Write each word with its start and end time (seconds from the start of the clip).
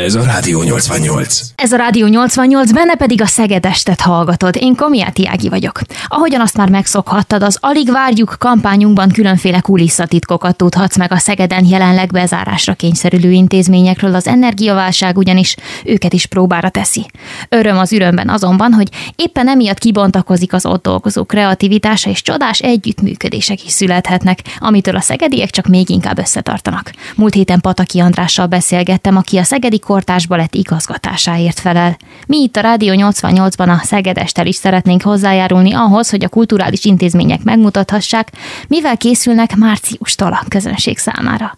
Ez 0.00 0.14
a 0.14 0.24
Rádió 0.24 0.62
88. 0.62 1.40
Ez 1.56 1.72
a 1.72 1.76
Rádió 1.76 2.06
88, 2.06 2.72
benne 2.72 2.94
pedig 2.94 3.22
a 3.22 3.26
Szegedestet 3.26 4.00
hallgatod. 4.00 4.56
Én 4.60 4.74
Komiáti 4.74 5.26
Ági 5.26 5.48
vagyok. 5.48 5.80
Ahogyan 6.06 6.40
azt 6.40 6.56
már 6.56 6.68
megszokhattad, 6.68 7.42
az 7.42 7.58
Alig 7.60 7.90
Várjuk 7.90 8.36
kampányunkban 8.38 9.08
különféle 9.08 9.60
kulisszatitkokat 9.60 10.56
tudhatsz 10.56 10.96
meg 10.96 11.12
a 11.12 11.18
Szegeden 11.18 11.66
jelenleg 11.66 12.10
bezárásra 12.10 12.74
kényszerülő 12.74 13.30
intézményekről. 13.30 14.14
Az 14.14 14.26
energiaválság 14.26 15.16
ugyanis 15.16 15.56
őket 15.84 16.12
is 16.12 16.26
próbára 16.26 16.68
teszi. 16.68 17.06
Öröm 17.48 17.78
az 17.78 17.92
ürömben 17.92 18.28
azonban, 18.28 18.72
hogy 18.72 18.88
éppen 19.16 19.48
emiatt 19.48 19.78
kibontakozik 19.78 20.52
az 20.52 20.66
ott 20.66 20.82
dolgozó 20.82 21.24
kreativitása 21.24 22.10
és 22.10 22.22
csodás 22.22 22.58
együttműködések 22.58 23.64
is 23.64 23.72
születhetnek, 23.72 24.38
amitől 24.58 24.96
a 24.96 25.00
szegediek 25.00 25.50
csak 25.50 25.66
még 25.66 25.90
inkább 25.90 26.18
összetartanak. 26.18 26.92
Múlt 27.16 27.34
héten 27.34 27.60
Pataki 27.60 27.98
Andrással 27.98 28.46
beszélgettem, 28.46 29.16
aki 29.16 29.36
a 29.36 29.44
Szegedi 29.44 29.80
Kortárs 29.86 30.26
Balett 30.26 30.54
igazgatásáért 30.54 31.60
felel. 31.60 31.96
Mi 32.26 32.42
itt 32.42 32.56
a 32.56 32.60
Rádió 32.60 32.94
88-ban 32.96 33.68
a 33.68 33.84
Szegedestel 33.84 34.46
is 34.46 34.56
szeretnénk 34.56 35.02
hozzájárulni 35.02 35.72
ahhoz, 35.72 36.10
hogy 36.10 36.24
a 36.24 36.28
kulturális 36.28 36.84
intézmények 36.84 37.42
megmutathassák, 37.42 38.32
mivel 38.68 38.96
készülnek 38.96 39.56
márciustól 39.56 40.32
a 40.32 40.44
közönség 40.48 40.98
számára. 40.98 41.54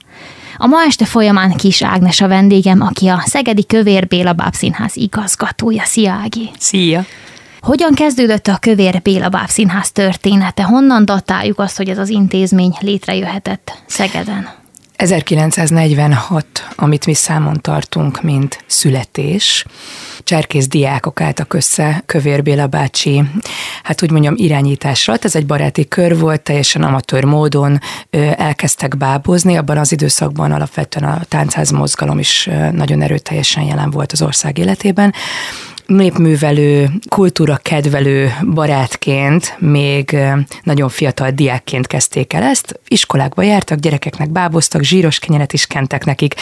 A 0.56 0.66
ma 0.66 0.77
este 0.87 1.05
folyamán 1.05 1.56
Kis 1.56 1.82
Ágnes 1.82 2.20
a 2.20 2.29
vendégem, 2.29 2.80
aki 2.80 3.09
a 3.09 3.23
Szegedi 3.27 3.66
Kövér 3.66 4.06
Béla 4.06 4.32
Bábszínház 4.32 4.96
igazgatója. 4.96 5.82
Szia 5.84 6.12
Ági! 6.12 6.51
Szia! 6.59 7.04
Hogyan 7.60 7.95
kezdődött 7.95 8.46
a 8.46 8.59
Kövér 8.60 9.02
Béla 9.02 9.29
Bábszínház 9.29 9.93
története? 9.93 10.62
Honnan 10.62 11.04
datáljuk 11.04 11.59
azt, 11.59 11.77
hogy 11.77 11.88
ez 11.88 11.98
az 11.98 12.09
intézmény 12.09 12.73
létrejöhetett 12.80 13.82
Szegeden? 13.87 14.62
1946, 14.97 16.47
amit 16.77 17.07
mi 17.07 17.15
számon 17.15 17.61
tartunk, 17.61 18.23
mint 18.23 18.65
születés. 18.66 19.65
Cserkész 20.25 20.69
diákok 20.69 21.21
álltak 21.21 21.55
össze, 21.55 22.02
Kövér 22.07 22.43
Béla 22.43 22.66
bácsi, 22.66 23.23
hát 23.83 24.02
úgy 24.02 24.10
mondjam 24.10 24.35
irányításra. 24.37 25.15
Ez 25.21 25.37
egy 25.37 25.46
baráti 25.46 25.88
kör 25.88 26.18
volt, 26.18 26.41
teljesen 26.41 26.83
amatőr 26.83 27.24
módon 27.24 27.80
elkezdtek 28.37 28.96
bábozni. 28.96 29.57
Abban 29.57 29.79
az 29.79 29.93
időszakban 29.93 30.52
alapvetően 30.52 31.13
a 31.13 31.24
táncház 31.29 31.71
mozgalom 31.71 32.18
is 32.18 32.49
nagyon 32.73 33.02
erőteljesen 33.02 33.63
jelen 33.63 33.90
volt 33.90 34.13
az 34.13 34.23
ország 34.23 34.59
életében 34.59 35.15
népművelő, 35.87 36.90
kultúra 37.09 37.57
kedvelő 37.57 38.32
barátként 38.54 39.57
még 39.59 40.16
nagyon 40.63 40.88
fiatal 40.88 41.30
diákként 41.30 41.87
kezdték 41.87 42.32
el 42.32 42.43
ezt. 42.43 42.80
Iskolákba 42.88 43.43
jártak, 43.43 43.79
gyerekeknek 43.79 44.30
báboztak, 44.30 44.82
zsíros 44.82 45.18
kenyeret 45.18 45.52
is 45.52 45.66
kentek 45.66 46.05
nekik. 46.05 46.35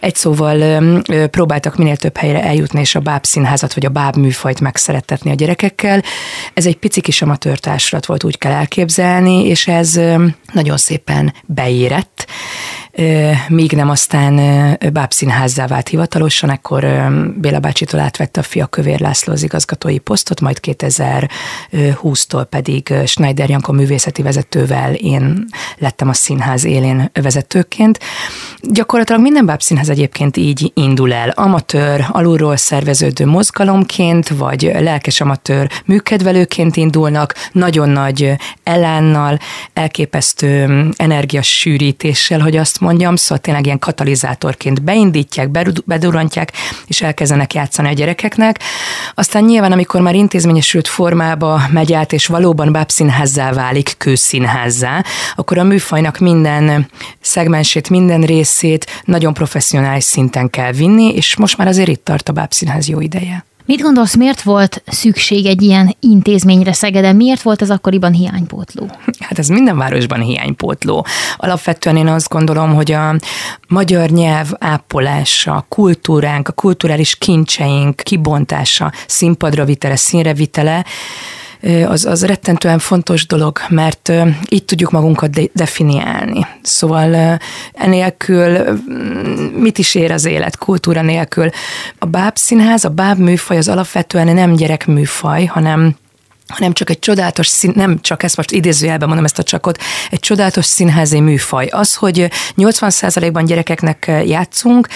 Egy 0.00 0.14
szóval 0.14 0.82
próbáltak 1.30 1.76
minél 1.76 1.96
több 1.96 2.16
helyre 2.16 2.42
eljutni, 2.42 2.80
és 2.80 2.94
a 2.94 3.00
bábszínházat 3.00 3.74
vagy 3.74 3.86
a 3.86 3.90
báb 3.90 4.16
műfajt 4.16 4.60
megszerettetni 4.60 5.30
a 5.30 5.34
gyerekekkel. 5.34 6.02
Ez 6.54 6.66
egy 6.66 6.76
pici 6.76 7.00
kis 7.00 7.22
amatőr 7.22 7.58
társulat 7.58 8.06
volt, 8.06 8.24
úgy 8.24 8.38
kell 8.38 8.52
elképzelni, 8.52 9.46
és 9.46 9.66
ez 9.66 10.00
nagyon 10.52 10.76
szépen 10.76 11.34
beérett 11.46 12.26
míg 13.48 13.72
nem 13.72 13.88
aztán 13.90 14.36
bábszínházzá 14.92 15.66
vált 15.66 15.88
hivatalosan, 15.88 16.50
ekkor 16.50 16.86
Béla 17.36 17.58
bácsitól 17.58 18.00
átvette 18.00 18.40
a 18.40 18.42
fia 18.42 18.66
Kövér 18.66 19.00
László 19.00 19.32
az 19.32 19.42
igazgatói 19.42 19.98
posztot, 19.98 20.40
majd 20.40 20.58
2020-tól 20.62 22.46
pedig 22.50 22.94
Schneider 23.06 23.48
Janko 23.48 23.72
művészeti 23.72 24.22
vezetővel 24.22 24.94
én 24.94 25.44
lettem 25.78 26.08
a 26.08 26.12
színház 26.12 26.64
élén 26.64 27.10
vezetőként. 27.22 27.98
Gyakorlatilag 28.62 29.20
minden 29.20 29.46
bábszínház 29.46 29.88
egyébként 29.88 30.36
így 30.36 30.72
indul 30.74 31.12
el. 31.12 31.28
Amatőr, 31.28 32.04
alulról 32.08 32.56
szerveződő 32.56 33.26
mozgalomként, 33.26 34.28
vagy 34.28 34.72
lelkes 34.78 35.20
amatőr 35.20 35.70
műkedvelőként 35.84 36.76
indulnak, 36.76 37.34
nagyon 37.52 37.88
nagy 37.88 38.36
elánnal, 38.62 39.38
elképesztő 39.72 40.88
energiasűrítéssel, 40.96 42.40
hogy 42.40 42.56
azt 42.56 42.79
mondjam, 42.80 43.16
szóval 43.16 43.38
tényleg 43.38 43.66
ilyen 43.66 43.78
katalizátorként 43.78 44.82
beindítják, 44.82 45.50
bedurantják, 45.84 46.52
és 46.86 47.02
elkezdenek 47.02 47.54
játszani 47.54 47.88
a 47.88 47.92
gyerekeknek. 47.92 48.58
Aztán 49.14 49.44
nyilván, 49.44 49.72
amikor 49.72 50.00
már 50.00 50.14
intézményesült 50.14 50.88
formába 50.88 51.62
megy 51.72 51.92
át, 51.92 52.12
és 52.12 52.26
valóban 52.26 52.72
bábszínházzá 52.72 53.52
válik, 53.52 53.94
kőszínházzá, 53.98 55.04
akkor 55.34 55.58
a 55.58 55.64
műfajnak 55.64 56.18
minden 56.18 56.90
szegmensét, 57.20 57.90
minden 57.90 58.20
részét 58.20 59.02
nagyon 59.04 59.34
professzionális 59.34 60.04
szinten 60.04 60.50
kell 60.50 60.72
vinni, 60.72 61.14
és 61.14 61.36
most 61.36 61.56
már 61.56 61.66
azért 61.66 61.88
itt 61.88 62.04
tart 62.04 62.28
a 62.28 62.32
bábszínház 62.32 62.88
jó 62.88 63.00
ideje. 63.00 63.44
Mit 63.70 63.80
gondolsz, 63.80 64.16
miért 64.16 64.42
volt 64.42 64.82
szükség 64.86 65.46
egy 65.46 65.62
ilyen 65.62 65.96
intézményre 66.00 66.72
Szegeden? 66.72 67.16
Miért 67.16 67.42
volt 67.42 67.62
ez 67.62 67.70
akkoriban 67.70 68.12
hiánypótló? 68.12 68.90
Hát 69.18 69.38
ez 69.38 69.48
minden 69.48 69.76
városban 69.76 70.20
hiánypótló. 70.20 71.06
Alapvetően 71.36 71.96
én 71.96 72.06
azt 72.06 72.28
gondolom, 72.28 72.74
hogy 72.74 72.92
a 72.92 73.16
magyar 73.68 74.08
nyelv 74.08 74.50
ápolása, 74.58 75.54
a 75.54 75.66
kultúránk, 75.68 76.48
a 76.48 76.52
kulturális 76.52 77.16
kincseink 77.16 77.96
kibontása, 77.96 78.92
színpadra 79.06 79.64
vitele, 79.64 79.96
színre 79.96 80.34
vitele, 80.34 80.84
az, 81.86 82.04
az 82.04 82.24
rettentően 82.24 82.78
fontos 82.78 83.26
dolog, 83.26 83.58
mert 83.68 84.12
így 84.48 84.64
tudjuk 84.64 84.90
magunkat 84.90 85.30
de- 85.30 85.48
definiálni. 85.52 86.46
Szóval 86.62 87.38
enélkül 87.72 88.80
mit 89.54 89.78
is 89.78 89.94
ér 89.94 90.10
az 90.12 90.24
élet, 90.24 90.58
kultúra 90.58 91.02
nélkül. 91.02 91.50
A 91.98 92.06
bábszínház, 92.06 92.84
a 92.84 92.88
báb 92.88 93.18
műfaj 93.18 93.56
az 93.56 93.68
alapvetően 93.68 94.34
nem 94.34 94.52
gyerekműfaj, 94.52 95.44
hanem 95.44 95.96
hanem 96.50 96.72
csak 96.72 96.90
egy 96.90 96.98
csodálatos 96.98 97.46
szín, 97.46 97.72
nem 97.74 98.00
csak 98.00 98.22
ezt 98.22 98.36
most 98.36 98.50
idézőjelben 98.50 99.08
mondom 99.08 99.26
ezt 99.26 99.38
a 99.38 99.42
csakot, 99.42 99.82
egy 100.10 100.18
csodálatos 100.18 100.64
színházi 100.64 101.20
műfaj. 101.20 101.66
Az, 101.66 101.94
hogy 101.94 102.30
80%-ban 102.56 103.44
gyerekeknek 103.44 104.10
játszunk, 104.26 104.88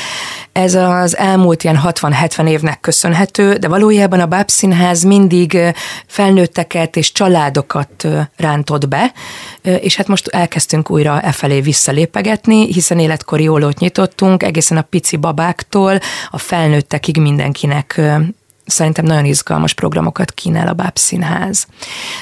ez 0.53 0.75
az 0.75 1.17
elmúlt 1.17 1.65
ilyen 1.65 1.81
60-70 1.85 2.49
évnek 2.49 2.81
köszönhető, 2.81 3.55
de 3.55 3.69
valójában 3.69 4.21
a 4.21 4.27
bábszínház 4.27 5.03
mindig 5.03 5.59
felnőtteket 6.07 6.97
és 6.97 7.13
családokat 7.13 8.09
rántott 8.37 8.89
be, 8.89 9.13
és 9.63 9.97
hát 9.97 10.09
most 10.09 10.29
elkezdtünk 10.29 10.91
újra 10.91 11.21
e 11.21 11.33
felé 11.33 11.61
visszalépegetni, 11.61 12.73
hiszen 12.73 12.99
életkori 12.99 13.49
ólót 13.49 13.79
nyitottunk, 13.79 14.43
egészen 14.43 14.77
a 14.77 14.83
pici 14.83 15.17
babáktól 15.17 15.99
a 16.31 16.39
felnőttekig 16.39 17.17
mindenkinek 17.17 18.01
szerintem 18.67 19.05
nagyon 19.05 19.25
izgalmas 19.25 19.73
programokat 19.73 20.33
kínál 20.33 20.69
a 20.69 20.73
Bábszínház. 20.73 21.67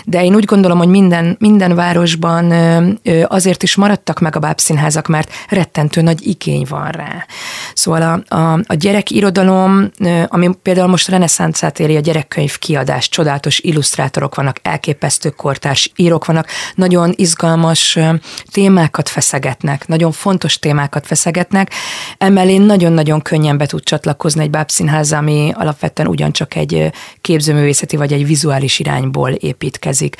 De 0.05 0.25
én 0.25 0.35
úgy 0.35 0.45
gondolom, 0.45 0.79
hogy 0.79 0.89
minden, 0.89 1.37
minden 1.39 1.75
városban 1.75 2.53
azért 3.27 3.63
is 3.63 3.75
maradtak 3.75 4.21
meg 4.21 4.37
a 4.37 4.39
Bábszínházak, 4.39 5.07
mert 5.07 5.31
rettentő 5.49 6.03
nagy 6.03 6.27
igény 6.27 6.67
van 6.69 6.89
rá. 6.89 7.27
Szóval 7.75 8.25
a, 8.29 8.35
a, 8.37 8.61
a 8.67 8.75
gyerekirodalom, 8.75 9.91
ami 10.27 10.51
például 10.63 10.89
most 10.89 11.09
reneszánszát 11.09 11.79
éri, 11.81 11.97
a 11.97 12.01
gyerekkönyv 12.01 12.59
kiadás, 12.59 13.09
csodálatos 13.09 13.59
illusztrátorok 13.59 14.35
vannak, 14.35 14.57
elképesztő 14.63 15.31
kortárs 15.31 15.93
írók 15.97 16.25
vannak, 16.25 16.47
nagyon 16.75 17.13
izgalmas 17.17 17.99
témákat 18.51 19.09
feszegetnek, 19.09 19.89
nagyon 19.89 20.13
fontos 20.13 20.59
témákat 20.59 21.07
feszegetnek, 21.07 21.71
emellé 22.19 22.57
nagyon-nagyon 22.57 23.23
könnyen 23.23 23.59
be 23.59 23.67
tud 23.67 23.83
csatlakozni 23.83 24.43
egy 24.43 24.51
bábszínház, 24.51 25.13
ami 25.13 25.53
alapvetően 25.55 26.09
ugyan 26.09 26.32
csak 26.33 26.55
egy 26.55 26.91
képzőművészeti 27.21 27.97
vagy 27.97 28.13
egy 28.13 28.27
vizuális 28.27 28.79
irányból 28.79 29.31
építkezik. 29.31 30.17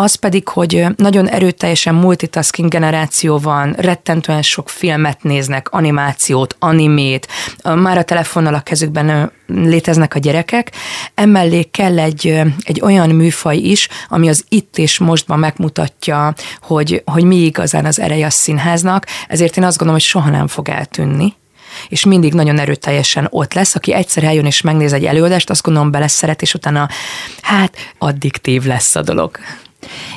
Az 0.00 0.14
pedig, 0.14 0.48
hogy 0.48 0.86
nagyon 0.96 1.28
erőteljesen 1.28 1.94
multitasking 1.94 2.70
generáció 2.70 3.38
van, 3.38 3.72
rettentően 3.78 4.42
sok 4.42 4.68
filmet 4.68 5.22
néznek, 5.22 5.70
animációt, 5.70 6.56
animét, 6.58 7.28
már 7.62 7.98
a 7.98 8.02
telefonnal 8.02 8.54
a 8.54 8.60
kezükben 8.60 9.32
léteznek 9.46 10.14
a 10.14 10.18
gyerekek, 10.18 10.72
emellé 11.14 11.62
kell 11.62 11.98
egy, 11.98 12.40
egy 12.62 12.80
olyan 12.80 13.10
műfaj 13.10 13.56
is, 13.56 13.88
ami 14.08 14.28
az 14.28 14.44
itt 14.48 14.78
és 14.78 14.98
mostban 14.98 15.38
megmutatja, 15.38 16.34
hogy, 16.60 17.02
hogy 17.04 17.24
mi 17.24 17.36
igazán 17.36 17.84
az 17.84 18.00
ereje 18.00 18.26
a 18.26 18.30
színháznak, 18.30 19.06
ezért 19.28 19.56
én 19.56 19.64
azt 19.64 19.78
gondolom, 19.78 20.00
hogy 20.00 20.10
soha 20.10 20.30
nem 20.30 20.46
fog 20.46 20.68
eltűnni 20.68 21.34
és 21.88 22.04
mindig 22.04 22.34
nagyon 22.34 22.58
erőteljesen 22.58 23.26
ott 23.30 23.54
lesz, 23.54 23.74
aki 23.74 23.92
egyszer 23.92 24.24
eljön 24.24 24.46
és 24.46 24.60
megnéz 24.60 24.92
egy 24.92 25.04
előadást, 25.04 25.50
azt 25.50 25.62
gondolom 25.62 25.90
beleszeret, 25.90 26.42
és 26.42 26.54
utána 26.54 26.88
hát 27.42 27.76
addiktív 27.98 28.64
lesz 28.64 28.96
a 28.96 29.02
dolog. 29.02 29.38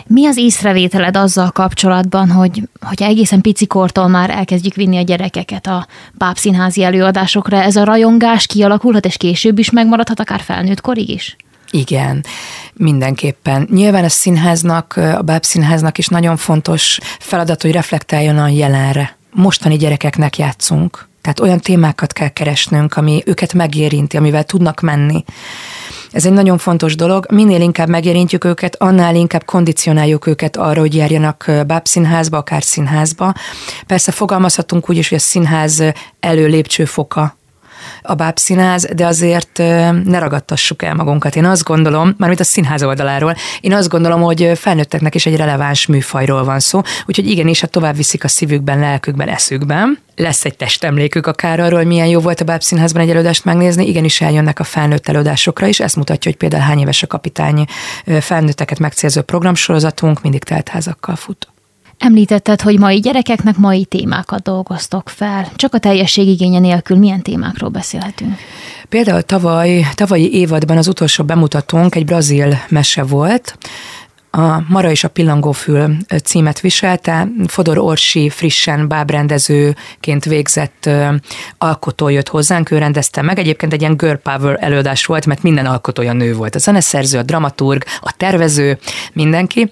Mi 0.08 0.26
az 0.26 0.38
észrevételed 0.38 1.18
azzal 1.18 1.52
kapcsolatban, 1.52 2.32
hogy, 2.32 2.62
hogy 2.82 3.02
egészen 3.02 3.42
picikortól 3.42 4.08
már 4.08 4.30
elkezdjük 4.30 4.76
vinni 4.76 4.98
a 4.98 5.02
gyerekeket 5.02 5.68
a 5.68 5.88
bábszínházi 6.14 6.84
előadásokra? 6.84 7.58
Ez 7.58 7.76
a 7.76 7.84
rajongás 7.84 8.46
kialakulhat, 8.46 9.06
és 9.06 9.18
később 9.18 9.60
is 9.60 9.72
megmaradhat, 9.72 10.20
akár 10.20 10.42
felnőtt 10.42 10.82
korig 10.82 11.10
is? 11.10 11.36
Igen, 11.72 12.26
mindenképpen. 12.74 13.68
Nyilván 13.72 14.04
a 14.04 14.10
színháznak, 14.10 14.94
a 14.96 15.22
bábszínháznak 15.22 15.98
is 15.98 16.08
nagyon 16.08 16.38
fontos 16.38 17.00
feladat, 17.20 17.62
hogy 17.62 17.72
reflektáljon 17.72 18.38
a 18.38 18.48
jelenre. 18.48 19.18
Mostani 19.34 19.78
gyerekeknek 19.78 20.38
játszunk, 20.38 21.10
Tehát 21.22 21.40
olyan 21.40 21.60
témákat 21.60 22.14
kell 22.14 22.28
keresnünk, 22.28 22.98
ami 22.98 23.24
őket 23.26 23.54
megérinti, 23.54 24.18
amivel 24.18 24.44
tudnak 24.44 24.80
menni. 24.80 25.24
Ez 26.12 26.26
egy 26.26 26.32
nagyon 26.32 26.58
fontos 26.58 26.96
dolog. 26.96 27.26
Minél 27.32 27.62
inkább 27.62 27.88
megérintjük 27.88 28.44
őket, 28.44 28.76
annál 28.80 29.16
inkább 29.16 29.46
kondicionáljuk 29.46 30.28
őket 30.28 30.58
arra, 30.58 30.80
hogy 30.80 30.96
járjanak 30.96 31.52
bábszínházba, 31.68 32.38
akár 32.38 32.64
színházba. 32.64 33.34
Persze 33.88 34.12
fogalmazhatunk 34.12 34.90
úgy 34.90 34.98
is, 34.98 35.10
hogy 35.10 35.18
a 35.18 35.22
színház 35.22 35.84
előlépcsőfoka 36.20 37.40
a 38.02 38.14
bábszínház, 38.14 38.88
de 38.96 39.06
azért 39.06 39.58
ne 40.04 40.20
ragadtassuk 40.20 40.84
el 40.84 40.94
magunkat. 40.94 41.36
Én 41.36 41.46
azt 41.46 41.64
gondolom, 41.64 42.14
mármint 42.18 42.40
a 42.42 42.44
színház 42.44 42.84
oldaláról, 42.84 43.36
én 43.62 43.74
azt 43.74 43.90
gondolom, 43.90 44.22
hogy 44.22 44.52
felnőtteknek 44.56 45.16
is 45.16 45.26
egy 45.26 45.36
releváns 45.36 45.86
műfajról 45.86 46.44
van 46.44 46.60
szó, 46.60 46.82
úgyhogy 47.06 47.30
igenis, 47.30 47.60
ha 47.60 47.68
tovább 47.68 47.96
viszik 47.96 48.24
a 48.24 48.28
szívükben, 48.28 48.80
lelkükben, 48.80 49.28
eszükben, 49.28 50.00
lesz 50.16 50.46
egy 50.46 50.56
testemlékük 50.56 51.26
akár 51.28 51.60
arról, 51.60 51.78
hogy 51.78 51.88
milyen 51.88 52.08
jó 52.08 52.20
volt 52.20 52.42
a 52.42 52.46
bábszínházban 52.46 53.02
egy 53.02 53.10
előadást 53.10 53.46
megnézni, 53.46 53.88
igenis 53.88 54.22
eljönnek 54.22 54.60
a 54.60 54.64
felnőtt 54.64 55.08
előadásokra 55.08 55.68
is. 55.68 55.80
Ezt 55.80 55.96
mutatja, 55.96 56.32
hogy 56.32 56.40
például 56.40 56.64
hány 56.64 56.80
éves 56.80 57.04
a 57.04 57.08
kapitány 57.08 57.66
felnőtteket 58.20 58.80
megcélző 58.80 59.22
programsorozatunk, 59.22 60.22
mindig 60.22 60.44
teltházakkal 60.44 61.16
fut. 61.16 61.51
Említetted, 62.04 62.62
hogy 62.62 62.80
mai 62.80 63.00
gyerekeknek 63.00 63.58
mai 63.58 63.86
témákat 63.86 64.42
dolgoztok 64.42 65.10
fel. 65.10 65.52
Csak 65.56 65.74
a 65.74 65.78
teljesség 65.78 66.28
igénye 66.28 66.60
nélkül 66.60 66.98
milyen 66.98 67.22
témákról 67.22 67.70
beszélhetünk? 67.70 68.36
Például 68.90 69.22
tavaly, 69.22 69.86
tavalyi 69.94 70.34
évadban 70.34 70.78
az 70.78 70.88
utolsó 70.88 71.24
bemutatónk 71.24 71.96
egy 71.96 72.06
brazil 72.06 72.58
mese 72.70 73.04
volt, 73.04 73.58
a 74.34 74.64
Mara 74.68 74.92
és 74.92 75.04
a 75.04 75.08
Pillangófül 75.08 75.96
címet 76.24 76.60
viselte. 76.60 77.28
Fodor 77.48 77.78
Orsi 77.78 78.30
frissen 78.30 78.88
bábrendezőként 78.88 80.26
végzett 80.26 80.90
alkotó 81.58 82.10
jött 82.10 82.28
hozzánk, 82.28 82.72
ő 82.72 82.78
rendezte 82.78 83.22
meg. 83.22 83.40
Egyébként 83.40 83.74
egy 83.74 83.82
ilyen 83.82 83.98
girl 83.98 84.16
power 84.16 84.58
előadás 84.60 85.06
volt, 85.06 85.26
mert 85.26 85.42
minden 85.42 85.66
alkotója 85.66 86.14
nő 86.14 86.34
volt. 86.34 86.56
A 86.56 86.60
zeneszerző, 86.60 87.18
a 87.18 87.24
dramaturg, 87.24 87.84
a 88.02 88.14
tervező, 88.18 88.78
mindenki. 89.14 89.72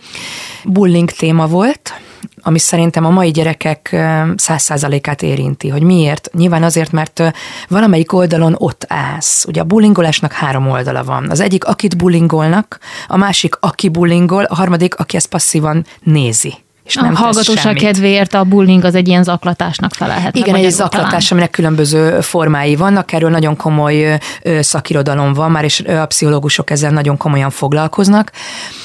Bullying 0.64 1.12
téma 1.12 1.48
volt, 1.48 1.94
ami 2.42 2.60
szerintem 2.60 3.06
a 3.06 3.10
mai 3.10 3.32
gyerekek 3.32 3.96
száz 4.36 4.62
százalékát 4.62 5.22
érinti. 5.22 5.70
Hogy 5.70 5.84
miért? 5.84 6.30
Nyilván 6.34 6.64
azért, 6.64 6.92
mert 6.92 7.32
valamelyik 7.68 8.14
oldalon 8.14 8.56
ott 8.58 8.86
állsz. 8.88 9.46
Ugye 9.46 9.62
a 9.62 9.64
bullingolásnak 9.64 10.32
három 10.32 10.70
oldala 10.70 11.04
van. 11.04 11.30
Az 11.30 11.40
egyik, 11.40 11.64
akit 11.64 11.98
bullingolnak, 11.98 12.80
a 13.08 13.18
másik, 13.18 13.56
aki 13.60 13.90
bullingol, 13.90 14.44
a 14.44 14.56
harmadik, 14.56 14.96
aki 14.96 15.16
ezt 15.16 15.28
passzívan 15.28 15.86
nézi 16.04 16.58
és 16.90 16.98
a 16.98 17.02
nem 17.02 17.16
hallgatóság 17.16 17.76
kedvéért 17.76 18.34
a 18.34 18.44
bullying 18.44 18.84
az 18.84 18.96
egy 18.96 19.08
ilyen 19.08 19.24
zaklatásnak 19.24 19.94
felelhet. 19.94 20.36
Igen, 20.36 20.56
egy 20.56 20.70
zaklatás, 20.70 21.10
talán. 21.10 21.22
aminek 21.30 21.50
különböző 21.50 22.22
formái 22.22 22.76
vannak, 22.76 23.12
erről 23.12 23.30
nagyon 23.30 23.56
komoly 23.56 24.20
szakirodalom 24.60 25.34
van 25.34 25.52
már, 25.52 25.64
és 25.64 25.80
a 25.80 26.06
pszichológusok 26.06 26.70
ezzel 26.70 26.92
nagyon 26.92 27.18
komolyan 27.18 27.50
foglalkoznak. 27.50 28.32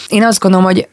Én 0.09 0.25
azt 0.25 0.41
gondolom, 0.41 0.65
hogy 0.65 0.89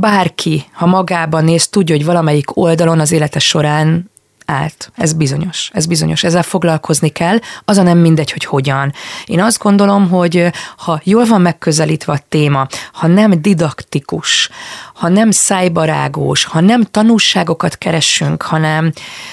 bárki, 0.00 0.64
ha 0.72 0.86
magában 0.86 1.44
néz, 1.44 1.68
tudja, 1.68 1.96
hogy 1.96 2.04
valamelyik 2.04 2.56
oldalon 2.56 3.00
az 3.00 3.12
élete 3.12 3.38
során 3.38 4.10
állt. 4.50 4.92
Ez 4.94 5.12
bizonyos, 5.12 5.70
ez 5.72 5.86
bizonyos. 5.86 6.24
Ezzel 6.24 6.42
foglalkozni 6.42 7.08
kell, 7.08 7.38
az 7.64 7.78
a 7.78 7.82
nem 7.82 7.98
mindegy, 7.98 8.32
hogy 8.32 8.44
hogyan. 8.44 8.92
Én 9.24 9.40
azt 9.40 9.58
gondolom, 9.58 10.08
hogy 10.08 10.50
ha 10.76 11.00
jól 11.04 11.24
van 11.24 11.40
megközelítve 11.40 12.12
a 12.12 12.20
téma, 12.28 12.66
ha 12.92 13.06
nem 13.06 13.42
didaktikus, 13.42 14.50
ha 14.94 15.08
nem 15.08 15.30
szájbarágós, 15.30 16.44
ha 16.44 16.60
nem 16.60 16.82
tanulságokat 16.82 17.78
keresünk, 17.78 18.42
hanem, 18.42 18.92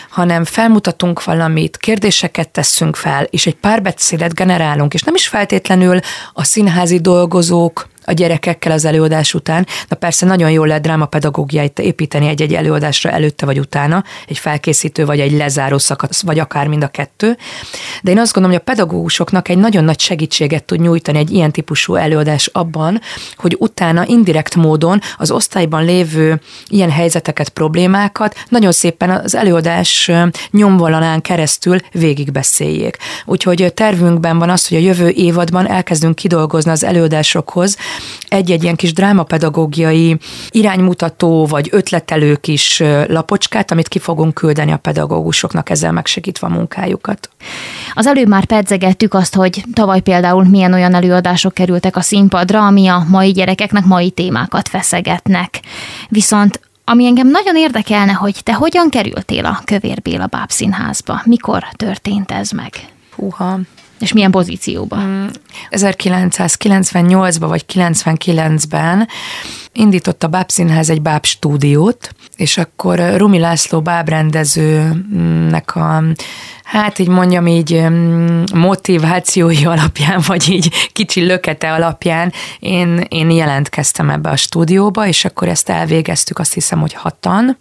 hanem 0.10 0.44
felmutatunk 0.44 1.24
valamit, 1.24 1.78
kérdéseket 1.78 2.50
teszünk 2.50 2.96
fel, 2.96 3.24
és 3.24 3.46
egy 3.46 3.56
párbeszédet 3.56 4.34
generálunk, 4.34 4.94
és 4.94 5.02
nem 5.02 5.16
is 5.16 5.28
feltétlenül 5.28 6.00
a 6.34 6.44
színházi 6.44 7.00
dolgozók, 7.00 7.88
a 8.08 8.14
gyerekekkel 8.14 8.72
az 8.72 8.86
előadás 8.86 9.34
után. 9.34 9.68
Na 9.88 9.96
persze 9.96 10.26
nagyon 10.26 10.52
jól 10.52 10.68
lehet 10.68 10.82
drámapedagógiát 10.82 11.80
építeni 11.80 12.28
egy-egy 12.28 12.54
előadásra 12.54 13.10
előtte 13.10 13.46
vagy 13.46 13.60
utána, 13.60 14.04
egy 14.28 14.38
felkészítő 14.38 15.06
vagy 15.06 15.20
egy 15.20 15.32
lezáró 15.32 15.78
szakasz, 15.78 16.22
vagy 16.22 16.40
akár 16.40 16.68
mind 16.68 16.84
a 16.84 16.88
kettő. 16.88 17.38
De 18.04 18.12
én 18.12 18.20
azt 18.20 18.34
gondolom, 18.34 18.58
hogy 18.58 18.66
a 18.68 18.72
pedagógusoknak 18.72 19.50
egy 19.50 19.58
nagyon 19.58 19.84
nagy 19.84 20.00
segítséget 20.00 20.64
tud 20.64 20.80
nyújtani 20.80 21.18
egy 21.18 21.32
ilyen 21.32 21.52
típusú 21.52 21.96
előadás 21.96 22.50
abban, 22.54 23.02
hogy 23.36 23.56
utána 23.60 24.06
indirekt 24.06 24.56
módon 24.56 25.02
az 25.18 25.32
osztályban 25.32 25.86
lévő 25.86 26.42
ilyen 26.68 26.92
helyzeteket, 26.92 27.50
problémákat 27.50 28.36
nagyon 28.50 28.72
szépen 28.72 29.10
az 29.10 29.36
előadás 29.36 30.12
nyomvonalán 30.52 31.22
keresztül 31.22 31.80
végigbeszéljék. 31.92 32.98
Úgyhogy 33.26 33.72
tervünkben 33.74 34.40
van 34.40 34.50
az, 34.50 34.68
hogy 34.68 34.78
a 34.78 34.82
jövő 34.82 35.10
évadban 35.10 35.70
elkezdünk 35.70 36.16
kidolgozni 36.16 36.72
az 36.72 36.84
előadásokhoz 36.84 37.78
egy-egy 38.28 38.64
ilyen 38.64 38.76
kis 38.76 38.94
drámapedagógiai 38.94 40.18
iránymutató 40.50 41.46
vagy 41.46 41.68
ötletelő 41.72 42.36
kis 42.36 42.84
lapocskát, 43.08 43.72
amit 43.72 43.88
ki 43.88 44.00
fogunk 44.00 44.34
küldeni 44.34 44.72
a 44.72 44.78
pedagógusoknak, 44.78 45.70
ezzel 45.70 45.92
megsegítve 45.92 46.48
a 46.48 46.50
munkájukat. 46.50 47.30
Az 47.94 48.08
előbb 48.08 48.28
már 48.28 48.46
pedzegettük 48.46 49.14
azt, 49.14 49.36
hogy 49.36 49.64
tavaly 49.74 50.00
például 50.00 50.44
milyen 50.44 50.74
olyan 50.74 50.94
előadások 50.94 51.54
kerültek 51.54 51.96
a 51.96 52.02
színpadra, 52.02 52.66
ami 52.66 52.88
a 52.88 53.06
mai 53.10 53.32
gyerekeknek 53.32 53.86
mai 53.86 54.10
témákat 54.10 54.68
feszegetnek. 54.68 55.60
Viszont 56.10 56.60
ami 56.90 57.06
engem 57.06 57.28
nagyon 57.28 57.56
érdekelne, 57.56 58.12
hogy 58.12 58.36
te 58.44 58.54
hogyan 58.54 58.90
kerültél 58.90 59.46
a 59.46 59.62
Kövér 59.66 60.02
Béla 60.02 60.26
Bábszínházba? 60.26 61.22
Mikor 61.26 61.64
történt 61.76 62.32
ez 62.32 62.52
meg? 62.52 62.74
Húha, 63.16 63.60
és 64.00 64.14
milyen 64.14 64.32
pozícióban? 64.32 65.32
1998-ban 65.70 67.46
vagy 67.48 67.66
99-ben 67.74 69.08
indított 69.74 70.24
a 70.24 70.28
Báb 70.28 70.50
Színház 70.50 70.90
egy 70.90 71.02
Báb 71.02 71.26
stúdiót, 71.26 72.16
és 72.36 72.58
akkor 72.58 73.00
Rumi 73.16 73.40
László 73.40 73.82
bábrendezőnek 73.82 75.76
a 75.76 76.04
hát 76.68 77.00
így 77.00 77.08
mondjam 77.08 77.48
így 77.48 77.84
motivációi 78.54 79.66
alapján, 79.74 80.22
vagy 80.28 80.50
így 80.50 80.90
kicsi 80.94 81.26
lökete 81.26 81.74
alapján 81.74 82.34
én, 82.60 83.06
én 83.10 83.30
jelentkeztem 83.30 84.10
ebbe 84.10 84.30
a 84.30 84.36
stúdióba, 84.36 85.08
és 85.08 85.26
akkor 85.26 85.48
ezt 85.48 85.70
elvégeztük, 85.70 86.40
azt 86.40 86.54
hiszem, 86.54 86.80
hogy 86.80 86.94
hatan, 86.94 87.58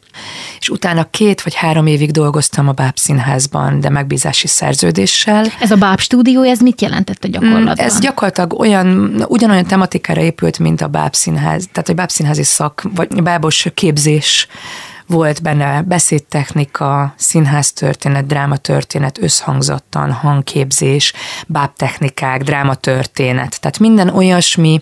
és 0.59 0.69
utána 0.69 1.05
két 1.11 1.43
vagy 1.43 1.55
három 1.55 1.87
évig 1.87 2.11
dolgoztam 2.11 2.69
a 2.69 2.73
Báb 2.73 2.97
Színházban, 2.97 3.81
de 3.81 3.89
megbízási 3.89 4.47
szerződéssel. 4.47 5.47
Ez 5.61 5.71
a 5.71 5.77
Báb 5.77 5.99
stúdió, 6.01 6.43
ez 6.43 6.61
mit 6.61 6.81
jelentett 6.81 7.25
a 7.25 7.29
gyakorlatban? 7.29 7.77
Mm, 7.81 7.85
ez 7.85 8.01
gyakorlatilag 8.01 8.59
olyan, 8.59 9.17
ugyanolyan 9.29 9.67
tematikára 9.67 10.21
épült, 10.21 10.59
mint 10.59 10.81
a 10.81 10.87
Báb 10.87 11.15
Színház, 11.15 11.69
tehát 11.73 11.89
a 11.89 11.95
Báb 11.95 12.11
Színházi 12.11 12.43
szak, 12.43 12.83
vagy 12.95 13.23
bábos 13.23 13.69
képzés 13.75 14.49
volt 15.07 15.43
benne 15.43 15.83
beszédtechnika, 15.83 17.15
színháztörténet, 17.17 18.27
drámatörténet, 18.27 19.19
összhangzattan, 19.23 20.13
hangképzés, 20.13 21.13
bábtechnikák, 21.47 22.43
drámatörténet. 22.43 23.61
Tehát 23.61 23.79
minden 23.79 24.09
olyasmi, 24.09 24.81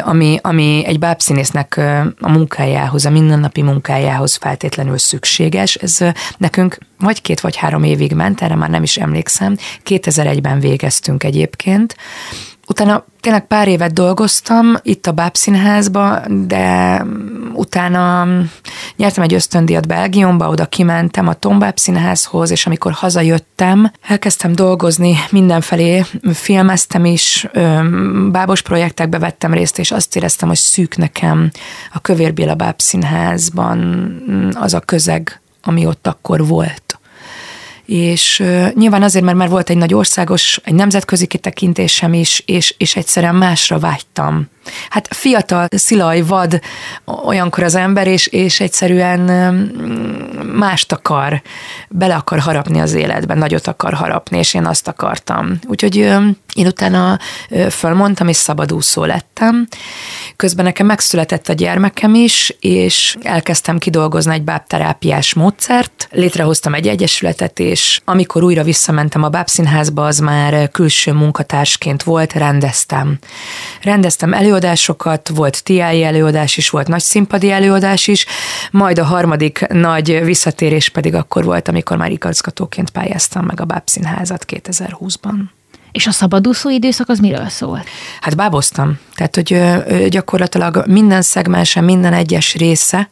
ami, 0.00 0.38
ami 0.42 0.82
egy 0.86 0.98
bábszínésznek 0.98 1.76
a 2.20 2.30
munkájához, 2.30 3.06
a 3.06 3.10
mindennapi 3.10 3.62
munkájához 3.62 4.36
feltétlenül 4.36 4.98
szükséges. 4.98 5.74
Ez 5.74 5.98
nekünk 6.36 6.78
vagy 6.98 7.20
két 7.20 7.40
vagy 7.40 7.56
három 7.56 7.82
évig 7.82 8.12
ment, 8.12 8.42
erre 8.42 8.54
már 8.54 8.70
nem 8.70 8.82
is 8.82 8.96
emlékszem. 8.96 9.56
2001-ben 9.84 10.60
végeztünk 10.60 11.24
egyébként, 11.24 11.96
Utána 12.72 13.04
tényleg 13.20 13.46
pár 13.46 13.68
évet 13.68 13.92
dolgoztam 13.92 14.76
itt 14.82 15.06
a 15.06 15.12
Bábszínházba, 15.12 16.20
de 16.28 17.04
utána 17.52 18.26
nyertem 18.96 19.22
egy 19.22 19.34
ösztöndíjat 19.34 19.86
Belgiumba, 19.86 20.48
oda 20.48 20.66
kimentem 20.66 21.28
a 21.28 21.34
Tombáb 21.34 21.78
Színházhoz, 21.78 22.50
és 22.50 22.66
amikor 22.66 22.92
hazajöttem, 22.92 23.92
elkezdtem 24.08 24.52
dolgozni 24.52 25.16
mindenfelé, 25.30 26.04
filmeztem 26.32 27.04
is, 27.04 27.48
bábos 28.30 28.62
projektekbe 28.62 29.18
vettem 29.18 29.52
részt, 29.52 29.78
és 29.78 29.90
azt 29.90 30.16
éreztem, 30.16 30.48
hogy 30.48 30.58
szűk 30.58 30.96
nekem 30.96 31.50
a 31.92 32.00
Kövér 32.00 32.34
Béla 32.34 32.54
Bábszínházban 32.54 33.78
az 34.54 34.74
a 34.74 34.80
közeg, 34.80 35.40
ami 35.62 35.86
ott 35.86 36.06
akkor 36.06 36.46
volt 36.46 37.00
és 37.86 38.42
nyilván 38.74 39.02
azért, 39.02 39.24
mert 39.24 39.36
már 39.36 39.48
volt 39.48 39.70
egy 39.70 39.76
nagy 39.76 39.94
országos, 39.94 40.60
egy 40.64 40.74
nemzetközi 40.74 41.26
kitekintésem 41.26 42.12
is, 42.12 42.42
és, 42.46 42.74
és 42.78 42.96
egyszerűen 42.96 43.34
másra 43.34 43.78
vágytam 43.78 44.48
Hát 44.90 45.14
fiatal, 45.14 45.66
szilaj, 45.70 46.20
vad 46.20 46.60
olyankor 47.04 47.62
az 47.62 47.74
ember, 47.74 48.06
és, 48.06 48.26
és 48.26 48.60
egyszerűen 48.60 49.20
mást 50.54 50.92
akar, 50.92 51.42
bele 51.88 52.14
akar 52.14 52.38
harapni 52.38 52.80
az 52.80 52.92
életben, 52.92 53.38
nagyot 53.38 53.66
akar 53.66 53.94
harapni, 53.94 54.38
és 54.38 54.54
én 54.54 54.66
azt 54.66 54.88
akartam. 54.88 55.58
Úgyhogy 55.66 55.96
én 56.54 56.66
utána 56.66 57.18
fölmondtam, 57.70 58.28
és 58.28 58.36
szabadúszó 58.36 59.04
lettem. 59.04 59.68
Közben 60.36 60.64
nekem 60.64 60.86
megszületett 60.86 61.48
a 61.48 61.52
gyermekem 61.52 62.14
is, 62.14 62.56
és 62.60 63.16
elkezdtem 63.22 63.78
kidolgozni 63.78 64.34
egy 64.34 64.42
bábterápiás 64.42 65.34
módszert. 65.34 66.08
Létrehoztam 66.10 66.74
egy 66.74 66.88
egyesületet, 66.88 67.58
és 67.58 68.00
amikor 68.04 68.42
újra 68.42 68.62
visszamentem 68.62 69.22
a 69.22 69.28
bábszínházba, 69.28 70.06
az 70.06 70.18
már 70.18 70.70
külső 70.70 71.12
munkatársként 71.12 72.02
volt, 72.02 72.32
rendeztem. 72.32 73.18
Rendeztem 73.82 74.34
előadásokat, 74.52 75.28
volt 75.34 75.64
TI 75.64 75.80
előadás 75.80 76.56
is, 76.56 76.70
volt 76.70 76.88
nagy 76.88 77.00
színpadi 77.00 77.50
előadás 77.50 78.06
is, 78.06 78.26
majd 78.70 78.98
a 78.98 79.04
harmadik 79.04 79.66
nagy 79.68 80.24
visszatérés 80.24 80.88
pedig 80.88 81.14
akkor 81.14 81.44
volt, 81.44 81.68
amikor 81.68 81.96
már 81.96 82.10
igazgatóként 82.10 82.90
pályáztam 82.90 83.44
meg 83.44 83.60
a 83.60 83.64
bábszínházat 83.64 84.44
2020-ban. 84.48 85.34
És 85.92 86.06
a 86.06 86.10
szabadúszó 86.10 86.70
időszak 86.70 87.08
az 87.08 87.18
miről 87.18 87.48
szól? 87.48 87.84
Hát 88.20 88.36
báboztam. 88.36 88.98
Tehát, 89.14 89.34
hogy 89.34 89.60
gyakorlatilag 90.08 90.84
minden 90.86 91.22
szegmensen, 91.22 91.84
minden 91.84 92.12
egyes 92.12 92.54
része 92.54 93.10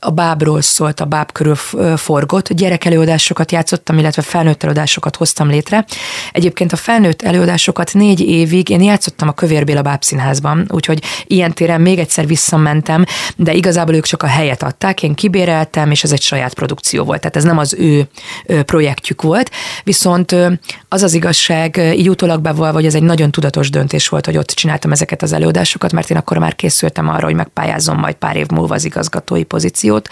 a 0.00 0.10
bábról 0.10 0.60
szólt, 0.60 1.00
a 1.00 1.04
báb 1.04 1.32
körül 1.32 1.54
forgott. 1.96 2.52
Gyerekelőadásokat 2.52 3.52
játszottam, 3.52 3.98
illetve 3.98 4.22
felnőtt 4.22 4.62
előadásokat 4.62 5.16
hoztam 5.16 5.48
létre. 5.48 5.84
Egyébként 6.32 6.72
a 6.72 6.76
felnőtt 6.76 7.22
előadásokat 7.22 7.94
négy 7.94 8.20
évig 8.20 8.68
én 8.68 8.82
játszottam 8.82 9.28
a 9.28 9.32
Kövér 9.32 9.64
Béla 9.64 9.82
Bábszínházban, 9.82 10.66
úgyhogy 10.68 11.02
ilyen 11.26 11.52
téren 11.52 11.80
még 11.80 11.98
egyszer 11.98 12.26
visszamentem, 12.26 13.04
de 13.36 13.52
igazából 13.52 13.94
ők 13.94 14.04
csak 14.04 14.22
a 14.22 14.26
helyet 14.26 14.62
adták, 14.62 15.02
én 15.02 15.14
kibéreltem, 15.14 15.90
és 15.90 16.04
ez 16.04 16.12
egy 16.12 16.22
saját 16.22 16.54
produkció 16.54 17.04
volt, 17.04 17.20
tehát 17.20 17.36
ez 17.36 17.44
nem 17.44 17.58
az 17.58 17.74
ő 17.78 18.08
projektjük 18.64 19.22
volt. 19.22 19.50
Viszont 19.84 20.36
az 20.88 21.02
az 21.02 21.14
igazság, 21.14 21.76
így 21.76 22.08
utólag 22.08 22.40
bevallva, 22.40 22.76
hogy 22.76 22.86
ez 22.86 22.94
egy 22.94 23.02
nagyon 23.02 23.30
tudatos 23.30 23.70
döntés 23.70 24.08
volt, 24.08 24.26
hogy 24.26 24.36
ott 24.36 24.50
csináltam 24.50 24.92
ezeket 24.92 25.22
az 25.22 25.32
előadásokat, 25.32 25.92
mert 25.92 26.10
én 26.10 26.16
akkor 26.16 26.38
már 26.38 26.54
készültem 26.54 27.08
arra, 27.08 27.24
hogy 27.24 27.34
megpályázom 27.34 27.98
majd 27.98 28.14
pár 28.14 28.36
év 28.36 28.46
múlva 28.48 28.74
az 28.74 28.84
igazgatói 28.84 29.42
pozíció 29.42 29.87
produkciót, 29.88 30.08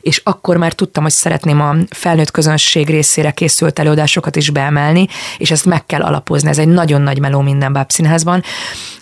és 0.00 0.20
akkor 0.24 0.56
már 0.56 0.72
tudtam, 0.72 1.02
hogy 1.02 1.12
szeretném 1.12 1.60
a 1.60 1.74
felnőtt 1.90 2.30
közönség 2.30 2.88
részére 2.88 3.30
készült 3.30 3.78
előadásokat 3.78 4.36
is 4.36 4.50
beemelni, 4.50 5.06
és 5.38 5.50
ezt 5.50 5.64
meg 5.64 5.86
kell 5.86 6.02
alapozni. 6.02 6.48
Ez 6.48 6.58
egy 6.58 6.68
nagyon 6.68 7.00
nagy 7.00 7.18
meló 7.18 7.40
minden 7.40 7.72
bábszínházban, 7.72 8.42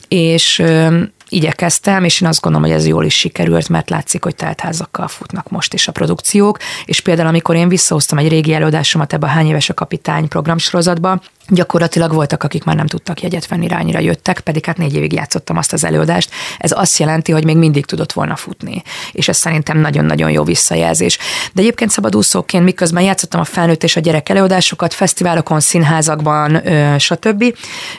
és 0.09 0.63
igyekeztem, 1.29 2.05
és 2.05 2.21
én 2.21 2.29
azt 2.29 2.41
gondolom, 2.41 2.69
hogy 2.69 2.77
ez 2.77 2.87
jól 2.87 3.05
is 3.05 3.15
sikerült, 3.15 3.69
mert 3.69 3.91
látszik, 3.91 4.25
hogy 4.25 4.35
teltházakkal 4.35 5.09
futnak 5.09 5.49
most 5.49 5.75
is 5.75 5.89
a 5.89 5.93
produkciók, 5.93 6.59
és 6.85 7.01
például 7.01 7.29
amikor 7.29 7.57
én 7.57 7.69
visszahoztam 7.69 8.19
egy 8.19 8.29
régi 8.29 8.53
előadásomat 8.53 9.13
ebbe 9.13 9.27
a 9.27 9.31
Hány 9.31 9.47
éves 9.47 9.69
a 9.69 9.75
kapitány 9.75 10.29
programsorozatba, 10.29 11.21
gyakorlatilag 11.51 12.13
voltak, 12.13 12.43
akik 12.43 12.65
már 12.65 12.77
nem 12.77 12.87
tudtak 12.87 13.23
jegyet 13.23 13.49
venni, 13.49 13.69
rányira 13.69 13.99
jöttek, 13.99 14.41
pedig 14.41 14.65
hát 14.65 14.77
négy 14.77 14.95
évig 14.95 15.13
játszottam 15.13 15.57
azt 15.57 15.73
az 15.73 15.85
előadást. 15.85 16.31
Ez 16.59 16.73
azt 16.73 16.99
jelenti, 16.99 17.33
hogy 17.33 17.45
még 17.45 17.57
mindig 17.57 17.87
tudott 17.87 18.13
volna 18.13 18.37
futni. 18.37 18.83
És 19.13 19.29
ez 19.29 19.37
szerintem 19.37 19.79
nagyon-nagyon 19.79 20.31
jó 20.31 20.45
visszajelzés. 20.45 21.19
De 21.53 21.61
egyébként 21.61 21.91
szabadúszóként, 21.91 22.65
miközben 22.65 23.03
játszottam 23.03 23.41
a 23.41 23.45
felnőtt 23.45 23.83
és 23.83 23.97
a 23.97 24.01
gyerek 24.01 24.29
előadásokat, 24.29 24.95
fesztiválokon, 24.95 25.61
színházakban, 25.61 26.63
stb. 26.99 27.45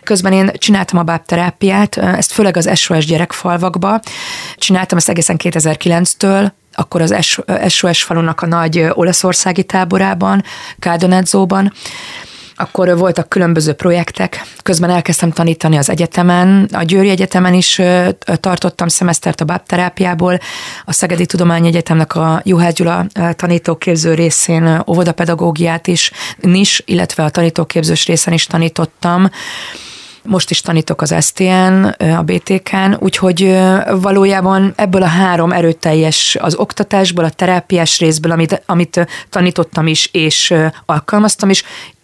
Közben 0.04 0.34
én 0.34 0.52
csináltam 0.58 1.00
a 1.00 1.04
bábterápiát, 1.04 1.98
ezt 1.98 2.32
főleg 2.32 2.58
az 2.58 2.70
SOS 2.80 3.06
gyerekfalvakba. 3.06 4.00
Csináltam 4.56 4.98
ezt 4.98 5.10
egészen 5.10 5.40
2009-től, 5.44 6.52
akkor 6.74 7.02
az 7.02 7.38
SOS 7.68 8.04
falunak 8.04 8.42
a 8.42 8.46
nagy 8.46 8.88
olaszországi 8.94 9.64
táborában, 9.64 10.44
Kádonedzóban, 10.80 11.74
akkor 12.62 12.98
voltak 12.98 13.30
különböző 13.30 13.74
projektek, 13.74 14.42
közben 14.64 14.90
elkezdtem 14.90 15.32
tanítani 15.32 15.78
az 15.78 15.90
egyetemen, 15.90 16.70
a 16.74 16.84
Győri 16.84 17.10
Egyetemen 17.10 17.54
is 17.54 17.82
tartottam 18.36 18.88
szemesztert 18.88 19.42
a 19.42 19.46
bábterápiából, 19.46 20.40
a 20.86 20.94
Szegedi 20.94 21.26
Tudományegyetemnek 21.26 22.16
a 22.16 22.42
Juhász 22.44 22.74
Gyula 22.74 23.06
tanítóképző 23.36 24.14
részén 24.14 24.84
óvodapedagógiát 24.88 25.88
is, 25.88 26.12
is, 26.42 26.84
illetve 26.86 27.24
a 27.24 27.30
tanítóképzős 27.30 28.06
részen 28.06 28.34
is 28.34 28.46
tanítottam, 28.46 29.30
most 30.24 30.50
is 30.50 30.62
tanítok 30.62 31.02
az 31.02 31.16
STN, 31.20 31.84
a 31.98 32.22
BTK-n, 32.22 32.94
úgyhogy 33.00 33.58
valójában 34.02 34.74
ebből 34.76 35.04
a 35.04 35.08
három 35.08 35.52
erőteljes, 35.52 36.38
az 36.40 36.56
oktatásból, 36.56 37.24
a 37.24 37.30
terápiás 37.30 38.00
részből, 38.00 38.32
amit, 38.32 38.62
amit 38.66 39.08
tanítottam 39.30 39.88
is, 39.88 40.10
és 40.12 40.54
alkalmaztam 40.86 41.50
is, 41.50 41.64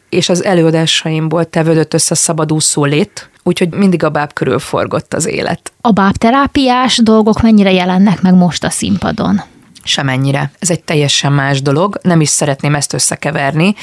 és 0.10 0.30
az 0.30 0.44
előadásaimból 0.44 1.46
tevődött 1.46 1.94
össze 1.94 2.16
szabadúszó 2.16 2.86
lét, 2.86 3.30
úgyhogy 3.44 3.74
mindig 3.74 4.04
a 4.04 4.10
báb 4.10 4.34
körül 4.34 4.60
forgott 4.60 5.14
az 5.14 5.26
élet. 5.26 5.72
A 5.82 5.92
bábterápiás 5.92 6.98
dolgok 6.98 7.42
mennyire 7.42 7.72
jelennek 7.72 8.22
meg 8.22 8.34
most 8.34 8.64
a 8.64 8.70
színpadon? 8.70 9.42
Semennyire. 9.88 10.52
Ez 10.60 10.70
egy 10.70 10.84
teljesen 10.84 11.32
más 11.32 11.62
dolog, 11.62 12.00
nem 12.02 12.22
is 12.22 12.30
szeretném 12.30 12.76
ezt 12.76 12.94
összekeverni, 12.94 13.76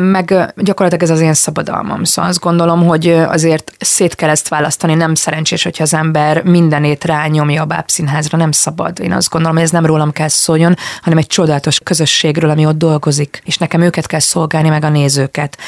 meg 0.00 0.52
gyakorlatilag 0.56 1.02
ez 1.02 1.10
az 1.10 1.20
én 1.20 1.34
szabadalmam. 1.34 2.04
Szóval 2.04 2.30
azt 2.30 2.40
gondolom, 2.40 2.86
hogy 2.86 3.08
azért 3.08 3.72
szét 3.78 4.14
kell 4.14 4.28
ezt 4.28 4.48
választani, 4.48 4.94
nem 4.94 5.14
szerencsés, 5.14 5.62
hogyha 5.62 5.82
az 5.82 5.94
ember 5.94 6.42
mindenét 6.42 7.04
rányomja 7.04 7.62
a 7.62 7.64
bábszínházra, 7.64 8.38
nem 8.38 8.52
szabad. 8.52 9.00
Én 9.00 9.12
azt 9.12 9.28
gondolom, 9.28 9.56
hogy 9.56 9.64
ez 9.64 9.70
nem 9.70 9.86
rólam 9.86 10.12
kell 10.12 10.28
szóljon, 10.28 10.76
hanem 11.02 11.18
egy 11.18 11.26
csodálatos 11.26 11.78
közösségről, 11.78 12.50
ami 12.50 12.66
ott 12.66 12.78
dolgozik, 12.78 13.42
és 13.44 13.56
nekem 13.56 13.80
őket 13.80 14.06
kell 14.06 14.20
szolgálni, 14.20 14.68
meg 14.68 14.84
a 14.84 14.88
nézőket. 14.88 15.58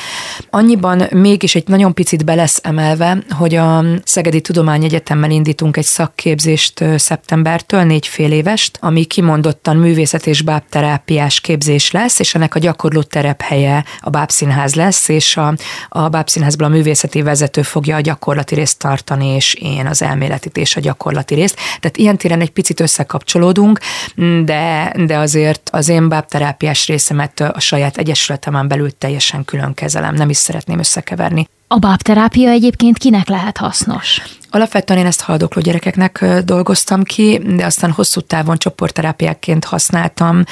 Annyiban 0.50 1.02
mégis 1.10 1.54
egy 1.54 1.68
nagyon 1.68 1.94
picit 1.94 2.24
be 2.24 2.34
lesz 2.34 2.60
emelve, 2.62 3.18
hogy 3.30 3.54
a 3.54 3.84
Szegedi 4.04 4.40
Tudományegyetemmel 4.40 5.30
indítunk 5.30 5.76
egy 5.76 5.84
szakképzést 5.84 6.84
szeptembertől, 6.96 7.82
négy 7.82 8.06
fél 8.06 8.32
évest, 8.32 8.78
ami 8.80 9.04
kimond 9.04 9.41
kimondottan 9.42 9.76
művészet 9.76 10.26
és 10.26 10.42
bábterápiás 10.42 11.40
képzés 11.40 11.90
lesz, 11.90 12.18
és 12.18 12.34
ennek 12.34 12.54
a 12.54 12.58
gyakorló 12.58 13.02
terephelye 13.02 13.84
a 14.00 14.10
bábszínház 14.10 14.74
lesz, 14.74 15.08
és 15.08 15.36
a, 15.36 15.54
a 15.88 16.08
bábszínházból 16.08 16.66
a 16.66 16.70
művészeti 16.70 17.22
vezető 17.22 17.62
fogja 17.62 17.96
a 17.96 18.00
gyakorlati 18.00 18.54
részt 18.54 18.78
tartani, 18.78 19.26
és 19.26 19.54
én 19.54 19.86
az 19.86 20.02
elméletit 20.02 20.56
és 20.56 20.76
a 20.76 20.80
gyakorlati 20.80 21.34
részt. 21.34 21.56
Tehát 21.80 21.96
ilyen 21.96 22.16
téren 22.16 22.40
egy 22.40 22.50
picit 22.50 22.80
összekapcsolódunk, 22.80 23.78
de, 24.44 24.92
de 25.06 25.18
azért 25.18 25.70
az 25.72 25.88
én 25.88 26.08
bábterápiás 26.08 26.86
részemet 26.86 27.40
a 27.40 27.60
saját 27.60 27.96
egyesületemen 27.96 28.68
belül 28.68 28.98
teljesen 28.98 29.44
külön 29.44 29.74
kezelem, 29.74 30.14
nem 30.14 30.30
is 30.30 30.36
szeretném 30.36 30.78
összekeverni. 30.78 31.48
A 31.66 31.78
bábterápia 31.78 32.50
egyébként 32.50 32.98
kinek 32.98 33.28
lehet 33.28 33.56
hasznos? 33.56 34.22
Alapvetően 34.54 34.98
én 34.98 35.06
ezt 35.06 35.20
haldokló 35.20 35.62
gyerekeknek 35.62 36.24
dolgoztam 36.44 37.02
ki, 37.02 37.40
de 37.56 37.64
aztán 37.64 37.90
hosszú 37.90 38.20
távon 38.20 38.58
csoportterápiákként 38.58 39.64
használtam, 39.64 40.44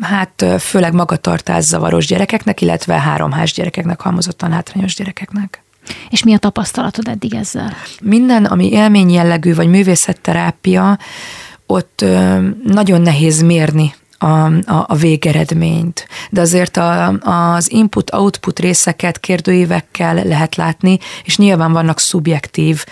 hát 0.00 0.44
főleg 0.58 0.92
magatartászavaros 0.92 2.06
gyerekeknek, 2.06 2.60
illetve 2.60 2.94
háromhás 2.94 3.52
gyerekeknek, 3.52 4.00
halmozottan 4.00 4.52
hátrányos 4.52 4.94
gyerekeknek. 4.94 5.62
És 6.10 6.22
mi 6.24 6.34
a 6.34 6.38
tapasztalatod 6.38 7.08
eddig 7.08 7.34
ezzel? 7.34 7.72
Minden, 8.02 8.44
ami 8.44 8.70
élmény 8.70 9.10
jellegű, 9.10 9.54
vagy 9.54 9.68
művészetterápia, 9.68 10.98
ott 11.66 12.04
nagyon 12.64 13.00
nehéz 13.00 13.42
mérni 13.42 13.94
a, 14.18 14.26
a, 14.26 14.84
a 14.86 14.94
végeredményt. 14.94 16.08
De 16.30 16.40
azért 16.40 16.76
a, 16.76 17.08
az 17.08 17.70
input-output 17.72 18.58
részeket 18.58 19.20
kérdőívekkel 19.20 20.14
lehet 20.24 20.56
látni, 20.56 20.98
és 21.24 21.36
nyilván 21.36 21.72
vannak 21.72 21.98
szubjektív 21.98 22.84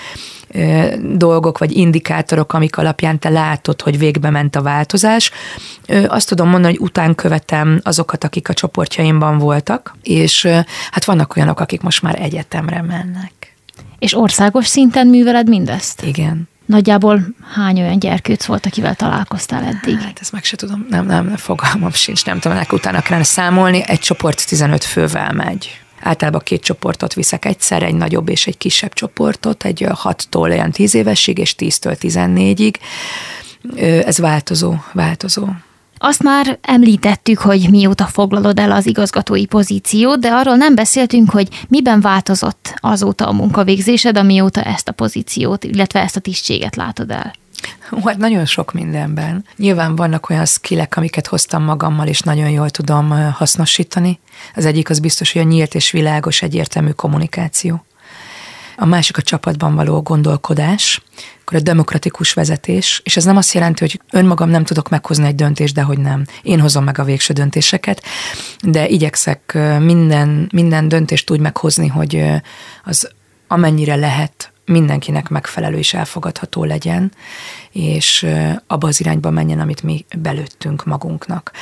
dolgok 1.03 1.59
vagy 1.59 1.77
indikátorok, 1.77 2.53
amik 2.53 2.77
alapján 2.79 3.19
te 3.19 3.29
látod, 3.29 3.81
hogy 3.81 3.99
végbe 3.99 4.31
ment 4.31 4.57
a 4.57 4.63
változás. 4.63 5.31
Azt 6.07 6.29
tudom 6.29 6.49
mondani, 6.49 6.75
hogy 6.75 6.83
után 6.83 7.15
követem 7.15 7.81
azokat, 7.83 8.25
akik 8.25 8.49
a 8.49 8.55
csoportjaimban 8.55 9.39
voltak, 9.39 9.97
és 10.03 10.47
hát 10.91 11.05
vannak 11.05 11.37
olyanok, 11.37 11.61
akik 11.61 11.81
most 11.81 12.03
már 12.03 12.23
egyetemre 12.23 12.83
mennek. 12.83 13.57
És 13.99 14.15
országos 14.15 14.67
szinten 14.67 15.07
műveled 15.07 15.49
mindezt? 15.49 16.03
Igen. 16.03 16.49
Nagyjából 16.67 17.21
hány 17.55 17.81
olyan 17.81 17.99
gyerkőc 17.99 18.45
volt, 18.45 18.67
akivel 18.67 18.95
találkoztál 18.95 19.65
eddig? 19.65 19.99
Hát 19.99 20.19
ezt 20.21 20.33
meg 20.33 20.45
se 20.45 20.57
tudom, 20.57 20.87
nem, 20.91 21.07
nem, 21.07 21.37
fogalmam 21.37 21.91
sincs, 21.93 22.25
nem 22.25 22.39
tudom, 22.39 22.57
ennek 22.57 22.73
utána 22.73 23.01
kellene 23.01 23.25
számolni. 23.25 23.83
Egy 23.87 23.99
csoport 23.99 24.47
15 24.49 24.85
fővel 24.85 25.33
megy. 25.33 25.81
Általában 26.07 26.41
két 26.45 26.63
csoportot 26.63 27.15
viszek 27.15 27.45
egyszer, 27.45 27.83
egy 27.83 27.95
nagyobb 27.95 28.29
és 28.29 28.47
egy 28.47 28.59
kisebb 28.59 28.93
csoportot, 28.93 29.65
egy 29.65 29.87
6-tól 29.89 30.51
olyan 30.51 30.71
10 30.71 30.95
évesig, 30.95 31.39
és 31.39 31.55
10-től 31.59 31.97
14-ig. 32.01 32.75
Ez 34.07 34.19
változó, 34.19 34.75
változó. 34.93 35.47
Azt 35.99 36.23
már 36.23 36.59
említettük, 36.63 37.39
hogy 37.39 37.71
mióta 37.71 38.05
foglalod 38.05 38.59
el 38.59 38.71
az 38.71 38.87
igazgatói 38.87 39.47
pozíciót, 39.47 40.19
de 40.19 40.29
arról 40.29 40.57
nem 40.57 40.75
beszéltünk, 40.75 41.31
hogy 41.31 41.49
miben 41.69 42.01
változott 42.01 42.75
azóta 42.77 43.29
a 43.29 43.33
munkavégzésed, 43.33 44.17
amióta 44.17 44.63
ezt 44.63 44.89
a 44.89 44.93
pozíciót, 44.93 45.65
illetve 45.65 46.01
ezt 46.01 46.17
a 46.17 46.21
tisztséget 46.21 46.77
látod 46.77 47.11
el. 47.11 47.33
Hát 48.05 48.17
nagyon 48.17 48.45
sok 48.45 48.73
mindenben. 48.73 49.45
Nyilván 49.57 49.97
vannak 49.97 50.31
olyan 50.31 50.47
skillek, 50.47 50.97
amiket 50.97 51.27
hoztam 51.27 51.63
magammal, 51.63 52.07
és 52.07 52.21
nagyon 52.21 52.51
jól 52.51 52.71
tudom 52.71 53.11
hasznosítani. 53.33 54.19
Az 54.55 54.65
egyik 54.65 54.91
az 54.91 54.99
biztos, 54.99 55.33
hogy 55.33 55.43
a 55.43 55.45
nyílt 55.45 55.75
és 55.75 55.91
világos, 55.91 56.43
egyértelmű 56.43 56.91
kommunikáció. 56.91 57.85
A 58.79 58.87
másik 58.87 59.17
a 59.17 59.23
csapatban 59.23 59.75
való 59.75 60.03
gondolkodás, 60.03 61.03
akkor 61.41 61.59
a 61.59 61.63
demokratikus 61.63 62.33
vezetés, 62.33 63.01
és 63.05 63.17
ez 63.17 63.25
nem 63.25 63.37
azt 63.37 63.53
jelenti, 63.53 63.81
hogy 63.81 64.01
önmagam 64.11 64.49
nem 64.49 64.65
tudok 64.65 64.89
meghozni 64.89 65.27
egy 65.27 65.35
döntést, 65.35 65.75
de 65.75 65.83
hogy 65.83 65.99
nem. 65.99 66.25
Én 66.43 66.61
hozom 66.61 66.85
meg 66.85 66.99
a 66.99 67.05
végső 67.05 67.33
döntéseket, 67.33 68.03
de 68.63 68.89
igyekszek 68.89 69.59
minden, 69.81 70.49
minden 70.53 70.89
döntést 70.89 71.31
úgy 71.31 71.41
meghozni, 71.41 71.87
hogy 71.87 72.25
az 72.85 73.11
amennyire 73.49 73.95
lehet 73.95 74.53
mindenkinek 74.67 75.29
megfelelő 75.29 75.79
és 75.79 75.95
elfogadható 75.95 76.65
legyen, 76.65 77.13
és 77.73 78.27
abba 78.67 78.87
az 78.87 79.01
irányba 79.01 79.31
menjen, 79.31 79.61
amit 79.61 79.83
mi 79.83 80.05
belőttünk 80.19 80.85
magunknak. 80.85 81.53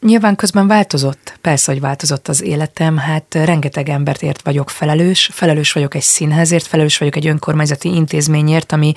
Nyilván 0.00 0.36
közben 0.36 0.66
változott, 0.66 1.38
persze, 1.40 1.72
hogy 1.72 1.80
változott 1.80 2.28
az 2.28 2.42
életem, 2.42 2.96
hát 2.96 3.34
rengeteg 3.34 3.88
embert 3.88 4.22
ért 4.22 4.42
vagyok 4.42 4.70
felelős, 4.70 5.30
felelős 5.32 5.72
vagyok 5.72 5.94
egy 5.94 6.02
színházért, 6.02 6.66
felelős 6.66 6.98
vagyok 6.98 7.16
egy 7.16 7.26
önkormányzati 7.26 7.94
intézményért, 7.94 8.72
ami 8.72 8.92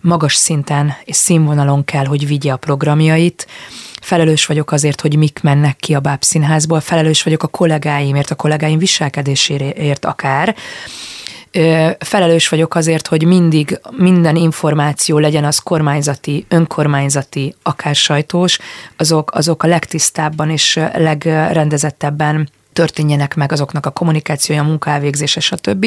magas 0.00 0.34
szinten 0.34 0.94
és 1.04 1.16
színvonalon 1.16 1.84
kell, 1.84 2.04
hogy 2.04 2.26
vigye 2.26 2.52
a 2.52 2.56
programjait, 2.56 3.46
felelős 4.00 4.46
vagyok 4.46 4.72
azért, 4.72 5.00
hogy 5.00 5.16
mik 5.16 5.40
mennek 5.42 5.76
ki 5.76 5.94
a 5.94 6.00
bábszínházból, 6.00 6.80
felelős 6.80 7.22
vagyok 7.22 7.42
a 7.42 7.48
kollégáimért, 7.48 8.30
a 8.30 8.34
kollégáim 8.34 8.78
viselkedéséért 8.78 10.04
akár, 10.04 10.56
felelős 11.98 12.48
vagyok 12.48 12.74
azért, 12.74 13.06
hogy 13.06 13.24
mindig 13.26 13.80
minden 13.90 14.36
információ 14.36 15.18
legyen 15.18 15.44
az 15.44 15.58
kormányzati, 15.58 16.46
önkormányzati, 16.48 17.54
akár 17.62 17.94
sajtós, 17.94 18.58
azok, 18.96 19.30
azok 19.34 19.62
a 19.62 19.66
legtisztábban 19.66 20.50
és 20.50 20.80
legrendezettebben 20.94 22.48
történjenek 22.78 23.34
meg 23.34 23.52
azoknak 23.52 23.86
a 23.86 23.90
kommunikációja, 23.90 24.62
munkávégzése, 24.62 25.40
stb. 25.40 25.86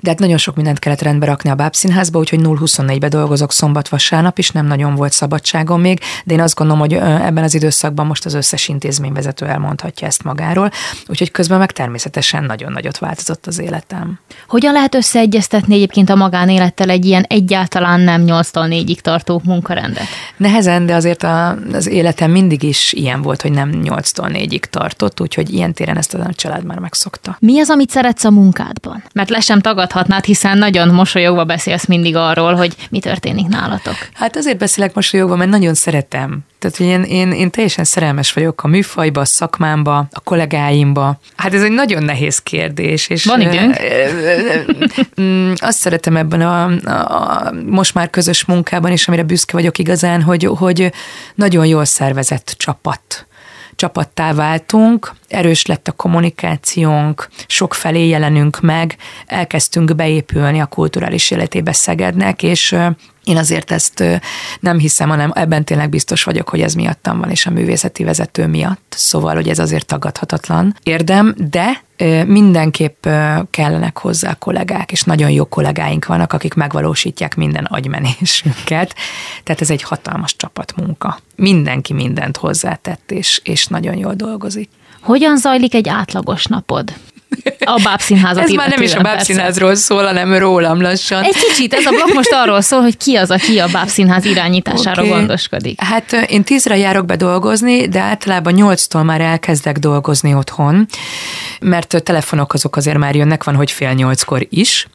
De 0.00 0.10
hát 0.10 0.18
nagyon 0.18 0.36
sok 0.38 0.56
mindent 0.56 0.78
kellett 0.78 1.02
rendbe 1.02 1.26
rakni 1.26 1.50
a 1.50 1.54
bábszínházba, 1.54 2.18
úgyhogy 2.18 2.40
0-24-be 2.42 3.08
dolgozok 3.08 3.52
szombat-vasárnap 3.52 4.38
is, 4.38 4.50
nem 4.50 4.66
nagyon 4.66 4.94
volt 4.94 5.12
szabadságom 5.12 5.80
még, 5.80 6.00
de 6.24 6.34
én 6.34 6.40
azt 6.40 6.54
gondolom, 6.54 6.80
hogy 6.80 6.92
ebben 6.92 7.44
az 7.44 7.54
időszakban 7.54 8.06
most 8.06 8.24
az 8.24 8.34
összes 8.34 8.68
intézményvezető 8.68 9.46
elmondhatja 9.46 10.06
ezt 10.06 10.22
magáról, 10.22 10.70
úgyhogy 11.06 11.30
közben 11.30 11.58
meg 11.58 11.72
természetesen 11.72 12.44
nagyon 12.44 12.72
nagyot 12.72 12.98
változott 12.98 13.46
az 13.46 13.58
életem. 13.58 14.18
Hogyan 14.48 14.72
lehet 14.72 14.94
összeegyeztetni 14.94 15.74
egyébként 15.74 16.10
a 16.10 16.14
magánélettel 16.14 16.90
egy 16.90 17.04
ilyen 17.04 17.22
egyáltalán 17.22 18.00
nem 18.00 18.24
8-tól 18.26 18.68
4-ig 18.68 18.98
tartó 18.98 19.40
munkarendet? 19.44 20.06
Nehezen, 20.36 20.86
de 20.86 20.94
azért 20.94 21.22
a, 21.22 21.56
az 21.72 21.86
életem 21.86 22.30
mindig 22.30 22.62
is 22.62 22.92
ilyen 22.92 23.22
volt, 23.22 23.42
hogy 23.42 23.52
nem 23.52 23.70
8-tól 23.84 24.30
4-ig 24.32 24.64
tartott, 24.64 25.20
úgyhogy 25.20 25.52
ilyen 25.54 25.72
téren 25.72 25.96
ezt 25.96 26.13
a 26.20 26.34
család 26.34 26.64
már 26.64 26.78
megszokta. 26.78 27.36
Mi 27.40 27.60
az, 27.60 27.70
amit 27.70 27.90
szeretsz 27.90 28.24
a 28.24 28.30
munkádban? 28.30 29.02
Mert 29.12 29.30
le 29.30 29.40
sem 29.40 29.60
tagadhatnád, 29.60 30.24
hiszen 30.24 30.58
nagyon 30.58 30.88
mosolyogva 30.88 31.44
beszélsz 31.44 31.86
mindig 31.86 32.16
arról, 32.16 32.54
hogy 32.54 32.76
mi 32.90 32.98
történik 32.98 33.46
nálatok. 33.46 33.94
Hát 34.14 34.36
azért 34.36 34.58
beszélek 34.58 34.94
mosolyogva, 34.94 35.36
mert 35.36 35.50
nagyon 35.50 35.74
szeretem. 35.74 36.38
Tehát, 36.58 36.76
hogy 36.76 36.86
én, 36.86 37.02
én, 37.02 37.32
én 37.32 37.50
teljesen 37.50 37.84
szerelmes 37.84 38.32
vagyok 38.32 38.64
a 38.64 38.68
műfajba, 38.68 39.20
a 39.20 39.24
szakmámba, 39.24 40.06
a 40.12 40.20
kollégáimba. 40.20 41.18
Hát 41.36 41.54
ez 41.54 41.62
egy 41.62 41.72
nagyon 41.72 42.02
nehéz 42.02 42.38
kérdés. 42.38 43.08
És 43.08 43.24
Van 43.24 43.40
időnk? 43.40 43.76
Mm, 45.20 45.52
azt 45.56 45.78
szeretem 45.78 46.16
ebben 46.16 46.40
a, 46.40 46.64
a, 46.84 47.52
most 47.66 47.94
már 47.94 48.10
közös 48.10 48.44
munkában 48.44 48.92
is, 48.92 49.08
amire 49.08 49.22
büszke 49.22 49.52
vagyok 49.52 49.78
igazán, 49.78 50.22
hogy, 50.22 50.44
hogy 50.44 50.92
nagyon 51.34 51.66
jól 51.66 51.84
szervezett 51.84 52.54
csapat 52.56 53.26
csapattá 53.76 54.32
váltunk, 54.32 55.12
erős 55.28 55.66
lett 55.66 55.88
a 55.88 55.92
kommunikációnk, 55.92 57.28
sok 57.46 57.74
felé 57.74 58.06
jelenünk 58.08 58.60
meg, 58.60 58.96
elkezdtünk 59.26 59.94
beépülni 59.94 60.60
a 60.60 60.66
kulturális 60.66 61.30
életébe 61.30 61.72
Szegednek, 61.72 62.42
és 62.42 62.76
én 63.24 63.36
azért 63.36 63.70
ezt 63.70 64.04
nem 64.60 64.78
hiszem, 64.78 65.08
hanem 65.08 65.32
ebben 65.34 65.64
tényleg 65.64 65.88
biztos 65.88 66.24
vagyok, 66.24 66.48
hogy 66.48 66.60
ez 66.60 66.74
miattam 66.74 67.18
van, 67.18 67.30
és 67.30 67.46
a 67.46 67.50
művészeti 67.50 68.04
vezető 68.04 68.46
miatt. 68.46 68.94
Szóval, 68.96 69.34
hogy 69.34 69.48
ez 69.48 69.58
azért 69.58 69.86
tagadhatatlan 69.86 70.76
érdem, 70.82 71.34
de 71.50 71.82
mindenképp 72.26 73.06
kellenek 73.50 73.98
hozzá 73.98 74.34
kollégák, 74.34 74.92
és 74.92 75.02
nagyon 75.02 75.30
jó 75.30 75.44
kollégáink 75.44 76.06
vannak, 76.06 76.32
akik 76.32 76.54
megvalósítják 76.54 77.36
minden 77.36 77.64
agymenésünket. 77.64 78.94
Tehát 79.42 79.60
ez 79.60 79.70
egy 79.70 79.82
hatalmas 79.82 80.36
csapatmunka. 80.36 81.18
Mindenki 81.36 81.92
mindent 81.92 82.36
hozzátett, 82.36 83.10
és, 83.10 83.40
és 83.44 83.66
nagyon 83.66 83.96
jól 83.96 84.14
dolgozik. 84.14 84.70
Hogyan 85.00 85.36
zajlik 85.36 85.74
egy 85.74 85.88
átlagos 85.88 86.44
napod? 86.44 86.92
A 87.64 87.80
bábszínházat 87.84 88.44
Ez 88.44 88.50
már 88.50 88.68
nem 88.68 88.82
is 88.82 88.94
a 88.94 89.00
bábszínházról 89.00 89.74
szól, 89.74 90.04
hanem 90.04 90.34
rólam 90.34 90.80
lassan. 90.80 91.22
Egy 91.22 91.36
kicsit, 91.36 91.74
ez 91.74 91.86
a 91.86 91.90
blokk 91.90 92.14
most 92.14 92.32
arról 92.32 92.60
szól, 92.60 92.80
hogy 92.80 92.96
ki 92.96 93.16
az, 93.16 93.30
aki 93.30 93.58
a 93.58 93.66
bábszínház 93.72 94.24
irányítására 94.24 95.02
okay. 95.02 95.14
gondoskodik. 95.14 95.82
Hát 95.82 96.12
én 96.12 96.44
tízre 96.44 96.76
járok 96.76 97.06
be 97.06 97.16
dolgozni, 97.16 97.88
de 97.88 98.00
általában 98.00 98.52
nyolctól 98.52 99.02
már 99.02 99.20
elkezdek 99.20 99.78
dolgozni 99.78 100.34
otthon, 100.34 100.86
mert 101.60 102.02
telefonok 102.02 102.54
azok 102.54 102.76
azért 102.76 102.98
már 102.98 103.14
jönnek, 103.14 103.44
van, 103.44 103.54
hogy 103.54 103.70
fél 103.70 103.92
nyolckor 103.92 104.46
is. 104.50 104.86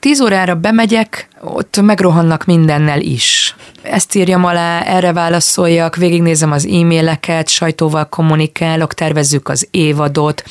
Tíz 0.00 0.20
órára 0.20 0.54
bemegyek, 0.54 1.28
ott 1.40 1.80
megrohannak 1.80 2.44
mindennel 2.44 3.00
is. 3.00 3.54
Ezt 3.90 4.14
írjam 4.14 4.44
alá, 4.44 4.80
erre 4.82 5.12
válaszoljak, 5.12 5.96
végignézem 5.96 6.52
az 6.52 6.66
e-maileket, 6.66 7.48
sajtóval 7.48 8.08
kommunikálok, 8.08 8.94
tervezzük 8.94 9.48
az 9.48 9.68
évadot, 9.70 10.44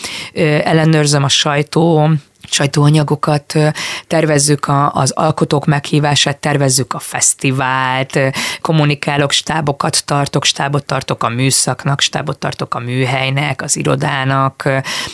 ellenőrzöm 0.64 1.24
a 1.24 1.30
sajtó 1.30 2.10
sajtóanyagokat, 2.50 3.54
tervezzük 4.08 4.68
a, 4.68 4.94
az 4.94 5.12
alkotók 5.12 5.66
meghívását, 5.66 6.38
tervezzük 6.38 6.94
a 6.94 7.00
fesztivált, 7.00 8.20
kommunikálok, 8.62 9.32
stábokat 9.32 10.06
tartok, 10.06 10.44
stábot 10.44 10.86
tartok 10.86 11.24
a 11.24 11.30
műszaknak, 11.30 12.02
stábot 12.02 12.38
tartok 12.38 12.76
a 12.76 12.80
műhelynek, 12.80 13.62
az 13.62 13.78
irodának, 13.78 14.70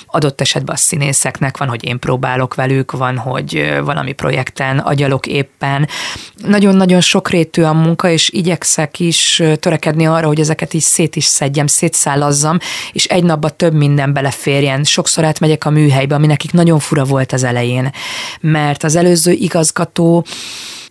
adott 0.06 0.42
esetben 0.42 0.76
a 0.76 0.78
színészeknek 0.78 1.58
van, 1.58 1.68
hogy 1.68 1.86
én 1.86 2.00
próbálok 2.00 2.56
velük, 2.56 2.92
van, 2.92 3.18
hogy 3.18 3.80
valami 3.84 4.12
projekten 4.12 4.80
agyalok 4.80 5.28
éppen. 5.28 5.88
Nagyon-nagyon 6.36 7.02
sokrétű 7.02 7.62
a 7.62 7.74
munka, 7.74 8.10
és 8.10 8.30
igyekszek 8.30 9.00
is 9.00 9.44
törekedni 9.60 10.06
arra, 10.06 10.28
hogy 10.28 10.40
ezeket 10.40 10.74
is 10.74 10.84
szét 10.84 11.16
is 11.16 11.26
szedjem, 11.26 11.68
szétszállazzam, 11.68 12.58
és 12.92 13.06
egy 13.06 13.24
napba 13.24 13.50
több 13.50 13.74
minden 13.74 14.14
beleférjen. 14.14 14.84
Sokszor 14.84 15.24
átmegyek 15.24 15.66
a 15.66 15.70
műhelybe, 15.70 16.16
ami 16.16 16.28
nekik 16.28 16.52
nagyon 16.52 16.80
fura 16.80 17.04
volt 17.04 17.21
volt 17.22 17.34
az 17.34 17.44
elején, 17.44 17.92
mert 18.42 18.84
az 18.84 18.96
előző 18.96 19.32
igazgató 19.32 20.26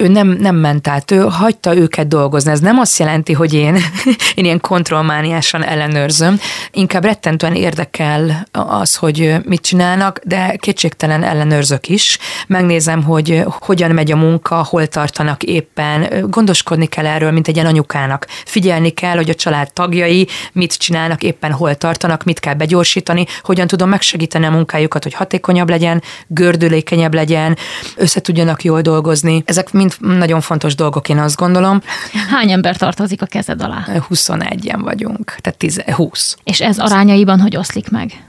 ő 0.01 0.09
nem, 0.09 0.29
nem 0.29 0.57
ment 0.57 0.89
át, 0.89 1.11
ő 1.11 1.19
hagyta 1.19 1.77
őket 1.77 2.09
dolgozni. 2.09 2.51
Ez 2.51 2.61
nem 2.61 2.79
azt 2.79 2.99
jelenti, 2.99 3.33
hogy 3.33 3.55
én, 3.55 3.75
én 4.35 4.45
ilyen 4.45 4.61
kontrollmániásan 4.61 5.65
ellenőrzöm, 5.65 6.41
inkább 6.73 7.05
rettentően 7.05 7.55
érdekel 7.55 8.47
az, 8.53 8.97
hogy 8.97 9.35
mit 9.45 9.61
csinálnak, 9.61 10.21
de 10.25 10.57
kétségtelen 10.57 11.23
ellenőrzök 11.23 11.89
is. 11.89 12.19
Megnézem, 12.47 13.03
hogy 13.03 13.45
hogyan 13.59 13.91
megy 13.91 14.13
a 14.13 14.17
munka, 14.17 14.65
hol 14.65 14.87
tartanak 14.87 15.43
éppen, 15.43 16.27
gondoskodni 16.31 16.87
kell 16.87 17.07
erről, 17.07 17.31
mint 17.31 17.49
egy 17.49 17.55
ilyen 17.55 17.67
anyukának. 17.67 18.27
Figyelni 18.45 18.91
kell, 18.91 19.17
hogy 19.17 19.31
a 19.31 19.35
család 19.35 19.73
tagjai 19.73 20.29
mit 20.53 20.79
csinálnak, 20.79 21.23
éppen 21.23 21.53
hol 21.53 21.75
tartanak, 21.75 22.25
mit 22.25 22.41
kell 22.41 22.55
begyorsítani, 22.55 23.27
hogyan 23.43 23.67
tudom 23.67 23.89
megsegíteni 23.89 24.47
a 24.47 24.51
munkájukat, 24.51 25.03
hogy 25.03 25.15
hatékonyabb 25.15 25.69
legyen, 25.71 26.03
gördülékenyebb 26.27 27.15
legyen, 27.15 27.57
össze 27.97 28.21
tudjanak 28.21 28.65
jól 28.65 28.81
dolgozni. 28.81 29.43
Ezek 29.47 29.73
mind 29.73 29.95
nagyon 29.99 30.41
fontos 30.41 30.75
dolgok, 30.75 31.09
én 31.09 31.19
azt 31.19 31.37
gondolom. 31.37 31.83
Hány 32.31 32.51
ember 32.51 32.77
tartozik 32.77 33.23
a 33.23 33.27
kezed 33.27 33.63
alá? 33.63 33.85
21-en 34.11 34.81
vagyunk, 34.83 35.35
tehát 35.41 35.59
10, 35.59 35.83
20. 35.91 36.37
És 36.45 36.61
ez 36.61 36.79
arányaiban 36.79 37.41
hogy 37.41 37.57
oszlik 37.57 37.91
meg? 37.91 38.25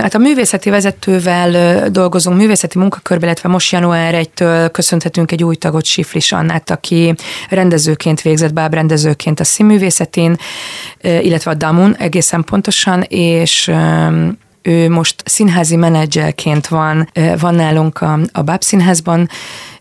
Hát 0.00 0.14
a 0.14 0.18
művészeti 0.18 0.70
vezetővel 0.70 1.90
dolgozunk 1.90 2.36
művészeti 2.36 2.78
munkakörben, 2.78 3.28
illetve 3.28 3.48
most 3.48 3.72
január 3.72 4.14
1-től 4.16 4.68
köszönhetünk 4.72 5.32
egy 5.32 5.44
új 5.44 5.56
tagot, 5.56 5.84
Siflis 5.84 6.32
Annát, 6.32 6.70
aki 6.70 7.14
rendezőként 7.48 8.22
végzett, 8.22 8.52
bábrendezőként 8.52 9.40
a 9.40 9.44
színművészetén, 9.44 10.36
illetve 11.00 11.50
a 11.50 11.54
Damun 11.54 11.96
egészen 11.96 12.44
pontosan, 12.44 13.02
és 13.08 13.70
ő 14.62 14.90
most 14.90 15.22
színházi 15.24 15.76
menedzserként 15.76 16.66
van, 16.68 17.08
van 17.38 17.54
nálunk 17.54 18.00
a, 18.00 18.18
a 18.32 18.42
Báb 18.42 18.62
Színházban, 18.62 19.28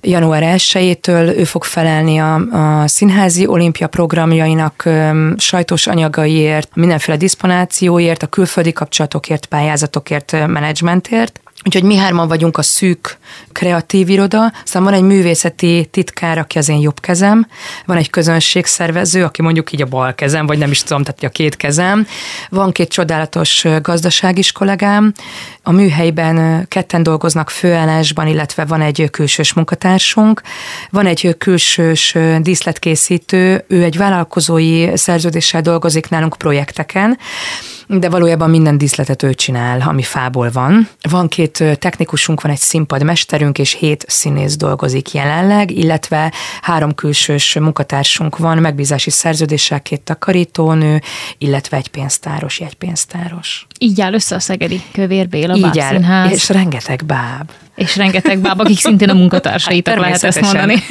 január 0.01 0.43
1-től 0.57 1.37
ő 1.37 1.43
fog 1.43 1.63
felelni 1.63 2.17
a, 2.17 2.35
a 2.81 2.87
színházi 2.87 3.47
olimpia 3.47 3.87
programjainak 3.87 4.89
sajtos 5.37 5.87
anyagaiért, 5.87 6.75
mindenféle 6.75 7.17
diszponációért, 7.17 8.23
a 8.23 8.27
külföldi 8.27 8.71
kapcsolatokért, 8.71 9.45
pályázatokért, 9.45 10.31
menedzsmentért. 10.31 11.39
Úgyhogy 11.65 11.83
mi 11.83 11.95
hárman 11.95 12.27
vagyunk 12.27 12.57
a 12.57 12.61
szűk 12.61 13.17
kreatív 13.51 14.09
iroda, 14.09 14.53
aztán 14.63 14.83
van 14.83 14.93
egy 14.93 15.01
művészeti 15.01 15.87
titkár, 15.91 16.37
aki 16.37 16.57
az 16.57 16.69
én 16.69 16.79
jobb 16.79 16.99
kezem, 16.99 17.47
van 17.85 17.97
egy 17.97 18.09
közönségszervező, 18.09 19.23
aki 19.23 19.41
mondjuk 19.41 19.71
így 19.71 19.81
a 19.81 19.85
bal 19.85 20.15
kezem, 20.15 20.45
vagy 20.45 20.57
nem 20.57 20.71
is 20.71 20.83
tudom, 20.83 21.03
tehát 21.03 21.23
a 21.23 21.29
két 21.29 21.55
kezem, 21.55 22.07
van 22.49 22.71
két 22.71 22.89
csodálatos 22.89 23.65
gazdaságis 23.81 24.51
kollégám, 24.51 25.13
a 25.69 25.71
műhelyben 25.71 26.65
ketten 26.67 27.03
dolgoznak 27.03 27.49
főállásban, 27.49 28.27
illetve 28.27 28.65
van 28.65 28.81
egy 28.81 29.07
külsős 29.11 29.53
munkatársunk, 29.53 30.41
van 30.89 31.05
egy 31.05 31.35
külsős 31.37 32.15
díszletkészítő, 32.39 33.65
ő 33.67 33.83
egy 33.83 33.97
vállalkozói 33.97 34.97
szerződéssel 34.97 35.61
dolgozik 35.61 36.09
nálunk 36.09 36.35
projekteken, 36.37 37.17
de 37.87 38.09
valójában 38.09 38.49
minden 38.49 38.77
díszletet 38.77 39.23
ő 39.23 39.33
csinál, 39.33 39.81
ami 39.87 40.03
fából 40.03 40.49
van. 40.51 40.89
Van 41.09 41.27
két 41.27 41.63
technikusunk, 41.79 42.41
van 42.41 42.51
egy 42.51 42.57
színpadmesterünk, 42.57 43.57
és 43.59 43.73
hét 43.73 44.05
színész 44.07 44.55
dolgozik 44.55 45.13
jelenleg, 45.13 45.71
illetve 45.71 46.33
három 46.61 46.95
külsős 46.95 47.53
munkatársunk 47.59 48.37
van, 48.37 48.57
megbízási 48.57 49.09
szerződéssel 49.09 49.81
két 49.81 50.01
takarítónő, 50.01 51.01
illetve 51.37 51.77
egy 51.77 51.87
pénztáros, 51.87 52.59
jegypénztáros. 52.59 53.67
Így 53.81 54.01
áll 54.01 54.13
össze 54.13 54.35
a 54.35 54.39
Szegedi 54.39 54.81
Kövér 54.91 55.29
Béla 55.29 55.55
Így 55.55 55.79
áll, 55.79 55.89
Színház. 55.89 56.31
és 56.31 56.49
rengeteg 56.49 57.05
báb. 57.05 57.49
És 57.75 57.95
rengeteg 57.95 58.39
báb, 58.39 58.59
akik 58.59 58.79
szintén 58.79 59.09
a 59.09 59.13
munkatársaitok 59.13 59.93
hát, 59.93 60.03
lehet 60.03 60.23
ezt 60.23 60.41
mondani. 60.41 60.75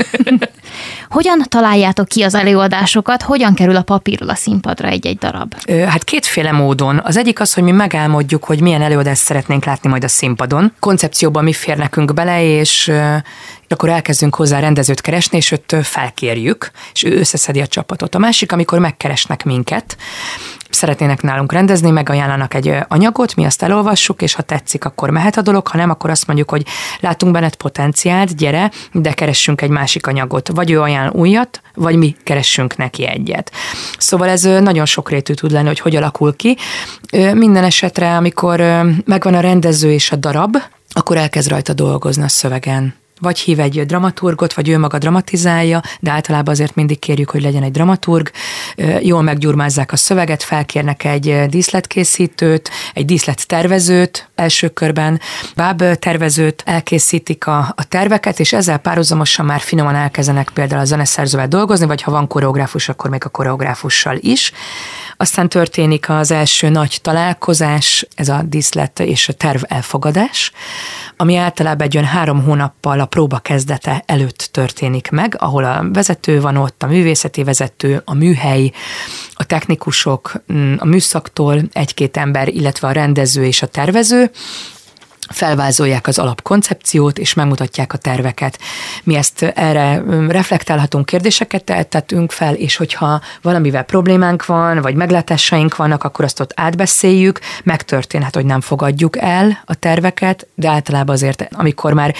Hogyan 1.09 1.42
találjátok 1.48 2.09
ki 2.09 2.22
az 2.22 2.35
előadásokat, 2.35 3.22
hogyan 3.22 3.55
kerül 3.55 3.77
a 3.77 3.83
papírról 3.83 4.29
a 4.29 4.35
színpadra 4.35 4.88
egy-egy 4.88 5.18
darab? 5.18 5.55
Hát 5.87 6.05
kétféle 6.05 6.53
módon. 6.53 7.01
Az 7.05 7.16
egyik 7.16 7.40
az, 7.40 7.55
hogy 7.55 7.62
mi 7.62 7.70
megálmodjuk, 7.70 8.44
hogy 8.44 8.61
milyen 8.61 8.83
előadást 8.83 9.22
szeretnénk 9.22 9.64
látni 9.64 9.88
majd 9.88 10.05
a 10.05 10.09
színpadon. 10.09 10.72
Koncepcióban 10.81 11.44
mi 11.44 11.53
fér 11.53 11.77
nekünk 11.77 12.14
bele, 12.14 12.42
és 12.42 12.92
akkor 13.68 13.88
elkezdünk 13.88 14.35
hozzá 14.35 14.61
rendezőt 14.61 15.01
keresni, 15.01 15.37
és 15.37 15.53
őt 15.53 15.77
felkérjük, 15.83 16.70
és 16.94 17.05
ő 17.05 17.18
összeszedi 17.18 17.61
a 17.61 17.66
csapatot. 17.66 18.14
A 18.14 18.18
másik, 18.18 18.53
amikor 18.53 18.79
megkeresnek 18.79 19.44
minket, 19.44 19.96
szeretnének 20.78 21.22
nálunk 21.22 21.52
rendezni, 21.52 21.90
megajánlanak 21.90 22.54
egy 22.54 22.74
anyagot, 22.88 23.34
mi 23.34 23.44
azt 23.44 23.62
elolvassuk, 23.62 24.22
és 24.22 24.34
ha 24.34 24.42
tetszik, 24.42 24.84
akkor 24.84 25.10
mehet 25.10 25.36
a 25.36 25.42
dolog, 25.42 25.66
ha 25.66 25.76
nem, 25.76 25.90
akkor 25.90 26.10
azt 26.10 26.26
mondjuk, 26.26 26.50
hogy 26.50 26.66
látunk 27.00 27.32
benned 27.32 27.54
potenciált, 27.54 28.36
gyere, 28.36 28.70
de 28.92 29.12
keressünk 29.12 29.62
egy 29.62 29.70
másik 29.70 30.06
anyagot. 30.06 30.48
Vagy 30.48 30.70
ő 30.70 30.80
ajánl 30.80 31.10
újat, 31.10 31.60
vagy 31.74 31.96
mi 31.96 32.16
keressünk 32.24 32.76
neki 32.76 33.06
egyet. 33.06 33.52
Szóval 33.98 34.28
ez 34.28 34.42
nagyon 34.42 34.86
sokrétű 34.86 35.32
tud 35.32 35.50
lenni, 35.50 35.66
hogy 35.66 35.80
hogy 35.80 35.96
alakul 35.96 36.36
ki. 36.36 36.56
Minden 37.34 37.64
esetre, 37.64 38.16
amikor 38.16 38.60
megvan 39.04 39.34
a 39.34 39.40
rendező 39.40 39.92
és 39.92 40.10
a 40.10 40.16
darab, 40.16 40.56
akkor 40.90 41.16
elkezd 41.16 41.48
rajta 41.48 41.72
dolgozni 41.72 42.22
a 42.22 42.28
szövegen 42.28 42.94
vagy 43.20 43.38
hív 43.38 43.61
egy 43.61 43.87
dramaturgot, 43.87 44.52
vagy 44.52 44.68
ő 44.68 44.78
maga 44.78 44.98
dramatizálja, 44.98 45.81
de 46.00 46.11
általában 46.11 46.54
azért 46.54 46.74
mindig 46.74 46.98
kérjük, 46.98 47.31
hogy 47.31 47.42
legyen 47.42 47.62
egy 47.62 47.70
dramaturg, 47.70 48.31
jól 49.00 49.22
meggyurmázzák 49.22 49.92
a 49.92 49.96
szöveget, 49.96 50.42
felkérnek 50.42 51.04
egy 51.04 51.46
díszletkészítőt, 51.48 52.70
egy 52.94 53.04
díszlettervezőt 53.04 54.28
első 54.35 54.68
körben, 54.68 55.20
báb 55.57 55.83
tervezőt, 55.98 56.62
elkészítik 56.66 57.46
a, 57.46 57.59
a 57.76 57.85
terveket, 57.88 58.40
és 58.40 58.52
ezzel 58.52 58.78
párhuzamosan 58.78 59.46
már 59.46 59.61
finoman 59.61 59.94
elkezdenek 59.94 60.50
például 60.54 60.81
a 60.81 60.85
zeneszerzővel 60.85 61.48
dolgozni, 61.48 61.87
vagy 61.87 62.02
ha 62.02 62.11
van 62.11 62.26
koreográfus, 62.26 62.88
akkor 62.88 63.11
még 63.11 63.24
a 63.24 63.28
koreográfussal 63.28 64.16
is. 64.20 64.52
Aztán 65.16 65.48
történik 65.48 66.09
az 66.09 66.31
első 66.31 66.68
nagy 66.68 66.98
találkozás, 67.02 68.07
ez 68.14 68.28
a 68.28 68.42
díszlet 68.42 69.00
és 69.00 69.28
a 69.28 69.33
terv 69.33 69.62
elfogadás, 69.66 70.52
ami 71.16 71.37
általában 71.37 71.87
egy 71.87 71.96
olyan 71.96 72.09
három 72.09 72.42
hónappal 72.42 73.00
a 73.00 73.07
próba 73.08 73.38
kezdete 73.38 74.02
előtt 74.06 74.48
történik 74.52 75.10
meg, 75.10 75.36
ahol 75.38 75.64
a 75.64 75.84
vezető 75.92 76.40
van 76.40 76.56
ott, 76.56 76.82
a 76.82 76.86
művészeti 76.86 77.44
vezető, 77.44 78.02
a 78.04 78.14
műhely, 78.14 78.72
a 79.34 79.44
technikusok, 79.44 80.32
mm, 80.52 80.74
a 80.78 80.84
műszaktól 80.84 81.62
egy-két 81.72 82.16
ember, 82.16 82.48
illetve 82.48 82.88
a 82.88 82.92
rendező 82.92 83.44
és 83.44 83.62
a 83.62 83.66
tervező, 83.66 84.30
felvázolják 85.28 86.06
az 86.06 86.18
alapkoncepciót, 86.18 87.18
és 87.18 87.34
megmutatják 87.34 87.92
a 87.92 87.98
terveket. 87.98 88.58
Mi 89.04 89.14
ezt 89.14 89.42
erre 89.42 90.02
reflektálhatunk, 90.28 91.06
kérdéseket 91.06 91.64
tettünk 91.88 92.32
fel, 92.32 92.54
és 92.54 92.76
hogyha 92.76 93.20
valamivel 93.42 93.82
problémánk 93.82 94.46
van, 94.46 94.80
vagy 94.80 94.94
meglátásaink 94.94 95.76
vannak, 95.76 96.04
akkor 96.04 96.24
azt 96.24 96.40
ott 96.40 96.52
átbeszéljük, 96.54 97.40
megtörténhet, 97.64 98.34
hogy 98.34 98.44
nem 98.44 98.60
fogadjuk 98.60 99.18
el 99.18 99.62
a 99.64 99.74
terveket, 99.74 100.46
de 100.54 100.68
általában 100.68 101.14
azért, 101.14 101.48
amikor 101.52 101.92
már 101.92 102.14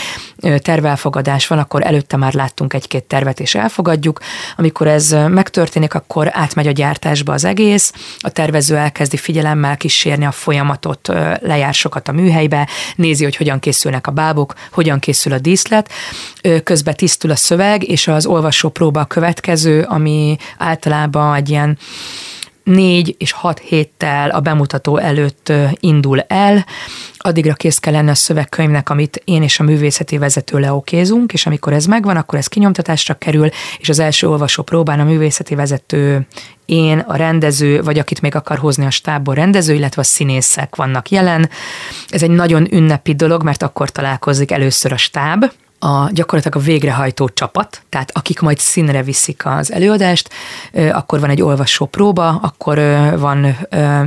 tervelfogadás 0.59 1.47
van, 1.47 1.59
akkor 1.59 1.87
előtte 1.87 2.16
már 2.16 2.35
láttunk 2.35 2.75
egy-két 2.75 3.05
tervet, 3.05 3.40
és 3.40 3.55
elfogadjuk. 3.55 4.21
Amikor 4.57 4.87
ez 4.87 5.11
megtörténik, 5.11 5.94
akkor 5.94 6.29
átmegy 6.33 6.66
a 6.66 6.71
gyártásba 6.71 7.33
az 7.33 7.44
egész, 7.44 7.92
a 8.18 8.31
tervező 8.31 8.77
elkezdi 8.77 9.16
figyelemmel 9.16 9.77
kísérni 9.77 10.25
a 10.25 10.33
folyamatot, 10.33 11.09
lejár 11.40 11.75
sokat 11.75 12.09
a 12.09 12.12
műhelybe, 12.12 12.68
nézi, 12.99 13.25
hogy 13.25 13.37
hogyan 13.37 13.59
készülnek 13.59 14.07
a 14.07 14.11
bábok, 14.11 14.55
hogyan 14.73 14.99
készül 14.99 15.33
a 15.33 15.39
díszlet, 15.39 15.91
közben 16.65 16.95
tisztul 16.95 17.31
a 17.31 17.37
szöveg, 17.37 17.89
és 17.89 18.09
az 18.09 18.27
olvasó 18.27 18.69
próba 18.69 19.01
a 19.01 19.05
következő, 19.05 19.83
ami 19.83 20.37
általában 20.59 21.35
egy 21.35 21.49
ilyen 21.49 21.79
négy 22.69 23.15
és 23.19 23.33
hat 23.33 23.59
héttel 23.59 24.31
a 24.31 24.41
bemutató 24.41 24.97
előtt 24.97 25.53
indul 25.81 26.21
el, 26.21 26.67
addigra 27.17 27.55
kész 27.55 27.79
kell 27.79 27.93
lenni 27.93 28.11
a 28.11 28.15
szövegkönyvnek, 28.15 28.91
amit 28.91 29.23
én 29.25 29.43
és 29.43 29.61
a 29.61 29.65
művészeti 29.65 30.19
vezető 30.19 30.59
leokézunk, 30.59 31.33
és 31.33 31.47
amikor 31.47 31.73
ez 31.73 31.85
megvan, 31.85 32.17
akkor 32.17 32.39
ez 32.39 32.47
kinyomtatásra 32.47 33.15
kerül, 33.15 33.49
és 33.79 33.89
az 33.89 33.99
első 33.99 34.29
olvasó 34.29 34.63
próbán 34.63 35.01
a 35.01 35.05
művészeti 35.05 35.55
vezető 35.55 36.27
én, 36.65 36.99
a 36.99 37.17
rendező, 37.17 37.83
vagy 37.83 37.99
akit 37.99 38.21
még 38.21 38.35
akar 38.35 38.59
hozni 38.59 38.87
a 38.87 38.91
stábból 38.91 39.35
rendező, 39.35 39.75
illetve 39.75 40.01
a 40.01 40.05
színészek 40.05 40.77
vannak 40.77 41.11
jelen. 41.11 41.51
Ez 42.09 42.23
egy 42.23 42.31
nagyon 42.31 42.75
ünnepi 42.75 43.15
dolog, 43.15 43.43
mert 43.43 43.63
akkor 43.63 43.91
találkozik 43.91 44.51
először 44.51 44.93
a 44.93 44.97
stáb, 44.97 45.45
a 45.79 46.11
gyakorlatilag 46.12 46.62
a 46.62 46.67
végrehajtó 46.67 47.29
csapat, 47.29 47.83
tehát 47.88 48.11
akik 48.14 48.41
majd 48.41 48.59
színre 48.59 49.03
viszik 49.03 49.47
az 49.47 49.73
előadást, 49.73 50.31
akkor 50.93 51.21
van 51.21 51.31
egy 51.31 51.43
olvasó 51.43 51.87
próba, 51.87 52.29
akkor 52.29 52.79
van 53.19 53.57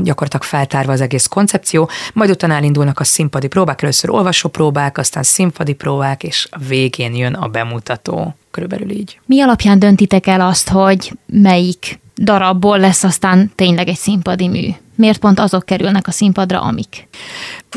gyakorlatilag 0.04 0.44
feltárva 0.44 0.92
az 0.92 1.02
egész 1.02 1.26
koncepció, 1.26 1.90
majd 2.14 2.30
utána 2.30 2.54
elindulnak 2.54 3.00
a 3.00 3.04
színpadi 3.04 3.48
próbák, 3.48 3.82
először 3.82 4.10
olvasó 4.10 4.50
próbák, 4.50 4.98
aztán 4.98 5.24
színpadi 5.24 5.74
próbák, 5.74 6.24
és 6.24 6.48
a 6.52 6.58
végén 6.68 7.16
jön 7.16 7.34
a 7.34 7.48
bemutató. 7.48 8.36
Körülbelül 8.52 8.90
így. 8.90 9.20
Mi 9.26 9.42
alapján 9.42 9.80
döntitek 9.80 10.28
el 10.28 10.42
azt, 10.42 10.70
hogy 10.70 11.12
melyik 11.26 12.00
darabból 12.16 12.80
lesz 12.80 13.04
aztán 13.04 13.52
tényleg 13.56 13.88
egy 13.88 13.98
színpadi 13.98 14.48
mű? 14.48 14.68
Miért 15.02 15.20
pont 15.20 15.40
azok 15.40 15.66
kerülnek 15.66 16.08
a 16.08 16.12
színpadra, 16.12 16.62
amik? 16.62 17.08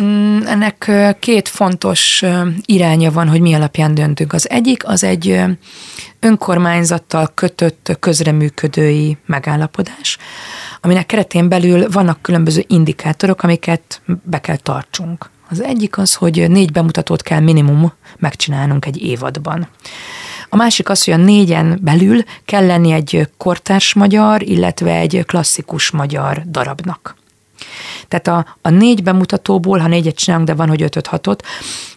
Mm, 0.01 0.41
ennek 0.47 0.91
két 1.21 1.49
fontos 1.49 2.23
iránya 2.65 3.13
van, 3.13 3.29
hogy 3.29 3.41
mi 3.41 3.55
alapján 3.55 3.95
döntünk. 3.95 4.33
Az 4.33 4.51
egyik 4.51 4.87
az 4.87 5.05
egy 5.05 5.41
önkormányzattal 6.21 7.31
kötött 7.35 7.97
közreműködői 8.01 9.17
megállapodás, 9.27 10.19
aminek 10.81 11.07
keretén 11.07 11.49
belül 11.49 11.91
vannak 11.91 12.23
különböző 12.23 12.65
indikátorok, 12.67 13.43
amiket 13.43 14.01
be 14.23 14.41
kell 14.41 14.57
tartsunk. 14.57 15.31
Az 15.51 15.63
egyik 15.63 15.99
az, 15.99 16.15
hogy 16.15 16.51
négy 16.51 16.73
bemutatót 16.73 17.23
kell 17.23 17.41
minimum 17.41 17.93
megcsinálnunk 18.19 18.87
egy 18.87 19.03
évadban. 19.03 19.69
A 20.55 20.57
másik 20.57 20.89
az, 20.89 21.05
hogy 21.05 21.15
a 21.15 21.17
négyen 21.17 21.79
belül 21.83 22.23
kell 22.45 22.67
lenni 22.67 22.93
egy 22.93 23.29
kortárs 23.37 23.95
magyar, 23.95 24.43
illetve 24.43 24.95
egy 24.95 25.23
klasszikus 25.27 25.91
magyar 25.91 26.43
darabnak. 26.47 27.17
Tehát 28.09 28.27
a, 28.27 28.57
a 28.63 28.71
négy 28.71 29.03
bemutatóból, 29.03 29.79
ha 29.79 29.89
négyet 29.89 30.15
csinálunk, 30.15 30.49
de 30.49 30.55
van, 30.55 30.69
hogy 30.69 30.83
ötöt, 30.83 31.07
hatot, 31.07 31.47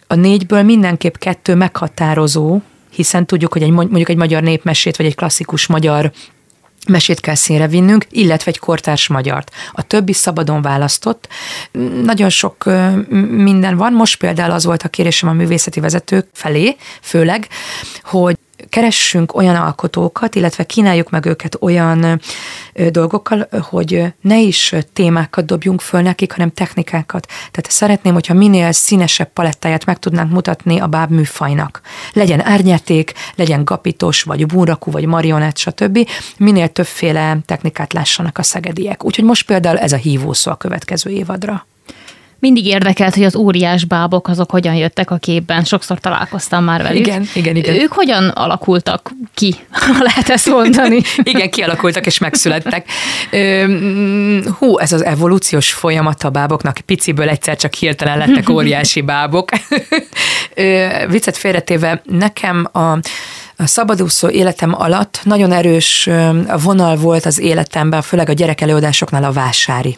a 0.08 0.16
négyből 0.16 0.64
mindenképp 0.64 1.16
kettő 1.16 1.56
meghatározó, 1.56 2.62
hiszen 2.92 3.26
tudjuk, 3.26 3.54
hogy 3.54 3.64
egy, 3.64 3.70
mondjuk 3.70 4.10
egy 4.10 4.18
magyar 4.18 4.44
népmesét, 4.44 4.98
vagy 4.98 5.06
egy 5.06 5.16
klasszikus 5.16 5.68
magyar 5.68 6.12
mesét 6.88 7.20
kell 7.20 7.36
színre 7.36 7.68
vinnünk, 7.68 8.06
illetve 8.10 8.52
egy 8.52 8.60
kortárs 8.60 9.08
magyart. 9.08 9.52
A 9.72 9.82
többi 9.82 10.14
szabadon 10.14 10.62
választott. 10.62 11.28
Nagyon 12.04 12.30
sok 12.30 12.66
minden 13.30 13.78
van. 13.78 13.94
Most 13.94 14.18
például 14.18 14.52
az 14.52 14.66
volt 14.66 14.84
a 14.84 14.90
kérésem 14.90 15.30
a 15.30 15.34
művészeti 15.34 15.80
vezetők 15.80 16.28
felé, 16.34 16.76
főleg, 17.02 17.48
hogy 18.04 18.38
keressünk 18.70 19.36
olyan 19.36 19.56
alkotókat, 19.56 20.36
illetve 20.36 20.64
kínáljuk 20.64 21.10
meg 21.10 21.26
őket 21.26 21.58
olyan 21.60 22.22
dolgokkal, 22.90 23.48
hogy 23.62 24.14
ne 24.22 24.40
is 24.40 24.76
témákat 24.94 25.46
dobjunk 25.46 25.82
föl 25.82 26.02
nekik, 26.02 26.32
hanem 26.32 26.52
technikákat. 26.52 27.26
Tehát 27.28 27.72
szeretném, 27.72 28.14
hogyha 28.14 28.34
minél 28.34 28.72
színesebb 28.72 29.34
palettáját 29.34 29.86
meg 29.86 30.00
tudnánk 30.00 30.32
mutatni 30.32 30.80
a 30.80 30.88
báb 30.88 31.12
műfajnak. 31.12 31.82
Legyen 32.14 32.46
árnyaték, 32.46 33.14
legyen 33.36 33.64
gapitos, 33.64 34.24
vagy 34.24 34.46
bunrakú, 34.46 34.92
vagy 34.92 35.06
marionett, 35.06 35.58
stb. 35.58 36.10
Minél 36.38 36.68
többféle 36.68 37.38
technikát 37.46 37.94
lássanak 37.94 38.38
a 38.38 38.44
szegediek. 38.44 39.04
Úgyhogy 39.04 39.26
most 39.26 39.46
például 39.46 39.78
ez 39.78 39.92
a 39.92 39.98
hívószó 39.98 40.52
a 40.52 40.56
következő 40.56 41.10
évadra. 41.10 41.66
Mindig 42.40 42.66
érdekelt, 42.66 43.14
hogy 43.14 43.24
az 43.24 43.36
óriás 43.36 43.86
bábok 43.86 44.28
azok 44.28 44.52
hogyan 44.52 44.76
jöttek 44.76 45.12
a 45.12 45.18
képben. 45.18 45.64
Sokszor 45.64 46.00
találkoztam 46.00 46.64
már 46.64 46.82
velük. 46.82 47.00
Igen, 47.00 47.28
igen, 47.34 47.56
igen. 47.56 47.76
Ők 47.76 47.92
hogyan 47.92 48.28
alakultak 48.28 49.12
ki, 49.34 49.56
ha 49.72 50.04
lehet 50.04 50.30
ezt 50.30 50.50
mondani? 50.50 51.02
igen, 51.24 51.50
kialakultak 51.50 52.06
és 52.06 52.18
megszülettek. 52.18 52.90
Hú, 54.58 54.78
ez 54.78 54.92
az 54.92 55.04
evolúciós 55.04 55.74
folyamat 55.74 56.24
a 56.24 56.30
báboknak. 56.30 56.78
Piciből 56.86 57.30
egyszer 57.30 57.56
csak 57.56 57.74
hirtelen 57.74 58.18
lettek 58.18 58.50
óriási 58.50 59.02
bábok. 59.02 59.50
Viccet 61.10 61.38
félretéve, 61.38 62.02
nekem 62.06 62.68
a 62.74 63.00
a 63.60 63.68
szabadúszó 63.68 64.30
életem 64.30 64.82
alatt 64.82 65.20
nagyon 65.24 65.52
erős 65.52 66.10
vonal 66.64 66.96
volt 66.96 67.26
az 67.26 67.40
életemben, 67.40 68.02
főleg 68.02 68.30
a 68.30 68.34
gyerekelőadásoknál 68.34 69.24
a 69.24 69.32
vásári. 69.32 69.98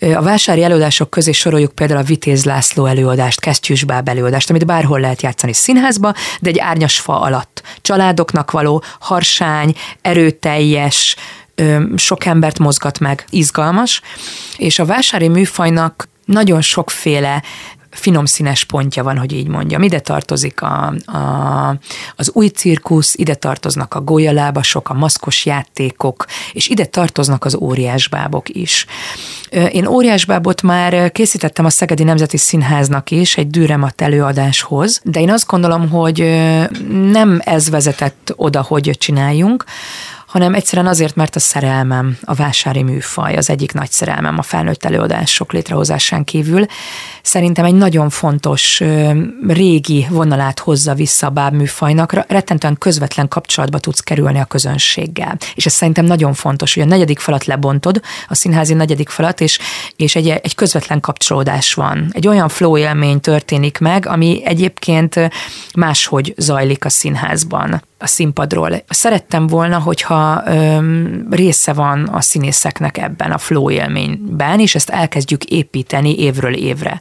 A 0.00 0.22
vásári 0.22 0.62
előadások 0.62 1.10
közé 1.10 1.32
soroljuk 1.32 1.74
például 1.74 2.00
a 2.00 2.04
Vitéz 2.04 2.44
László 2.44 2.86
előadást, 2.86 3.40
Kesztyűsbáb 3.40 4.08
előadást, 4.08 4.50
amit 4.50 4.66
bárhol 4.66 5.00
lehet 5.00 5.22
játszani 5.22 5.52
színházba, 5.52 6.12
de 6.40 6.48
egy 6.48 6.58
árnyas 6.58 6.98
fa 6.98 7.20
alatt. 7.20 7.62
Családoknak 7.80 8.50
való, 8.50 8.82
harsány, 9.00 9.74
erőteljes, 10.02 11.16
sok 11.96 12.24
embert 12.24 12.58
mozgat 12.58 12.98
meg, 12.98 13.24
izgalmas, 13.30 14.00
és 14.56 14.78
a 14.78 14.84
vásári 14.84 15.28
műfajnak 15.28 16.08
nagyon 16.24 16.60
sokféle 16.60 17.42
finom 17.98 18.24
színes 18.24 18.64
pontja 18.64 19.02
van, 19.02 19.18
hogy 19.18 19.32
így 19.32 19.48
mondjam. 19.48 19.82
Ide 19.82 20.00
tartozik 20.00 20.62
a, 20.62 20.94
a, 21.06 21.76
az 22.16 22.30
új 22.32 22.46
cirkusz, 22.46 23.14
ide 23.14 23.34
tartoznak 23.34 23.94
a 23.94 24.00
golyalábasok, 24.00 24.88
a 24.90 24.94
maszkos 24.94 25.46
játékok, 25.46 26.26
és 26.52 26.68
ide 26.68 26.84
tartoznak 26.84 27.44
az 27.44 27.54
óriásbábok 27.54 28.48
is. 28.48 28.86
Én 29.70 29.86
óriásbábot 29.86 30.62
már 30.62 31.12
készítettem 31.12 31.64
a 31.64 31.70
Szegedi 31.70 32.02
Nemzeti 32.02 32.36
Színháznak 32.36 33.10
is 33.10 33.36
egy 33.36 33.50
dűremat 33.50 34.00
előadáshoz, 34.00 35.00
de 35.04 35.20
én 35.20 35.30
azt 35.30 35.46
gondolom, 35.46 35.88
hogy 35.88 36.18
nem 37.10 37.40
ez 37.44 37.70
vezetett 37.70 38.32
oda, 38.36 38.62
hogy 38.62 38.90
csináljunk, 38.98 39.64
hanem 40.28 40.54
egyszerűen 40.54 40.86
azért, 40.86 41.14
mert 41.14 41.36
a 41.36 41.40
szerelmem, 41.40 42.18
a 42.22 42.34
vásári 42.34 42.82
műfaj 42.82 43.36
az 43.36 43.50
egyik 43.50 43.72
nagy 43.72 43.90
szerelmem 43.90 44.38
a 44.38 44.42
felnőtt 44.42 44.84
előadások 44.84 45.52
létrehozásán 45.52 46.24
kívül. 46.24 46.66
Szerintem 47.22 47.64
egy 47.64 47.74
nagyon 47.74 48.10
fontos 48.10 48.82
régi 49.46 50.06
vonalát 50.10 50.58
hozza 50.58 50.94
vissza 50.94 51.26
a 51.26 51.30
bábműfajnak, 51.30 52.12
rettentően 52.28 52.78
közvetlen 52.78 53.28
kapcsolatba 53.28 53.78
tudsz 53.78 54.00
kerülni 54.00 54.38
a 54.38 54.44
közönséggel. 54.44 55.36
És 55.54 55.66
ez 55.66 55.72
szerintem 55.72 56.04
nagyon 56.04 56.34
fontos, 56.34 56.74
hogy 56.74 56.82
a 56.82 56.86
negyedik 56.86 57.18
falat 57.18 57.44
lebontod, 57.44 58.00
a 58.28 58.34
színházi 58.34 58.74
negyedik 58.74 59.08
falat, 59.08 59.40
és, 59.40 59.58
és 59.96 60.16
egy, 60.16 60.28
egy 60.28 60.54
közvetlen 60.54 61.00
kapcsolódás 61.00 61.74
van. 61.74 62.08
Egy 62.12 62.28
olyan 62.28 62.48
flow 62.48 62.78
élmény 62.78 63.20
történik 63.20 63.78
meg, 63.78 64.06
ami 64.06 64.42
egyébként 64.44 65.30
máshogy 65.74 66.34
zajlik 66.36 66.84
a 66.84 66.88
színházban 66.88 67.82
a 67.98 68.06
színpadról. 68.06 68.82
Szerettem 68.88 69.46
volna, 69.46 69.78
hogyha 69.78 70.42
öm, 70.46 71.26
része 71.30 71.72
van 71.72 72.04
a 72.04 72.20
színészeknek 72.20 72.98
ebben 72.98 73.30
a 73.30 73.38
flow 73.38 73.70
élményben, 73.70 74.60
és 74.60 74.74
ezt 74.74 74.90
elkezdjük 74.90 75.44
építeni 75.44 76.18
évről 76.18 76.54
évre. 76.54 77.00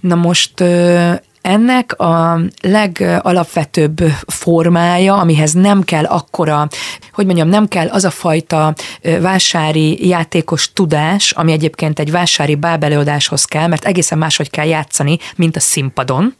Na 0.00 0.14
most 0.14 0.60
ö, 0.60 1.12
ennek 1.44 1.98
a 1.98 2.40
legalapvetőbb 2.62 3.98
formája, 4.26 5.16
amihez 5.16 5.52
nem 5.52 5.82
kell 5.82 6.04
akkora, 6.04 6.68
hogy 7.12 7.26
mondjam, 7.26 7.48
nem 7.48 7.68
kell 7.68 7.88
az 7.88 8.04
a 8.04 8.10
fajta 8.10 8.74
vásári 9.20 10.08
játékos 10.08 10.72
tudás, 10.72 11.30
ami 11.30 11.52
egyébként 11.52 11.98
egy 11.98 12.10
vásári 12.10 12.54
bábelőadáshoz 12.54 13.44
kell, 13.44 13.66
mert 13.66 13.84
egészen 13.84 14.18
máshogy 14.18 14.50
kell 14.50 14.66
játszani, 14.66 15.18
mint 15.36 15.56
a 15.56 15.60
színpadon. 15.60 16.34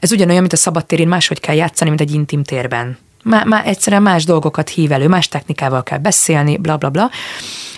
Ez 0.00 0.12
ugyanolyan, 0.12 0.40
mint 0.40 0.52
a 0.52 0.56
szabadtérén 0.56 1.08
máshogy 1.08 1.40
kell 1.40 1.54
játszani, 1.54 1.90
mint 1.90 2.02
egy 2.02 2.14
intim 2.14 2.42
térben. 2.42 2.98
Már, 3.22 3.44
már 3.44 3.66
egyszerűen 3.66 4.02
más 4.02 4.24
dolgokat 4.24 4.68
hív 4.68 4.92
elő, 4.92 5.08
más 5.08 5.28
technikával 5.28 5.82
kell 5.82 5.98
beszélni, 5.98 6.56
bla 6.56 6.76
bla 6.76 6.90
bla. 6.90 7.10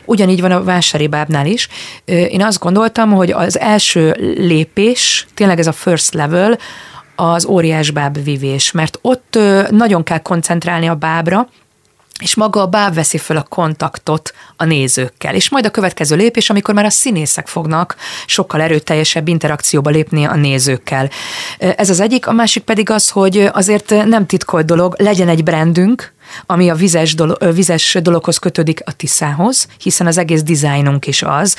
Ugyanígy 0.04 0.40
van 0.40 0.50
a 0.50 0.64
vásári 0.64 1.06
bábnál 1.06 1.46
is. 1.46 1.68
Én 2.04 2.42
azt 2.42 2.58
gondoltam, 2.58 3.10
hogy 3.10 3.30
az 3.30 3.58
első 3.58 4.34
lépés, 4.36 5.26
tényleg 5.34 5.58
ez 5.58 5.66
a 5.66 5.72
first 5.72 6.14
level, 6.14 6.58
az 7.16 7.46
óriás 7.46 7.90
báb 7.90 8.24
vivés, 8.24 8.70
mert 8.70 8.98
ott 9.02 9.38
nagyon 9.70 10.02
kell 10.02 10.18
koncentrálni 10.18 10.86
a 10.86 10.94
bábra, 10.94 11.48
és 12.20 12.34
maga 12.34 12.60
a 12.60 12.66
báb 12.66 12.94
veszi 12.94 13.18
föl 13.18 13.36
a 13.36 13.42
kontaktot 13.42 14.32
a 14.56 14.64
nézőkkel. 14.64 15.34
És 15.34 15.48
majd 15.48 15.66
a 15.66 15.70
következő 15.70 16.16
lépés, 16.16 16.50
amikor 16.50 16.74
már 16.74 16.84
a 16.84 16.90
színészek 16.90 17.46
fognak 17.46 17.96
sokkal 18.26 18.60
erőteljesebb 18.60 19.28
interakcióba 19.28 19.90
lépni 19.90 20.24
a 20.24 20.36
nézőkkel. 20.36 21.10
Ez 21.58 21.90
az 21.90 22.00
egyik, 22.00 22.26
a 22.26 22.32
másik 22.32 22.62
pedig 22.62 22.90
az, 22.90 23.10
hogy 23.10 23.48
azért 23.52 23.90
nem 23.90 24.26
titkolt 24.26 24.66
dolog, 24.66 24.94
legyen 24.98 25.28
egy 25.28 25.42
brandünk, 25.42 26.12
ami 26.46 26.70
a 26.70 26.74
vizes, 26.74 27.14
dolog, 27.14 27.54
vizes 27.54 27.98
dologhoz 28.02 28.38
kötődik 28.38 28.82
a 28.84 28.92
Tiszához, 28.92 29.66
hiszen 29.78 30.06
az 30.06 30.18
egész 30.18 30.42
dizájnunk 30.42 31.06
is 31.06 31.22
az, 31.22 31.56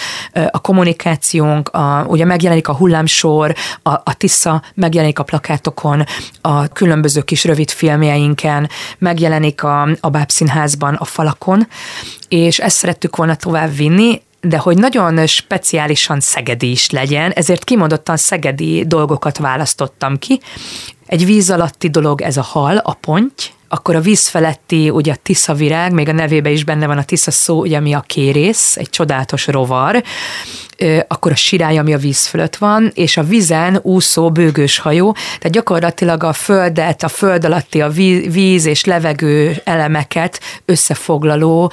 a 0.51 0.59
kommunikációnk, 0.59 1.69
a, 1.69 2.05
ugye 2.07 2.25
megjelenik 2.25 2.67
a 2.67 2.73
hullámsor, 2.73 3.55
a, 3.81 3.89
a 3.89 4.13
Tisza 4.17 4.61
megjelenik 4.73 5.19
a 5.19 5.23
plakátokon, 5.23 6.05
a 6.41 6.67
különböző 6.67 7.21
kis 7.21 7.43
rövid 7.43 7.69
filmjeinken, 7.69 8.69
megjelenik 8.97 9.63
a, 9.63 9.87
a 9.99 10.09
Bábszínházban 10.09 10.93
a 10.93 11.05
falakon, 11.05 11.67
és 12.27 12.59
ezt 12.59 12.77
szerettük 12.77 13.15
volna 13.15 13.35
tovább 13.35 13.75
vinni, 13.75 14.21
de 14.41 14.57
hogy 14.57 14.77
nagyon 14.77 15.27
speciálisan 15.27 16.19
szegedi 16.19 16.71
is 16.71 16.89
legyen, 16.89 17.31
ezért 17.31 17.63
kimondottan 17.63 18.17
szegedi 18.17 18.83
dolgokat 18.87 19.37
választottam 19.37 20.19
ki. 20.19 20.39
Egy 21.05 21.25
víz 21.25 21.49
alatti 21.49 21.89
dolog 21.89 22.21
ez 22.21 22.37
a 22.37 22.41
hal, 22.41 22.77
a 22.77 22.93
ponty, 22.93 23.43
akkor 23.73 23.95
a 23.95 23.99
víz 23.99 24.27
feletti, 24.27 24.89
ugye 24.89 25.11
a 25.11 25.15
tisza 25.23 25.53
virág, 25.53 25.93
még 25.93 26.09
a 26.09 26.11
nevébe 26.11 26.49
is 26.49 26.63
benne 26.63 26.87
van 26.87 26.97
a 26.97 27.03
tisza 27.03 27.31
szó, 27.31 27.59
ugye 27.59 27.77
ami 27.77 27.93
a 27.93 28.03
kérész, 28.07 28.77
egy 28.77 28.89
csodálatos 28.89 29.47
rovar, 29.47 30.03
akkor 31.07 31.31
a 31.31 31.35
sirály, 31.35 31.77
ami 31.77 31.93
a 31.93 31.97
víz 31.97 32.25
fölött 32.25 32.55
van, 32.55 32.91
és 32.93 33.17
a 33.17 33.23
vizen 33.23 33.79
úszó 33.81 34.31
bőgős 34.31 34.77
hajó, 34.77 35.11
tehát 35.13 35.51
gyakorlatilag 35.51 36.23
a 36.23 36.33
földet, 36.33 37.03
a 37.03 37.07
föld 37.07 37.45
alatti 37.45 37.81
a 37.81 37.89
víz 37.89 38.65
és 38.65 38.85
levegő 38.85 39.61
elemeket 39.63 40.39
összefoglaló, 40.65 41.71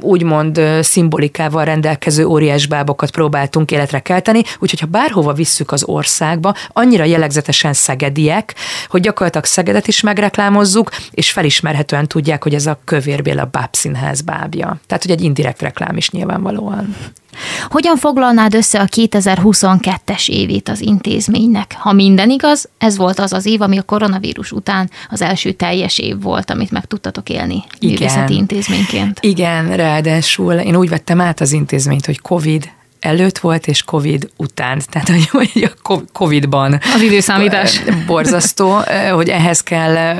úgymond 0.00 0.60
szimbolikával 0.80 1.64
rendelkező 1.64 2.24
óriás 2.24 2.66
bábokat 2.66 3.10
próbáltunk 3.10 3.70
életre 3.70 4.00
kelteni, 4.00 4.42
úgyhogy 4.58 4.80
ha 4.80 4.86
bárhova 4.86 5.32
visszük 5.32 5.72
az 5.72 5.84
országba, 5.84 6.54
annyira 6.68 7.04
jellegzetesen 7.04 7.72
szegediek, 7.72 8.54
hogy 8.88 9.00
gyakorlatilag 9.00 9.46
Szegedet 9.46 9.86
is 9.86 10.00
megreklámozzuk, 10.00 10.90
és 11.10 11.32
felismerhetően 11.32 12.08
tudják, 12.08 12.42
hogy 12.42 12.54
ez 12.54 12.66
a 12.66 12.80
Kövérbél 12.84 13.38
a 13.38 13.44
bábszínház 13.44 14.20
bábja. 14.20 14.80
Tehát, 14.86 15.02
hogy 15.02 15.12
egy 15.12 15.22
indirekt 15.22 15.62
reklám 15.62 15.96
is 15.96 16.10
nyilvánvalóan. 16.10 16.96
Hogyan 17.68 17.96
foglalnád 17.96 18.54
össze 18.54 18.80
a 18.80 18.84
2022-es 18.84 20.28
évét 20.28 20.68
az 20.68 20.80
intézménynek? 20.80 21.74
Ha 21.78 21.92
minden 21.92 22.30
igaz, 22.30 22.68
ez 22.78 22.96
volt 22.96 23.18
az 23.18 23.32
az 23.32 23.46
év, 23.46 23.60
ami 23.60 23.78
a 23.78 23.82
koronavírus 23.82 24.52
után 24.52 24.90
az 25.10 25.22
első 25.22 25.52
teljes 25.52 25.98
év 25.98 26.20
volt, 26.22 26.50
amit 26.50 26.70
meg 26.70 26.84
tudtatok 26.84 27.28
élni 27.28 27.64
Igen. 27.78 27.94
művészeti 27.94 28.34
intézményként. 28.34 29.18
Igen, 29.20 29.76
ráadásul 29.76 30.52
én 30.52 30.76
úgy 30.76 30.88
vettem 30.88 31.20
át 31.20 31.40
az 31.40 31.52
intézményt, 31.52 32.06
hogy 32.06 32.20
COVID 32.20 32.70
előtt 33.02 33.38
volt, 33.38 33.66
és 33.66 33.82
Covid 33.82 34.30
után. 34.36 34.80
Tehát, 34.90 35.08
hogy, 35.08 35.28
hogy 35.28 35.70
a 35.84 36.02
Covid-ban. 36.12 36.80
Az 36.94 37.00
időszámítás. 37.00 37.80
Borzasztó, 38.06 38.78
hogy 39.12 39.28
ehhez 39.28 39.60
kell 39.60 40.16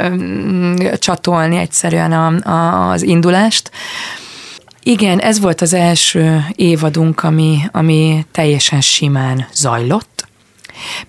csatolni 0.99 1.57
egyszerűen 1.57 2.13
a, 2.13 2.51
a, 2.51 2.91
az 2.91 3.03
indulást. 3.03 3.71
Igen, 4.85 5.19
ez 5.21 5.41
volt 5.41 5.61
az 5.61 5.73
első 5.73 6.45
évadunk, 6.55 7.23
ami, 7.23 7.59
ami 7.73 8.27
teljesen 8.33 8.81
simán 8.81 9.47
zajlott. 9.53 10.29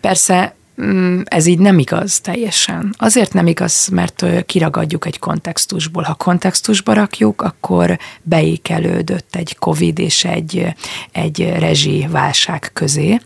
Persze 0.02 0.56
mm, 0.84 1.22
ez 1.24 1.46
így 1.46 1.60
nem 1.60 1.80
igaz 1.80 2.22
teljesen. 2.22 2.96
Azért 2.98 3.34
nem 3.34 3.48
igaz, 3.48 3.88
mert 3.88 4.26
kiragadjuk 4.46 5.06
egy 5.06 5.20
kontextusból. 5.20 6.04
Ha 6.04 6.14
kontextusba 6.14 6.94
rakjuk, 6.94 7.42
akkor 7.42 8.00
beékelődött 8.22 9.36
egy 9.36 9.56
Covid 9.58 10.00
és 10.00 10.24
egy, 10.24 10.68
egy 11.12 11.54
rezsi 11.60 12.08
válság 12.12 12.70
közé. 12.74 13.20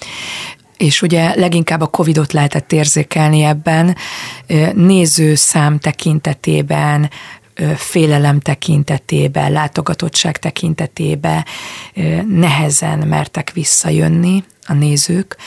és 0.77 1.01
ugye 1.01 1.35
leginkább 1.35 1.81
a 1.81 1.87
Covidot 1.87 2.33
lehetett 2.33 2.71
érzékelni 2.71 3.41
ebben, 3.43 3.95
nézőszám 4.73 5.79
tekintetében, 5.79 7.09
félelem 7.75 8.39
tekintetében, 8.39 9.51
látogatottság 9.51 10.37
tekintetében 10.37 11.45
nehezen 12.27 13.07
mertek 13.07 13.51
visszajönni 13.51 14.43
a 14.67 14.73
nézők. 14.73 15.37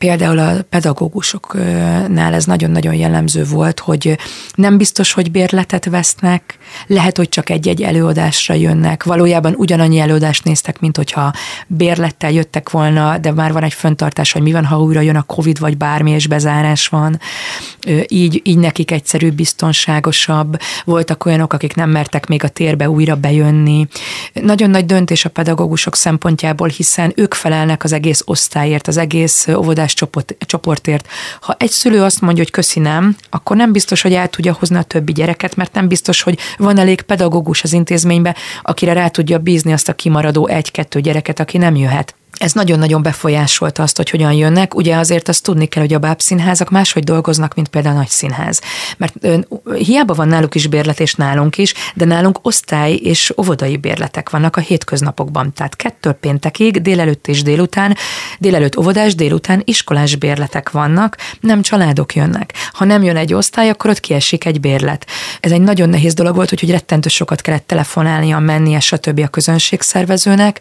Például 0.00 0.38
a 0.38 0.62
pedagógusoknál 0.70 2.34
ez 2.34 2.44
nagyon-nagyon 2.44 2.94
jellemző 2.94 3.44
volt, 3.44 3.80
hogy 3.80 4.18
nem 4.54 4.76
biztos, 4.76 5.12
hogy 5.12 5.30
bérletet 5.30 5.84
vesznek, 5.84 6.58
lehet, 6.86 7.16
hogy 7.16 7.28
csak 7.28 7.50
egy-egy 7.50 7.82
előadásra 7.82 8.54
jönnek. 8.54 9.04
Valójában 9.04 9.54
ugyanannyi 9.56 9.98
előadást 9.98 10.44
néztek, 10.44 10.80
mint 10.80 10.96
hogyha 10.96 11.32
bérlettel 11.66 12.30
jöttek 12.30 12.70
volna, 12.70 13.18
de 13.18 13.32
már 13.32 13.52
van 13.52 13.62
egy 13.62 13.72
föntartás, 13.72 14.32
hogy 14.32 14.42
mi 14.42 14.52
van, 14.52 14.64
ha 14.64 14.80
újra 14.80 15.00
jön 15.00 15.16
a 15.16 15.22
Covid, 15.22 15.58
vagy 15.58 15.76
bármi, 15.76 16.10
és 16.10 16.26
bezárás 16.26 16.88
van. 16.88 17.20
Így, 18.08 18.40
így 18.44 18.58
nekik 18.58 18.90
egyszerűbb, 18.90 19.34
biztonságosabb. 19.34 20.60
Voltak 20.84 21.24
olyanok, 21.24 21.52
akik 21.52 21.74
nem 21.74 21.90
mertek 21.90 22.26
még 22.26 22.44
a 22.44 22.48
térbe 22.48 22.90
újra 22.90 23.16
bejönni. 23.16 23.86
Nagyon 24.32 24.70
nagy 24.70 24.86
döntés 24.86 25.24
a 25.24 25.30
pedagógusok 25.30 25.96
szempontjából, 25.96 26.68
hiszen 26.68 27.12
ők 27.16 27.34
felelnek 27.34 27.84
az 27.84 27.92
egész 27.92 28.22
osztályért, 28.24 28.88
az 28.88 28.96
egész 28.96 29.48
óvodás 29.48 29.88
csoport, 29.94 30.36
csoportért. 30.38 31.08
Ha 31.40 31.54
egy 31.58 31.70
szülő 31.70 32.02
azt 32.02 32.20
mondja, 32.20 32.42
hogy 32.42 32.52
köszi 32.52 32.80
nem, 32.80 33.16
akkor 33.30 33.56
nem 33.56 33.72
biztos, 33.72 34.02
hogy 34.02 34.12
el 34.12 34.28
tudja 34.28 34.56
hozni 34.58 34.76
a 34.76 34.82
többi 34.82 35.12
gyereket, 35.12 35.56
mert 35.56 35.74
nem 35.74 35.88
biztos, 35.88 36.22
hogy 36.22 36.38
van 36.56 36.78
elég 36.78 37.02
pedagógus 37.02 37.62
az 37.62 37.72
intézménybe, 37.72 38.36
akire 38.62 38.92
rá 38.92 39.08
tudja 39.08 39.38
bízni 39.38 39.72
azt 39.72 39.88
a 39.88 39.94
kimaradó 39.94 40.46
egy-kettő 40.46 41.00
gyereket, 41.00 41.40
aki 41.40 41.58
nem 41.58 41.76
jöhet 41.76 42.14
ez 42.40 42.52
nagyon-nagyon 42.52 43.02
befolyásolta 43.02 43.82
azt, 43.82 43.96
hogy 43.96 44.10
hogyan 44.10 44.32
jönnek. 44.32 44.74
Ugye 44.74 44.96
azért 44.96 45.28
azt 45.28 45.42
tudni 45.42 45.66
kell, 45.66 45.82
hogy 45.82 45.94
a 45.94 45.98
bábszínházak 45.98 46.70
máshogy 46.70 47.04
dolgoznak, 47.04 47.54
mint 47.54 47.68
például 47.68 47.94
a 47.94 47.98
nagy 47.98 48.08
színház. 48.08 48.60
Mert 48.96 49.14
ö, 49.20 49.38
hiába 49.74 50.14
van 50.14 50.28
náluk 50.28 50.54
is 50.54 50.66
bérlet, 50.66 51.00
és 51.00 51.14
nálunk 51.14 51.58
is, 51.58 51.74
de 51.94 52.04
nálunk 52.04 52.38
osztály 52.42 52.92
és 52.92 53.32
óvodai 53.36 53.76
bérletek 53.76 54.30
vannak 54.30 54.56
a 54.56 54.60
hétköznapokban. 54.60 55.52
Tehát 55.52 55.76
kettő 55.76 56.12
péntekig, 56.12 56.82
délelőtt 56.82 57.26
és 57.26 57.42
délután, 57.42 57.96
délelőtt 58.38 58.78
óvodás, 58.78 59.14
délután 59.14 59.62
iskolás 59.64 60.16
bérletek 60.16 60.70
vannak, 60.70 61.16
nem 61.40 61.62
családok 61.62 62.14
jönnek. 62.14 62.52
Ha 62.72 62.84
nem 62.84 63.02
jön 63.02 63.16
egy 63.16 63.34
osztály, 63.34 63.68
akkor 63.68 63.90
ott 63.90 64.00
kiesik 64.00 64.44
egy 64.44 64.60
bérlet. 64.60 65.06
Ez 65.40 65.52
egy 65.52 65.60
nagyon 65.60 65.88
nehéz 65.88 66.14
dolog 66.14 66.34
volt, 66.34 66.52
úgyhogy 66.52 66.70
rettentő 66.70 67.08
sokat 67.08 67.40
kellett 67.40 67.66
telefonálnia, 67.66 68.38
mennie, 68.38 68.80
stb. 68.80 69.20
a 69.20 69.28
közönségszervezőnek. 69.28 70.60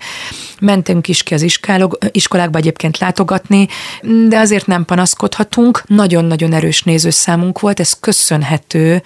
Mentünk 0.60 1.08
is 1.08 1.24
ki 1.24 1.34
az 1.34 1.42
iskolásba, 1.70 1.98
iskolákba 2.12 2.58
egyébként 2.58 2.98
látogatni, 2.98 3.68
de 4.28 4.40
azért 4.40 4.66
nem 4.66 4.86
panaszkodhatunk. 4.86 5.84
Nagyon-nagyon 5.88 6.54
erős 6.54 6.84
nézőszámunk 6.84 7.60
volt, 7.60 7.80
ez 7.80 7.94
köszönhető 8.00 9.04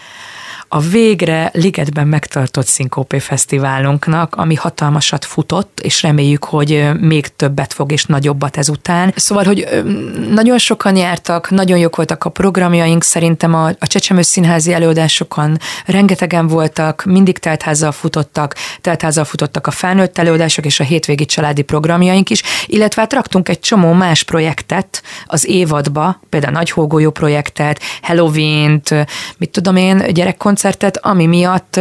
a 0.75 0.79
végre 0.79 1.49
Ligetben 1.53 2.07
megtartott 2.07 2.67
Szinkópé 2.67 3.19
Fesztiválunknak, 3.19 4.35
ami 4.35 4.55
hatalmasat 4.55 5.25
futott, 5.25 5.79
és 5.79 6.01
reméljük, 6.01 6.43
hogy 6.43 6.89
még 6.99 7.35
többet 7.35 7.73
fog, 7.73 7.91
és 7.91 8.05
nagyobbat 8.05 8.57
ezután. 8.57 9.13
Szóval, 9.15 9.43
hogy 9.43 9.83
nagyon 10.29 10.57
sokan 10.57 10.95
jártak, 10.95 11.49
nagyon 11.49 11.77
jók 11.77 11.95
voltak 11.95 12.23
a 12.23 12.29
programjaink, 12.29 13.03
szerintem 13.03 13.53
a, 13.53 13.67
a 13.67 13.87
Csecsemő 13.87 14.21
Színházi 14.21 14.73
előadásokon 14.73 15.57
rengetegen 15.85 16.47
voltak, 16.47 17.03
mindig 17.05 17.37
teltházzal 17.37 17.91
futottak, 17.91 18.55
teltházzal 18.81 19.25
futottak 19.25 19.67
a 19.67 19.71
felnőtt 19.71 20.17
előadások 20.17 20.65
és 20.65 20.79
a 20.79 20.83
hétvégi 20.83 21.25
családi 21.25 21.61
programjaink 21.61 22.29
is, 22.29 22.41
illetve 22.65 23.01
hát 23.01 23.13
raktunk 23.13 23.49
egy 23.49 23.59
csomó 23.59 23.91
más 23.91 24.23
projektet 24.23 25.03
az 25.25 25.47
évadba, 25.47 26.19
például 26.29 26.53
Nagy 26.53 26.69
Hógolyó 26.69 27.11
projektet, 27.11 27.79
Halloween-t, 28.01 28.95
mit 29.37 29.49
tudom 29.49 29.75
én, 29.75 30.13
gyerekkoncert, 30.13 30.61
koncertet, 30.63 31.05
ami 31.05 31.25
miatt 31.25 31.79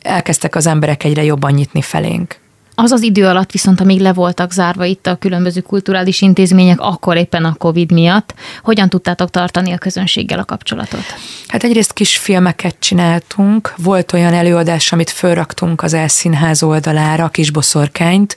elkezdtek 0.00 0.54
az 0.54 0.66
emberek 0.66 1.04
egyre 1.04 1.24
jobban 1.24 1.52
nyitni 1.52 1.82
felénk. 1.82 2.40
Az 2.74 2.90
az 2.90 3.02
idő 3.02 3.26
alatt 3.26 3.50
viszont, 3.50 3.80
amíg 3.80 4.00
le 4.00 4.12
voltak 4.12 4.52
zárva 4.52 4.84
itt 4.84 5.06
a 5.06 5.16
különböző 5.16 5.60
kulturális 5.60 6.20
intézmények, 6.20 6.80
akkor 6.80 7.16
éppen 7.16 7.44
a 7.44 7.54
COVID 7.54 7.92
miatt, 7.92 8.34
hogyan 8.62 8.88
tudtátok 8.88 9.30
tartani 9.30 9.72
a 9.72 9.78
közönséggel 9.78 10.38
a 10.38 10.44
kapcsolatot? 10.44 11.04
Hát 11.46 11.64
egyrészt 11.64 11.92
kis 11.92 12.16
filmeket 12.16 12.76
csináltunk, 12.78 13.74
volt 13.76 14.12
olyan 14.12 14.34
előadás, 14.34 14.92
amit 14.92 15.10
fölraktunk 15.10 15.82
az 15.82 15.94
Elszínház 15.94 16.62
oldalára, 16.62 17.24
a 17.24 17.28
kis 17.28 17.50
boszorkányt, 17.50 18.36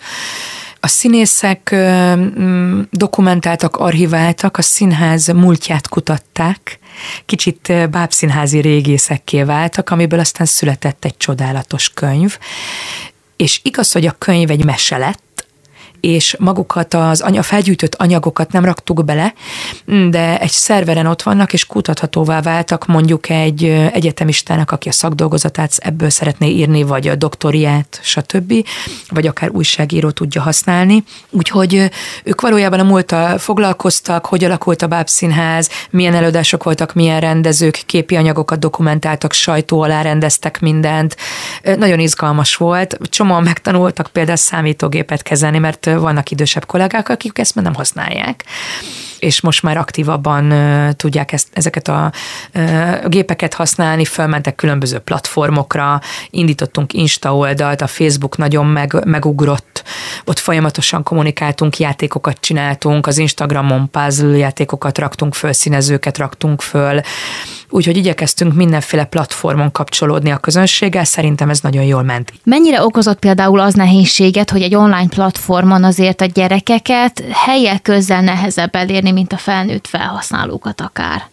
a 0.80 0.88
színészek 0.88 1.76
dokumentáltak, 2.90 3.76
archiváltak, 3.78 4.58
a 4.58 4.62
színház 4.62 5.28
múltját 5.28 5.88
kutatták, 5.88 6.80
kicsit 7.26 7.90
bábszínházi 7.90 8.62
régészekké 8.62 9.44
váltak, 9.44 9.90
amiből 9.90 10.20
aztán 10.20 10.48
született 10.48 11.06
egy 11.06 11.18
csodálatos 11.18 11.90
könyv. 11.90 12.38
És 13.36 13.60
igaz, 13.64 13.92
hogy 13.92 14.06
a 14.06 14.16
könyv 14.18 14.50
egy 14.50 14.66
mese 14.66 14.98
lett, 14.98 15.35
és 16.06 16.36
magukat 16.40 16.94
az 16.94 17.22
anya, 17.22 17.42
felgyűjtött 17.42 17.96
anyagokat 17.96 18.52
nem 18.52 18.66
raktuk 18.66 19.06
bele, 19.06 19.34
de 20.10 20.40
egy 20.40 20.52
szerveren 20.52 21.06
ott 21.06 21.22
vannak, 21.22 21.54
és 21.54 21.66
kutathatóvá 21.66 22.42
váltak 22.42 22.86
mondjuk 22.86 23.30
egy 23.30 23.64
egyetemistának, 23.94 24.72
aki 24.72 24.90
a 24.90 24.92
szakdolgozatát 24.92 25.72
ebből 25.78 26.10
szeretné 26.10 26.50
írni, 26.50 26.84
vagy 26.84 27.08
a 27.08 27.16
doktoriát, 27.16 28.00
stb., 28.04 28.54
vagy 29.10 29.28
akár 29.28 29.50
újságíró 29.50 30.10
tudja 30.10 30.42
használni. 30.42 31.04
Úgyhogy 31.30 31.90
ők 32.24 32.42
valójában 32.42 32.80
a 32.80 32.84
múlttal 32.84 33.38
foglalkoztak, 33.38 34.26
hogy 34.26 34.44
alakult 34.44 34.82
a 34.82 34.88
bábszínház, 34.88 35.70
milyen 35.90 36.14
előadások 36.14 36.64
voltak, 36.64 36.94
milyen 36.94 37.20
rendezők, 37.20 37.82
képi 37.86 38.16
anyagokat 38.16 38.60
dokumentáltak, 38.60 39.34
sajtó 39.34 39.82
alá 39.82 40.02
rendeztek 40.02 40.60
mindent. 40.60 41.18
Nagyon 41.78 42.00
izgalmas 42.00 42.56
volt. 42.56 42.98
Csomóan 43.10 43.44
megtanultak 43.44 44.08
például 44.08 44.38
számítógépet 44.38 45.22
kezelni, 45.22 45.58
mert 45.58 45.90
vannak 46.00 46.32
idősebb 46.32 46.66
kollégák, 46.66 47.10
akik 47.10 47.38
ezt 47.38 47.56
már 47.56 47.66
nem 47.66 47.74
használják 47.74 48.44
és 49.20 49.42
most 49.42 49.64
már 49.64 49.78
aktívabban 49.78 50.54
tudják 50.96 51.32
ezt, 51.32 51.48
ezeket 51.54 51.88
a 51.88 52.12
gépeket 53.08 53.54
használni, 53.54 54.06
fölmentek 54.06 54.56
különböző 54.56 54.98
platformokra, 55.00 56.02
indítottunk 56.30 56.94
Insta 56.94 57.36
oldalt, 57.36 57.82
a 57.82 57.88
Facebook 57.88 58.38
nagyon 58.38 58.66
meg, 58.66 59.06
megugrott, 59.06 59.84
ott 60.26 60.40
folyamatosan 60.40 61.04
kommunikáltunk, 61.04 61.78
játékokat 61.78 62.38
csináltunk, 62.40 63.08
az 63.08 63.18
Instagramon 63.18 63.90
puzzle 63.90 64.38
játékokat 64.38 64.98
raktunk 64.98 65.34
föl, 65.34 65.54
színezőket 65.54 66.18
raktunk 66.18 66.62
föl, 66.62 67.00
úgyhogy 67.70 67.98
igyekeztünk 67.98 68.54
mindenféle 68.54 69.06
platformon 69.06 69.72
kapcsolódni 69.72 70.30
a 70.32 70.38
közönséggel, 70.38 71.04
szerintem 71.04 71.50
ez 71.50 71.60
nagyon 71.60 71.84
jól 71.84 72.04
ment. 72.04 72.34
Mennyire 72.44 72.84
okozott 72.84 73.20
például 73.20 73.60
az 73.60 73.74
nehézséget, 73.74 74.50
hogy 74.50 74.62
egy 74.62 74.76
online 74.76 75.08
platformon 75.08 75.84
azért 75.84 76.22
a 76.22 76.26
gyerekeket 76.26 77.24
helyek 77.32 77.82
közzel 77.82 78.22
nehezebb 78.22 78.76
elérni, 78.76 79.12
mint 79.16 79.34
a 79.34 79.38
felnőtt 79.38 79.88
felhasználókat 79.88 80.82
akár? 80.82 81.26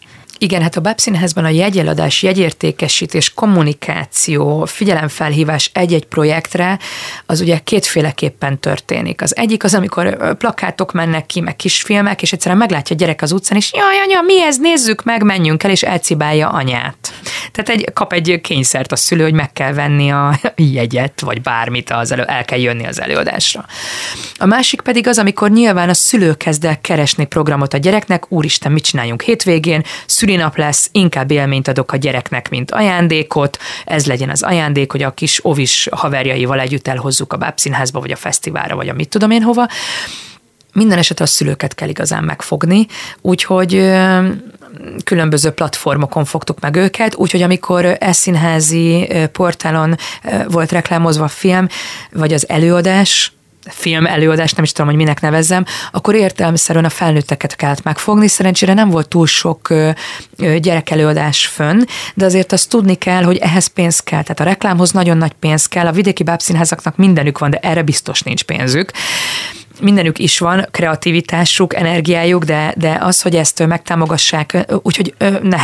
Igen, 0.43 0.61
hát 0.61 0.75
a 0.75 0.81
Babszínházban 0.81 1.45
a 1.45 1.49
jegyeladás, 1.49 2.23
jegyértékesítés, 2.23 3.33
kommunikáció, 3.33 4.65
figyelemfelhívás 4.65 5.69
egy-egy 5.73 6.05
projektre, 6.05 6.79
az 7.25 7.41
ugye 7.41 7.59
kétféleképpen 7.59 8.59
történik. 8.59 9.21
Az 9.21 9.35
egyik 9.35 9.63
az, 9.63 9.73
amikor 9.73 10.35
plakátok 10.37 10.91
mennek 10.91 11.25
ki, 11.25 11.39
meg 11.39 11.55
kisfilmek, 11.55 12.21
és 12.21 12.33
egyszerűen 12.33 12.59
meglátja 12.59 12.95
a 12.95 12.99
gyerek 12.99 13.21
az 13.21 13.31
utcán, 13.31 13.57
és 13.57 13.73
jaj, 13.73 13.99
anya, 13.99 14.21
mi 14.21 14.41
ez, 14.41 14.57
nézzük 14.57 15.03
meg, 15.03 15.23
menjünk 15.23 15.63
el, 15.63 15.71
és 15.71 15.83
elcibálja 15.83 16.49
anyát. 16.49 17.13
Tehát 17.51 17.69
egy, 17.69 17.93
kap 17.93 18.13
egy 18.13 18.41
kényszert 18.41 18.91
a 18.91 18.95
szülő, 18.95 19.23
hogy 19.23 19.33
meg 19.33 19.53
kell 19.53 19.73
venni 19.73 20.11
a 20.11 20.39
jegyet, 20.55 21.21
vagy 21.21 21.41
bármit, 21.41 21.91
az 21.91 22.11
elő, 22.11 22.23
el 22.23 22.45
kell 22.45 22.59
jönni 22.59 22.85
az 22.85 23.01
előadásra. 23.01 23.65
A 24.37 24.45
másik 24.45 24.81
pedig 24.81 25.07
az, 25.07 25.17
amikor 25.17 25.49
nyilván 25.49 25.89
a 25.89 25.93
szülő 25.93 26.33
kezd 26.33 26.65
el 26.65 26.81
keresni 26.81 27.25
programot 27.25 27.73
a 27.73 27.77
gyereknek, 27.77 28.31
úristen, 28.31 28.71
mit 28.71 28.83
csináljunk 28.83 29.21
hétvégén, 29.21 29.83
szülinap 30.33 30.57
lesz, 30.57 30.89
inkább 30.91 31.31
élményt 31.31 31.67
adok 31.67 31.91
a 31.91 31.97
gyereknek, 31.97 32.49
mint 32.49 32.71
ajándékot, 32.71 33.57
ez 33.85 34.05
legyen 34.05 34.29
az 34.29 34.43
ajándék, 34.43 34.91
hogy 34.91 35.03
a 35.03 35.11
kis 35.11 35.45
ovis 35.45 35.87
haverjaival 35.91 36.59
együtt 36.59 36.87
elhozzuk 36.87 37.33
a 37.33 37.37
bábszínházba, 37.37 37.99
vagy 37.99 38.11
a 38.11 38.15
fesztiválra, 38.15 38.75
vagy 38.75 38.89
a 38.89 38.93
mit 38.93 39.09
tudom 39.09 39.31
én 39.31 39.41
hova. 39.41 39.67
Minden 40.73 40.97
esetre 40.97 41.23
a 41.25 41.27
szülőket 41.27 41.75
kell 41.75 41.89
igazán 41.89 42.23
megfogni, 42.23 42.87
úgyhogy 43.21 43.91
különböző 45.03 45.49
platformokon 45.49 46.25
fogtuk 46.25 46.59
meg 46.59 46.75
őket, 46.75 47.15
úgyhogy 47.15 47.41
amikor 47.41 47.97
eszínházi 47.99 49.09
portálon 49.31 49.95
volt 50.47 50.71
reklámozva 50.71 51.23
a 51.23 51.27
film, 51.27 51.67
vagy 52.11 52.33
az 52.33 52.49
előadás, 52.49 53.32
film 53.69 54.05
előadást, 54.05 54.55
nem 54.55 54.63
is 54.63 54.71
tudom, 54.71 54.87
hogy 54.87 54.95
minek 54.95 55.21
nevezzem, 55.21 55.65
akkor 55.91 56.15
értelmeszerűen 56.15 56.85
a 56.85 56.89
felnőtteket 56.89 57.55
kellett 57.55 57.83
megfogni. 57.83 58.27
Szerencsére 58.27 58.73
nem 58.73 58.89
volt 58.89 59.07
túl 59.07 59.27
sok 59.27 59.73
gyerekelőadás 60.57 61.45
fönn, 61.45 61.81
de 62.13 62.25
azért 62.25 62.51
azt 62.51 62.69
tudni 62.69 62.95
kell, 62.95 63.23
hogy 63.23 63.37
ehhez 63.37 63.67
pénz 63.67 63.99
kell. 63.99 64.21
Tehát 64.21 64.39
a 64.39 64.43
reklámhoz 64.43 64.91
nagyon 64.91 65.17
nagy 65.17 65.33
pénz 65.33 65.65
kell. 65.65 65.87
A 65.87 65.91
vidéki 65.91 66.23
bábszínházaknak 66.23 66.97
mindenük 66.97 67.39
van, 67.39 67.49
de 67.49 67.57
erre 67.57 67.81
biztos 67.81 68.21
nincs 68.21 68.43
pénzük 68.43 68.91
mindenük 69.81 70.19
is 70.19 70.39
van 70.39 70.67
kreativitásuk, 70.71 71.75
energiájuk, 71.75 72.43
de, 72.43 72.73
de 72.77 72.97
az, 73.01 73.21
hogy 73.21 73.35
ezt 73.35 73.67
megtámogassák, 73.67 74.65
úgyhogy 74.81 75.13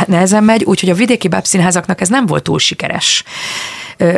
nehezen 0.06 0.44
megy, 0.44 0.64
úgyhogy 0.64 0.88
a 0.88 0.94
vidéki 0.94 1.28
bábszínházaknak 1.28 2.00
ez 2.00 2.08
nem 2.08 2.26
volt 2.26 2.42
túl 2.42 2.58
sikeres. 2.58 3.24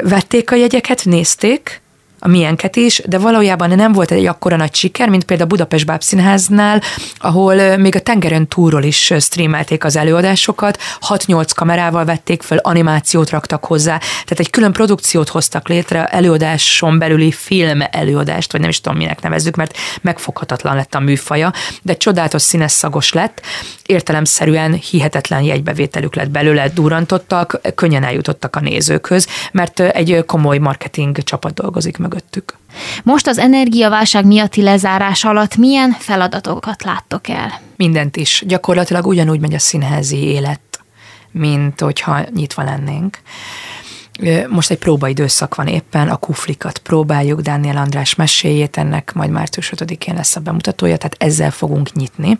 Vették 0.03 0.51
a 0.51 0.55
jegyeket, 0.55 1.05
nézték, 1.05 1.82
a 2.25 2.29
miénket 2.29 2.77
is, 2.77 3.03
de 3.07 3.19
valójában 3.19 3.71
nem 3.71 3.93
volt 3.93 4.11
egy 4.11 4.27
akkora 4.27 4.57
nagy 4.57 4.75
siker, 4.75 5.09
mint 5.09 5.25
például 5.25 5.49
a 5.49 5.53
Budapest 5.53 5.87
Bábszínháznál, 5.87 6.83
ahol 7.17 7.77
még 7.77 7.97
a 7.97 8.01
tengeren 8.01 8.49
túról 8.49 8.83
is 8.83 9.13
streamelték 9.19 9.85
az 9.85 9.97
előadásokat, 9.97 10.79
6-8 11.09 11.51
kamerával 11.55 12.05
vették 12.05 12.43
fel, 12.43 12.59
animációt 12.59 13.31
raktak 13.31 13.65
hozzá, 13.65 13.99
tehát 13.99 14.39
egy 14.39 14.51
külön 14.51 14.73
produkciót 14.73 15.29
hoztak 15.29 15.69
létre, 15.69 16.05
előadáson 16.05 16.99
belüli 16.99 17.33
film 17.33 17.81
előadást, 17.91 18.53
vagy 18.53 18.61
nem 18.61 18.71
is 18.71 18.81
tudom 18.81 18.99
minek 18.99 19.23
nevezzük, 19.23 19.57
mert 19.57 19.77
megfoghatatlan 20.01 20.77
lett 20.77 20.95
a 20.95 21.01
műfaja, 21.01 21.53
de 21.83 21.97
csodálatos 21.97 22.43
színes 22.43 22.73
szagos 22.73 23.13
lett, 23.13 23.41
értelemszerűen 23.87 24.73
hihetetlen 24.73 25.43
jegybevételük 25.43 26.15
lett 26.15 26.31
belőle, 26.31 26.69
durantottak, 26.69 27.61
könnyen 27.75 28.05
eljutottak 28.05 28.57
a 28.57 28.61
nézőkhöz, 28.61 29.27
mert 29.53 29.81
egy 29.81 30.25
komoly 30.27 30.59
marketing 30.59 31.19
csapat 31.23 31.55
dolgozik 31.55 31.99
mögöttük. 32.13 32.57
Most 33.03 33.27
az 33.27 33.39
energiaválság 33.39 34.27
miatti 34.27 34.63
lezárás 34.63 35.25
alatt 35.25 35.57
milyen 35.57 35.91
feladatokat 35.91 36.83
láttok 36.83 37.29
el? 37.29 37.61
Mindent 37.77 38.17
is. 38.17 38.43
Gyakorlatilag 38.47 39.07
ugyanúgy 39.07 39.41
megy 39.41 39.55
a 39.55 39.59
színházi 39.59 40.17
élet, 40.17 40.61
mint 41.31 41.81
hogyha 41.81 42.21
nyitva 42.35 42.63
lennénk. 42.63 43.19
Most 44.49 44.71
egy 44.71 44.79
próbaidőszak 44.79 45.55
van 45.55 45.67
éppen, 45.67 46.09
a 46.09 46.17
kuflikat 46.17 46.79
próbáljuk, 46.79 47.41
Dániel 47.41 47.77
András 47.77 48.15
meséjét, 48.15 48.77
ennek 48.77 49.13
majd 49.13 49.31
március 49.31 49.73
5-én 49.77 50.15
lesz 50.15 50.37
a 50.37 50.41
bemutatója, 50.41 50.97
tehát 50.97 51.17
ezzel 51.19 51.51
fogunk 51.51 51.93
nyitni. 51.93 52.39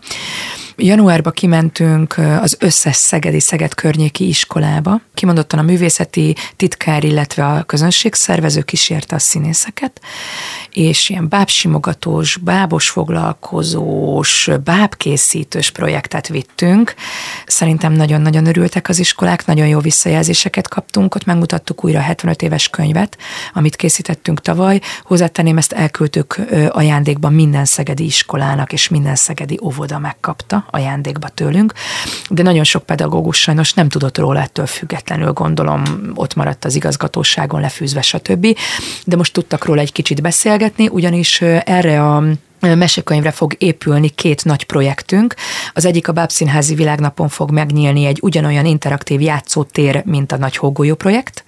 Januárba 0.77 1.31
kimentünk 1.31 2.17
az 2.17 2.57
összes 2.59 2.95
szegedi 2.95 3.39
Szeged 3.39 3.73
környéki 3.73 4.27
iskolába. 4.27 5.01
Kimondottan 5.13 5.59
a 5.59 5.61
művészeti 5.61 6.35
titkár, 6.55 7.03
illetve 7.03 7.45
a 7.45 7.63
közönségszervező 7.63 8.61
kísérte 8.61 9.15
a 9.15 9.19
színészeket, 9.19 10.01
és 10.71 11.09
ilyen 11.09 11.29
bábsimogatós, 11.29 12.37
bábos 12.37 12.89
foglalkozós, 12.89 14.49
bábkészítős 14.63 15.71
projektet 15.71 16.27
vittünk. 16.27 16.93
Szerintem 17.45 17.93
nagyon-nagyon 17.93 18.45
örültek 18.45 18.89
az 18.89 18.99
iskolák, 18.99 19.45
nagyon 19.45 19.67
jó 19.67 19.79
visszajelzéseket 19.79 20.67
kaptunk, 20.67 21.15
ott 21.15 21.25
megmutattuk 21.25 21.83
újra 21.83 21.99
a 21.99 22.01
75 22.01 22.41
éves 22.41 22.69
könyvet, 22.69 23.17
amit 23.53 23.75
készítettünk 23.75 24.41
tavaly. 24.41 24.79
Hozzátenném, 25.03 25.57
ezt 25.57 25.71
elküldtük 25.73 26.39
ajándékban 26.69 27.33
minden 27.33 27.65
szegedi 27.65 28.05
iskolának, 28.05 28.73
és 28.73 28.87
minden 28.87 29.15
szegedi 29.15 29.59
óvoda 29.63 29.99
megkapta 29.99 30.62
ajándékba 30.69 31.27
tőlünk, 31.27 31.73
de 32.29 32.43
nagyon 32.43 32.63
sok 32.63 32.83
pedagógus 32.83 33.41
sajnos 33.41 33.73
nem 33.73 33.89
tudott 33.89 34.17
róla 34.17 34.41
ettől 34.41 34.65
függetlenül, 34.65 35.31
gondolom 35.31 35.83
ott 36.15 36.35
maradt 36.35 36.65
az 36.65 36.75
igazgatóságon 36.75 37.61
lefűzve, 37.61 38.01
stb. 38.01 38.57
De 39.05 39.15
most 39.15 39.33
tudtak 39.33 39.65
róla 39.65 39.81
egy 39.81 39.91
kicsit 39.91 40.21
beszélgetni, 40.21 40.87
ugyanis 40.87 41.41
erre 41.41 42.03
a 42.03 42.23
mesekönyvre 42.59 43.31
fog 43.31 43.55
épülni 43.57 44.09
két 44.09 44.45
nagy 44.45 44.63
projektünk. 44.63 45.33
Az 45.73 45.85
egyik 45.85 46.07
a 46.07 46.11
Bábszínházi 46.11 46.75
Világnapon 46.75 47.29
fog 47.29 47.51
megnyílni 47.51 48.05
egy 48.05 48.19
ugyanolyan 48.21 48.65
interaktív 48.65 49.21
játszótér, 49.21 50.01
mint 50.05 50.31
a 50.31 50.37
Nagy 50.37 50.57
Hógolyó 50.57 50.95
projekt, 50.95 51.43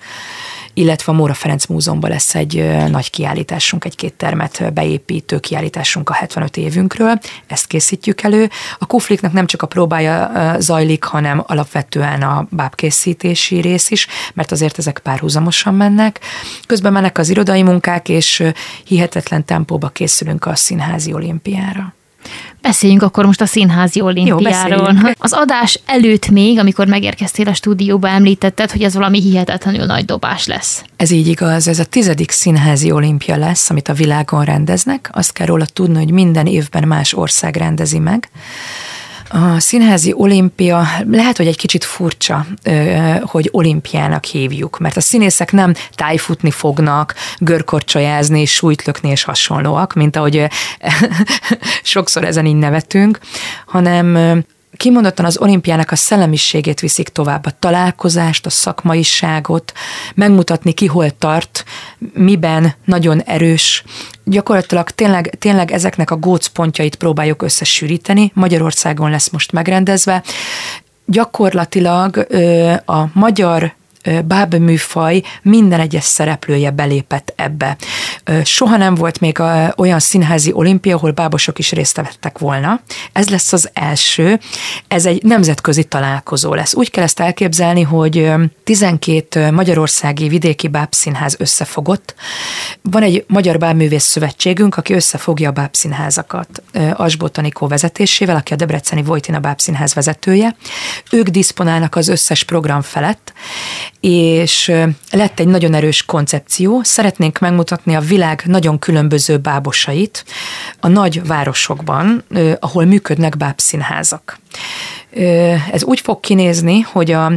illetve 0.77 1.11
a 1.11 1.15
Móra 1.15 1.33
Ferenc 1.33 1.65
Múzeumban 1.65 2.09
lesz 2.09 2.35
egy 2.35 2.65
nagy 2.89 3.09
kiállításunk, 3.09 3.85
egy 3.85 3.95
két 3.95 4.13
termet 4.13 4.73
beépítő 4.73 5.39
kiállításunk 5.39 6.09
a 6.09 6.13
75 6.13 6.57
évünkről, 6.57 7.19
ezt 7.47 7.67
készítjük 7.67 8.21
elő. 8.21 8.49
A 8.79 8.85
kufliknak 8.85 9.31
nem 9.31 9.45
csak 9.45 9.61
a 9.61 9.67
próbája 9.67 10.31
zajlik, 10.59 11.03
hanem 11.03 11.43
alapvetően 11.47 12.21
a 12.21 12.47
bábkészítési 12.49 13.61
rész 13.61 13.91
is, 13.91 14.07
mert 14.33 14.51
azért 14.51 14.77
ezek 14.77 14.99
párhuzamosan 15.03 15.73
mennek. 15.73 16.19
Közben 16.67 16.93
mennek 16.93 17.17
az 17.17 17.29
irodai 17.29 17.63
munkák, 17.63 18.09
és 18.09 18.43
hihetetlen 18.83 19.45
tempóba 19.45 19.87
készülünk 19.87 20.45
a 20.45 20.55
színházi 20.55 21.13
olimpiára. 21.13 21.93
Beszéljünk 22.61 23.01
akkor 23.01 23.25
most 23.25 23.41
a 23.41 23.45
színházi 23.45 24.01
olimpiáról. 24.01 24.93
Jó, 25.03 25.09
az 25.17 25.33
adás 25.33 25.79
előtt 25.85 26.29
még, 26.29 26.59
amikor 26.59 26.87
megérkeztél 26.87 27.47
a 27.47 27.53
stúdióba, 27.53 28.07
említetted, 28.07 28.71
hogy 28.71 28.83
ez 28.83 28.93
valami 28.93 29.21
hihetetlenül 29.21 29.85
nagy 29.85 30.05
dobás 30.05 30.45
lesz. 30.45 30.83
Ez 30.95 31.11
így 31.11 31.27
igaz, 31.27 31.67
ez 31.67 31.79
a 31.79 31.85
tizedik 31.85 32.31
színházi 32.31 32.91
olimpia 32.91 33.37
lesz, 33.37 33.69
amit 33.69 33.87
a 33.87 33.93
világon 33.93 34.43
rendeznek. 34.43 35.09
Azt 35.11 35.33
kell 35.33 35.45
róla 35.45 35.65
tudni, 35.65 35.97
hogy 35.97 36.11
minden 36.11 36.45
évben 36.45 36.87
más 36.87 37.13
ország 37.13 37.55
rendezi 37.55 37.99
meg. 37.99 38.29
A 39.35 39.59
színházi 39.59 40.13
olimpia 40.17 40.87
lehet, 41.09 41.37
hogy 41.37 41.47
egy 41.47 41.57
kicsit 41.57 41.83
furcsa, 41.83 42.45
hogy 43.21 43.49
olimpiának 43.51 44.23
hívjuk, 44.23 44.79
mert 44.79 44.97
a 44.97 45.01
színészek 45.01 45.51
nem 45.51 45.73
tájfutni 45.95 46.51
fognak, 46.51 47.13
görkorcsolyázni, 47.37 48.45
súlytlökni 48.45 49.09
és 49.09 49.23
hasonlóak, 49.23 49.93
mint 49.93 50.15
ahogy 50.15 50.47
sokszor 51.83 52.23
ezen 52.23 52.45
így 52.45 52.55
nevetünk, 52.55 53.19
hanem 53.65 54.43
kimondottan 54.77 55.25
az 55.25 55.37
olimpiának 55.37 55.91
a 55.91 55.95
szellemiségét 55.95 56.79
viszik 56.79 57.09
tovább, 57.09 57.45
a 57.45 57.51
találkozást, 57.59 58.45
a 58.45 58.49
szakmaiságot, 58.49 59.73
megmutatni 60.15 60.71
ki 60.71 60.85
hol 60.85 61.17
tart, 61.17 61.63
miben 62.13 62.73
nagyon 62.85 63.21
erős. 63.21 63.83
Gyakorlatilag 64.23 64.89
tényleg, 64.89 65.35
tényleg 65.39 65.71
ezeknek 65.71 66.11
a 66.11 66.15
gócpontjait 66.17 66.95
próbáljuk 66.95 67.41
összesűríteni. 67.41 68.31
Magyarországon 68.33 69.09
lesz 69.09 69.29
most 69.29 69.51
megrendezve. 69.51 70.23
Gyakorlatilag 71.05 72.27
a 72.85 73.03
magyar 73.13 73.73
bábműfaj 74.25 75.21
minden 75.41 75.79
egyes 75.79 76.03
szereplője 76.03 76.71
belépett 76.71 77.33
ebbe. 77.35 77.77
Soha 78.43 78.77
nem 78.77 78.95
volt 78.95 79.19
még 79.19 79.41
olyan 79.75 79.99
színházi 79.99 80.51
olimpia, 80.53 80.95
ahol 80.95 81.11
bábosok 81.11 81.59
is 81.59 81.71
részt 81.71 81.95
vettek 81.95 82.37
volna. 82.37 82.81
Ez 83.11 83.29
lesz 83.29 83.53
az 83.53 83.69
első. 83.73 84.39
Ez 84.87 85.05
egy 85.05 85.23
nemzetközi 85.23 85.83
találkozó 85.83 86.53
lesz. 86.53 86.73
Úgy 86.73 86.91
kell 86.91 87.03
ezt 87.03 87.19
elképzelni, 87.19 87.81
hogy 87.81 88.31
12 88.63 89.51
magyarországi 89.51 90.27
vidéki 90.27 90.67
bábszínház 90.67 91.35
összefogott. 91.39 92.15
Van 92.81 93.03
egy 93.03 93.25
Magyar 93.27 93.57
Bábművész 93.57 94.03
Szövetségünk, 94.03 94.77
aki 94.77 94.93
összefogja 94.93 95.49
a 95.49 95.51
bábszínházakat 95.51 96.63
Asbotanikó 96.93 97.67
vezetésével, 97.67 98.35
aki 98.35 98.53
a 98.53 98.55
Debreceni 98.55 99.03
Vojtina 99.03 99.39
bábszínház 99.39 99.93
vezetője. 99.93 100.55
Ők 101.11 101.27
diszponálnak 101.27 101.95
az 101.95 102.07
összes 102.07 102.43
program 102.43 102.81
felett, 102.81 103.33
és 104.07 104.71
lett 105.11 105.39
egy 105.39 105.47
nagyon 105.47 105.73
erős 105.73 106.03
koncepció. 106.03 106.83
Szeretnénk 106.83 107.39
megmutatni 107.39 107.95
a 107.95 107.99
világ 107.99 108.43
nagyon 108.45 108.79
különböző 108.79 109.37
bábosait 109.37 110.25
a 110.79 110.87
nagy 110.87 111.27
városokban, 111.27 112.23
ahol 112.59 112.85
működnek 112.85 113.37
bábszínházak. 113.37 114.39
Ez 115.71 115.83
úgy 115.83 115.99
fog 115.99 116.19
kinézni, 116.19 116.79
hogy 116.79 117.11
a 117.11 117.31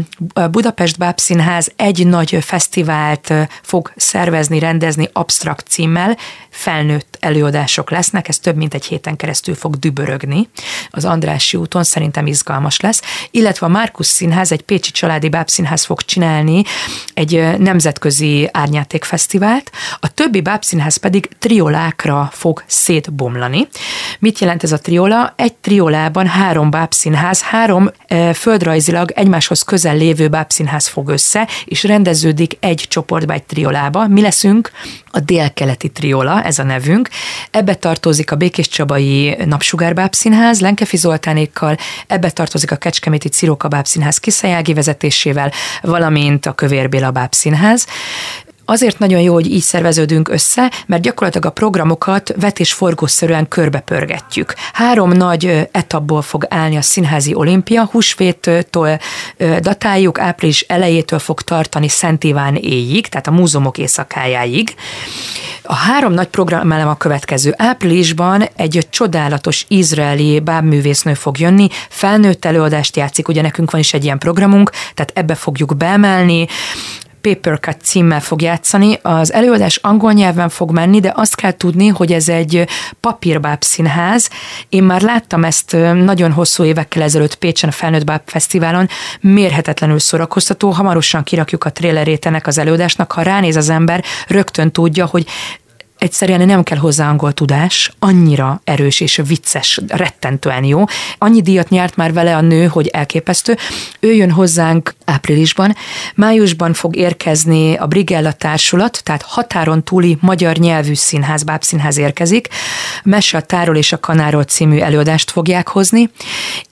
Budapest 0.50 0.98
Bábszínház 0.98 1.72
egy 1.76 2.06
nagy 2.06 2.38
fesztivált 2.40 3.32
fog 3.62 3.92
szervezni, 3.96 4.58
rendezni 4.58 5.08
absztrakt 5.12 5.66
címmel, 5.66 6.16
felnőtt 6.50 7.17
előadások 7.20 7.90
lesznek, 7.90 8.28
ez 8.28 8.38
több 8.38 8.56
mint 8.56 8.74
egy 8.74 8.84
héten 8.84 9.16
keresztül 9.16 9.54
fog 9.54 9.76
dübörögni 9.76 10.48
az 10.90 11.04
Andrássy 11.04 11.56
úton, 11.56 11.84
szerintem 11.84 12.26
izgalmas 12.26 12.80
lesz, 12.80 13.02
illetve 13.30 13.66
a 13.66 13.70
Márkusz 13.70 14.08
Színház, 14.08 14.52
egy 14.52 14.62
pécsi 14.62 14.90
családi 14.90 15.28
bábszínház 15.28 15.84
fog 15.84 16.02
csinálni 16.02 16.62
egy 17.14 17.58
nemzetközi 17.58 18.48
árnyátékfesztivált, 18.52 19.70
a 20.00 20.14
többi 20.14 20.40
bábszínház 20.40 20.96
pedig 20.96 21.28
triolákra 21.38 22.28
fog 22.32 22.64
szétbomlani. 22.66 23.68
Mit 24.18 24.38
jelent 24.38 24.62
ez 24.62 24.72
a 24.72 24.78
triola? 24.78 25.32
Egy 25.36 25.54
triolában 25.54 26.26
három 26.26 26.70
bábszínház, 26.70 27.42
három 27.42 27.90
e, 28.06 28.34
földrajzilag 28.34 29.10
egymáshoz 29.10 29.62
közel 29.62 29.96
lévő 29.96 30.28
bábszínház 30.28 30.86
fog 30.86 31.08
össze, 31.08 31.48
és 31.64 31.84
rendeződik 31.84 32.56
egy 32.60 32.84
csoportba, 32.88 33.32
egy 33.32 33.42
triolába. 33.42 34.06
Mi 34.08 34.20
leszünk 34.20 34.70
a 35.10 35.20
délkeleti 35.20 35.88
triola, 35.88 36.42
ez 36.42 36.58
a 36.58 36.62
nevünk. 36.62 37.07
Ebbe 37.50 37.74
tartozik 37.74 38.32
a 38.32 38.36
Békés 38.36 38.68
Csabai 38.68 39.36
Napsugárbáb 39.44 40.14
Színház, 40.14 40.60
Lenkefi 40.60 40.96
Zoltánékkal, 40.96 41.76
ebbe 42.06 42.30
tartozik 42.30 42.70
a 42.70 42.76
Kecskeméti 42.76 43.28
Ciróka 43.28 43.68
Színház 43.84 44.18
Kiszajági 44.18 44.74
vezetésével, 44.74 45.52
valamint 45.82 46.46
a 46.46 46.52
Kövér 46.52 46.88
Béla 46.88 47.10
Báb 47.10 47.32
Színház. 47.32 47.86
Azért 48.70 48.98
nagyon 48.98 49.20
jó, 49.20 49.32
hogy 49.32 49.50
így 49.50 49.62
szerveződünk 49.62 50.28
össze, 50.28 50.72
mert 50.86 51.02
gyakorlatilag 51.02 51.46
a 51.46 51.50
programokat 51.50 52.34
vetésforgószerűen 52.40 53.48
körbepörgetjük. 53.48 54.54
Három 54.72 55.10
nagy 55.10 55.68
etapból 55.72 56.22
fog 56.22 56.46
állni 56.48 56.76
a 56.76 56.82
színházi 56.82 57.34
olimpia, 57.34 57.84
húsvéttől 57.84 58.62
datáljuk, 59.60 60.18
április 60.20 60.60
elejétől 60.60 61.18
fog 61.18 61.42
tartani 61.42 61.88
Szent 61.88 62.24
Iván 62.24 62.54
éjig, 62.54 63.06
tehát 63.06 63.26
a 63.26 63.30
múzeumok 63.30 63.78
éjszakájáig. 63.78 64.74
A 65.62 65.74
három 65.74 66.12
nagy 66.12 66.28
programelem 66.28 66.88
a 66.88 66.96
következő. 66.96 67.54
Áprilisban 67.56 68.48
egy 68.56 68.86
csodálatos 68.90 69.64
izraeli 69.68 70.40
bábművésznő 70.40 71.14
fog 71.14 71.38
jönni, 71.38 71.68
felnőtt 71.88 72.44
előadást 72.44 72.96
játszik, 72.96 73.28
ugye 73.28 73.42
nekünk 73.42 73.70
van 73.70 73.80
is 73.80 73.94
egy 73.94 74.04
ilyen 74.04 74.18
programunk, 74.18 74.70
tehát 74.70 75.12
ebbe 75.14 75.34
fogjuk 75.34 75.76
beemelni, 75.76 76.46
Paper 77.20 77.60
Cut 77.60 77.76
címmel 77.82 78.20
fog 78.20 78.42
játszani. 78.42 78.98
Az 79.02 79.32
előadás 79.32 79.76
angol 79.76 80.12
nyelven 80.12 80.48
fog 80.48 80.70
menni, 80.70 81.00
de 81.00 81.12
azt 81.16 81.34
kell 81.34 81.52
tudni, 81.52 81.86
hogy 81.86 82.12
ez 82.12 82.28
egy 82.28 82.68
papírbáb 83.00 83.62
színház. 83.62 84.30
Én 84.68 84.82
már 84.82 85.02
láttam 85.02 85.44
ezt 85.44 85.72
nagyon 85.94 86.32
hosszú 86.32 86.64
évekkel 86.64 87.02
ezelőtt 87.02 87.34
Pécsen 87.34 87.68
a 87.68 87.72
Felnőtt 87.72 88.04
Báb 88.04 88.22
Fesztiválon, 88.24 88.88
mérhetetlenül 89.20 89.98
szórakoztató. 89.98 90.70
Hamarosan 90.70 91.24
kirakjuk 91.24 91.64
a 91.64 91.70
trélerét 91.70 92.26
ennek 92.26 92.46
az 92.46 92.58
előadásnak. 92.58 93.12
Ha 93.12 93.22
ránéz 93.22 93.56
az 93.56 93.68
ember, 93.68 94.04
rögtön 94.26 94.72
tudja, 94.72 95.06
hogy 95.06 95.26
egyszerűen 95.98 96.46
nem 96.46 96.62
kell 96.62 96.78
hozzá 96.78 97.08
angol 97.08 97.32
tudás, 97.32 97.92
annyira 97.98 98.60
erős 98.64 99.00
és 99.00 99.20
vicces, 99.26 99.80
rettentően 99.88 100.64
jó. 100.64 100.84
Annyi 101.18 101.42
díjat 101.42 101.68
nyert 101.68 101.96
már 101.96 102.12
vele 102.12 102.36
a 102.36 102.40
nő, 102.40 102.66
hogy 102.66 102.86
elképesztő. 102.86 103.56
Ő 104.00 104.12
jön 104.12 104.30
hozzánk 104.30 104.94
áprilisban, 105.08 105.76
májusban 106.14 106.72
fog 106.72 106.96
érkezni 106.96 107.76
a 107.76 107.86
Brigella 107.86 108.32
társulat, 108.32 109.00
tehát 109.04 109.22
határon 109.22 109.84
túli 109.84 110.18
magyar 110.20 110.56
nyelvű 110.56 110.94
színház, 110.94 111.42
bábszínház 111.42 111.98
érkezik. 111.98 112.48
Mese 113.04 113.36
a 113.36 113.40
táról 113.40 113.76
és 113.76 113.92
a 113.92 114.00
kanáról 114.00 114.44
című 114.44 114.78
előadást 114.78 115.30
fogják 115.30 115.68
hozni, 115.68 116.10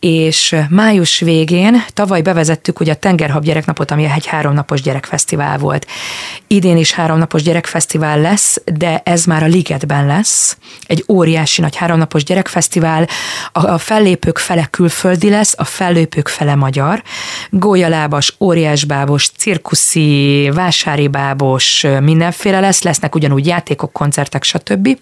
és 0.00 0.56
május 0.68 1.20
végén 1.20 1.84
tavaly 1.92 2.22
bevezettük 2.22 2.80
ugye 2.80 2.92
a 2.92 2.96
Tengerhab 2.96 3.42
gyereknapot, 3.42 3.90
ami 3.90 4.04
egy 4.14 4.26
háromnapos 4.26 4.80
gyerekfesztivál 4.80 5.58
volt. 5.58 5.86
Idén 6.46 6.76
is 6.76 6.92
háromnapos 6.92 7.42
gyerekfesztivál 7.42 8.20
lesz, 8.20 8.62
de 8.64 9.00
ez 9.04 9.24
már 9.24 9.42
a 9.42 9.46
Ligetben 9.46 10.06
lesz, 10.06 10.56
egy 10.86 11.04
óriási 11.08 11.60
nagy 11.60 11.76
háromnapos 11.76 12.24
gyerekfesztivál, 12.24 13.08
a, 13.52 13.66
a 13.66 13.78
fellépők 13.78 14.38
fele 14.38 14.66
külföldi 14.70 15.30
lesz, 15.30 15.54
a 15.56 15.64
fellépők 15.64 16.28
fele 16.28 16.54
magyar, 16.54 17.02
gólyalábas, 18.26 18.34
óriásbábos, 18.40 19.28
cirkuszi, 19.28 20.50
vásári 20.54 21.08
bábos, 21.08 21.86
mindenféle 22.00 22.60
lesz, 22.60 22.82
lesznek 22.82 23.14
ugyanúgy 23.14 23.46
játékok, 23.46 23.92
koncertek, 23.92 24.42
stb. 24.42 24.98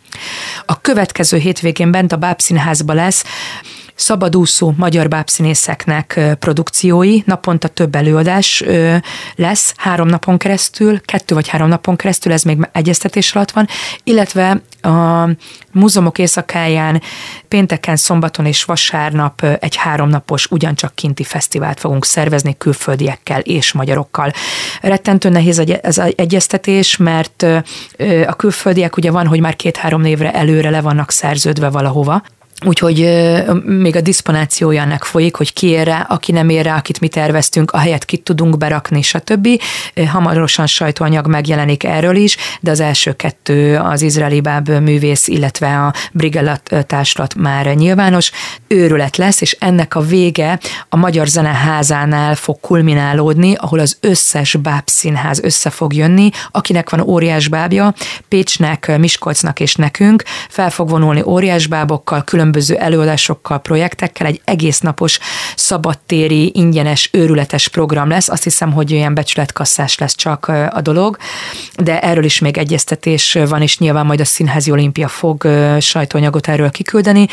A 0.66 0.80
következő 0.80 1.38
hétvégén 1.38 1.90
bent 1.90 2.12
a 2.12 2.16
Bábszínházba 2.16 2.92
lesz 2.92 3.24
szabadúszó 3.94 4.74
magyar 4.76 5.08
bábszínészeknek 5.08 6.20
produkciói, 6.38 7.22
naponta 7.24 7.68
több 7.68 7.94
előadás 7.94 8.64
lesz 9.36 9.74
három 9.76 10.08
napon 10.08 10.38
keresztül, 10.38 11.00
kettő 11.00 11.34
vagy 11.34 11.48
három 11.48 11.68
napon 11.68 11.96
keresztül, 11.96 12.32
ez 12.32 12.42
még 12.42 12.68
egyeztetés 12.72 13.32
alatt 13.32 13.50
van, 13.50 13.68
illetve 14.04 14.60
a 14.82 15.28
múzeumok 15.72 16.18
éjszakáján 16.18 17.02
pénteken, 17.48 17.96
szombaton 17.96 18.46
és 18.46 18.64
vasárnap 18.64 19.42
egy 19.42 19.76
háromnapos 19.76 20.46
ugyancsak 20.50 20.94
kinti 20.94 21.24
fesztivált 21.24 21.80
fogunk 21.80 22.04
szervezni 22.04 22.56
külföldiekkel 22.58 23.40
és 23.40 23.72
magyarokkal. 23.72 24.32
Rettentő 24.80 25.28
nehéz 25.28 25.62
az 25.82 26.02
egyeztetés, 26.16 26.96
mert 26.96 27.46
a 28.26 28.34
külföldiek 28.36 28.96
ugye 28.96 29.10
van, 29.10 29.26
hogy 29.26 29.40
már 29.40 29.56
két-három 29.56 30.00
névre 30.00 30.32
előre 30.32 30.70
le 30.70 30.80
vannak 30.80 31.10
szerződve 31.10 31.68
valahova, 31.68 32.22
Úgyhogy 32.66 33.24
még 33.64 33.96
a 33.96 34.00
diszponációja 34.00 34.82
ennek 34.82 35.04
folyik, 35.04 35.36
hogy 35.36 35.52
ki 35.52 35.66
ér 35.66 36.04
aki 36.08 36.32
nem 36.32 36.48
ér 36.48 36.66
akit 36.66 37.00
mi 37.00 37.08
terveztünk, 37.08 37.70
a 37.70 37.78
helyet 37.78 38.04
kit 38.04 38.22
tudunk 38.22 38.58
berakni, 38.58 39.02
stb. 39.02 39.48
Hamarosan 40.06 40.66
sajtóanyag 40.66 41.26
megjelenik 41.26 41.84
erről 41.84 42.16
is, 42.16 42.36
de 42.60 42.70
az 42.70 42.80
első 42.80 43.12
kettő 43.12 43.76
az 43.76 44.02
izraeli 44.02 44.40
báb 44.40 44.68
művész, 44.68 45.28
illetve 45.28 45.78
a 45.78 45.92
Brigellat 46.12 46.84
társlat 46.86 47.34
már 47.34 47.66
nyilvános. 47.66 48.30
Őrület 48.66 49.16
lesz, 49.16 49.40
és 49.40 49.56
ennek 49.60 49.94
a 49.94 50.00
vége 50.00 50.58
a 50.88 50.96
Magyar 50.96 51.26
Zeneházánál 51.26 52.34
fog 52.34 52.60
kulminálódni, 52.60 53.54
ahol 53.54 53.78
az 53.78 53.96
összes 54.00 54.54
bábszínház 54.54 55.40
össze 55.42 55.70
fog 55.70 55.94
jönni, 55.94 56.30
akinek 56.50 56.90
van 56.90 57.00
óriás 57.00 57.48
bábja, 57.48 57.94
Pécsnek, 58.28 58.98
Miskolcnak 58.98 59.60
és 59.60 59.74
nekünk, 59.74 60.22
fel 60.48 60.70
fog 60.70 60.88
vonulni 60.88 61.22
óriás 61.24 61.66
bábokkal, 61.66 62.24
külön 62.24 62.43
különböző 62.44 62.76
előadásokkal, 62.76 63.58
projektekkel, 63.58 64.26
egy 64.26 64.40
egész 64.44 64.80
napos 64.80 65.18
szabadtéri, 65.56 66.50
ingyenes, 66.54 67.08
őrületes 67.12 67.68
program 67.68 68.08
lesz. 68.08 68.28
Azt 68.28 68.42
hiszem, 68.42 68.72
hogy 68.72 68.92
olyan 68.92 69.14
becsületkasszás 69.14 69.98
lesz 69.98 70.14
csak 70.14 70.46
a 70.70 70.80
dolog, 70.80 71.16
de 71.76 72.00
erről 72.00 72.24
is 72.24 72.38
még 72.38 72.58
egyeztetés 72.58 73.38
van, 73.48 73.62
és 73.62 73.78
nyilván 73.78 74.06
majd 74.06 74.20
a 74.20 74.24
Színházi 74.24 74.70
Olimpia 74.70 75.08
fog 75.08 75.48
sajtóanyagot 75.80 76.48
erről 76.48 76.70
kiküldeni. 76.70 77.26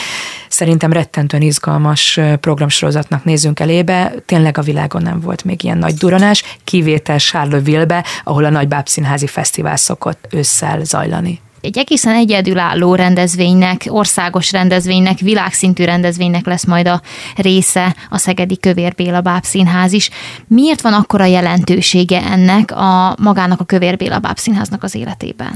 Szerintem 0.49 0.93
rettentően 0.93 1.43
izgalmas 1.43 2.19
programsorozatnak 2.39 3.23
nézünk 3.23 3.59
elébe. 3.59 4.13
Tényleg 4.25 4.57
a 4.57 4.61
világon 4.61 5.01
nem 5.01 5.19
volt 5.19 5.43
még 5.43 5.63
ilyen 5.63 5.77
nagy 5.77 5.93
duranás, 5.93 6.43
kivétel 6.63 7.17
Charleville-be, 7.17 8.05
ahol 8.23 8.45
a 8.45 8.49
Nagy 8.49 8.67
Bábszínházi 8.67 9.27
Fesztivál 9.27 9.77
szokott 9.77 10.27
ősszel 10.29 10.83
zajlani 10.83 11.39
egy 11.61 11.77
egészen 11.77 12.15
egyedülálló 12.15 12.95
rendezvénynek, 12.95 13.85
országos 13.87 14.51
rendezvénynek, 14.51 15.19
világszintű 15.19 15.83
rendezvénynek 15.83 16.45
lesz 16.45 16.65
majd 16.65 16.87
a 16.87 17.01
része 17.35 17.95
a 18.09 18.17
Szegedi 18.17 18.57
Kövér 18.57 18.95
Béla 18.95 19.21
Bábszínház 19.21 19.93
is. 19.93 20.09
Miért 20.47 20.81
van 20.81 20.93
akkora 20.93 21.25
jelentősége 21.25 22.21
ennek 22.21 22.71
a 22.71 23.15
magának 23.19 23.59
a 23.59 23.63
Kövér 23.63 23.97
Béla 23.97 24.19
Bábszínháznak 24.19 24.83
az 24.83 24.95
életében? 24.95 25.53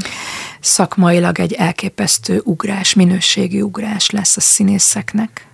Szakmailag 0.59 1.39
egy 1.39 1.53
elképesztő 1.53 2.41
ugrás, 2.43 2.93
minőségi 2.93 3.61
ugrás 3.61 4.09
lesz 4.09 4.37
a 4.37 4.41
színészeknek 4.41 5.47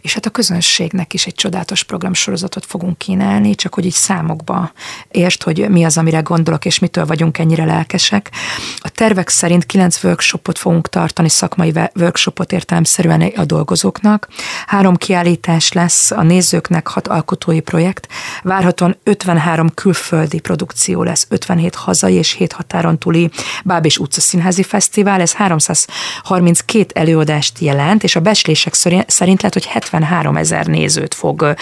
és 0.00 0.14
hát 0.14 0.26
a 0.26 0.30
közönségnek 0.30 1.14
is 1.14 1.26
egy 1.26 1.34
csodálatos 1.34 1.82
programsorozatot 1.82 2.66
fogunk 2.66 2.98
kínálni, 2.98 3.54
csak 3.54 3.74
hogy 3.74 3.84
így 3.84 3.92
számokba 3.92 4.72
értsd, 5.10 5.42
hogy 5.42 5.68
mi 5.68 5.84
az, 5.84 5.98
amire 5.98 6.20
gondolok, 6.20 6.64
és 6.64 6.78
mitől 6.78 7.06
vagyunk 7.06 7.38
ennyire 7.38 7.64
lelkesek. 7.64 8.30
A 8.78 8.88
tervek 8.88 9.28
szerint 9.28 9.66
kilenc 9.66 10.04
workshopot 10.04 10.58
fogunk 10.58 10.88
tartani, 10.88 11.28
szakmai 11.28 11.72
workshopot 11.94 12.52
értelemszerűen 12.52 13.20
a 13.20 13.44
dolgozóknak. 13.44 14.28
Három 14.66 14.96
kiállítás 14.96 15.72
lesz 15.72 16.10
a 16.10 16.22
nézőknek, 16.22 16.86
hat 16.86 17.08
alkotói 17.08 17.60
projekt. 17.60 18.08
Várhatóan 18.42 18.96
53 19.02 19.74
külföldi 19.74 20.40
produkció 20.40 21.02
lesz, 21.02 21.26
57 21.28 21.74
hazai 21.74 22.14
és 22.14 22.32
7 22.32 22.52
határon 22.52 22.98
túli 22.98 23.30
Báb 23.64 23.84
és 23.84 23.98
utca 23.98 24.20
színházi 24.20 24.62
fesztivál. 24.62 25.20
Ez 25.20 25.32
332 25.32 27.00
előadást 27.00 27.58
jelent, 27.58 28.02
és 28.02 28.16
a 28.16 28.20
becslések 28.20 28.74
szerint 28.74 29.42
lehet, 29.42 29.52
hogy 29.52 29.66
73 29.90 30.36
ezer 30.36 30.66
nézőt 30.66 31.14
fog 31.14 31.54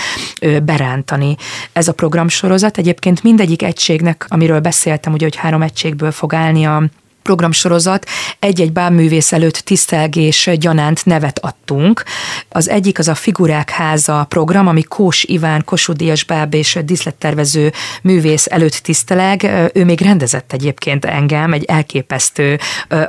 berántani 0.62 1.37
ez 1.72 1.89
a 1.89 1.93
programsorozat. 1.93 2.79
Egyébként 2.79 3.22
mindegyik 3.22 3.62
egységnek, 3.62 4.26
amiről 4.29 4.61
beszéltem, 4.61 5.12
ugye, 5.12 5.24
hogy 5.24 5.37
három 5.37 5.62
egységből 5.62 6.11
fog 6.11 6.35
állni 6.35 6.64
a 6.64 6.83
programsorozat 7.29 8.07
egy-egy 8.39 8.72
bábművész 8.72 9.33
előtt 9.33 9.57
tisztelgés 9.57 10.51
gyanánt 10.55 11.05
nevet 11.05 11.39
adtunk. 11.39 12.05
Az 12.49 12.68
egyik 12.68 12.99
az 12.99 13.09
a 13.09 13.14
Figurák 13.14 13.70
háza 13.70 14.26
program, 14.29 14.66
ami 14.66 14.83
Kós 14.83 15.24
Iván, 15.24 15.64
Kossuth 15.64 16.24
báb 16.26 16.55
és 16.55 16.79
diszlettervező 16.85 17.72
művész 18.03 18.47
előtt 18.51 18.72
tiszteleg. 18.72 19.70
Ő 19.74 19.85
még 19.85 20.01
rendezett 20.01 20.53
egyébként 20.53 21.05
engem, 21.05 21.53
egy 21.53 21.64
elképesztő 21.64 22.59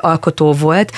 alkotó 0.02 0.54
volt. 0.54 0.92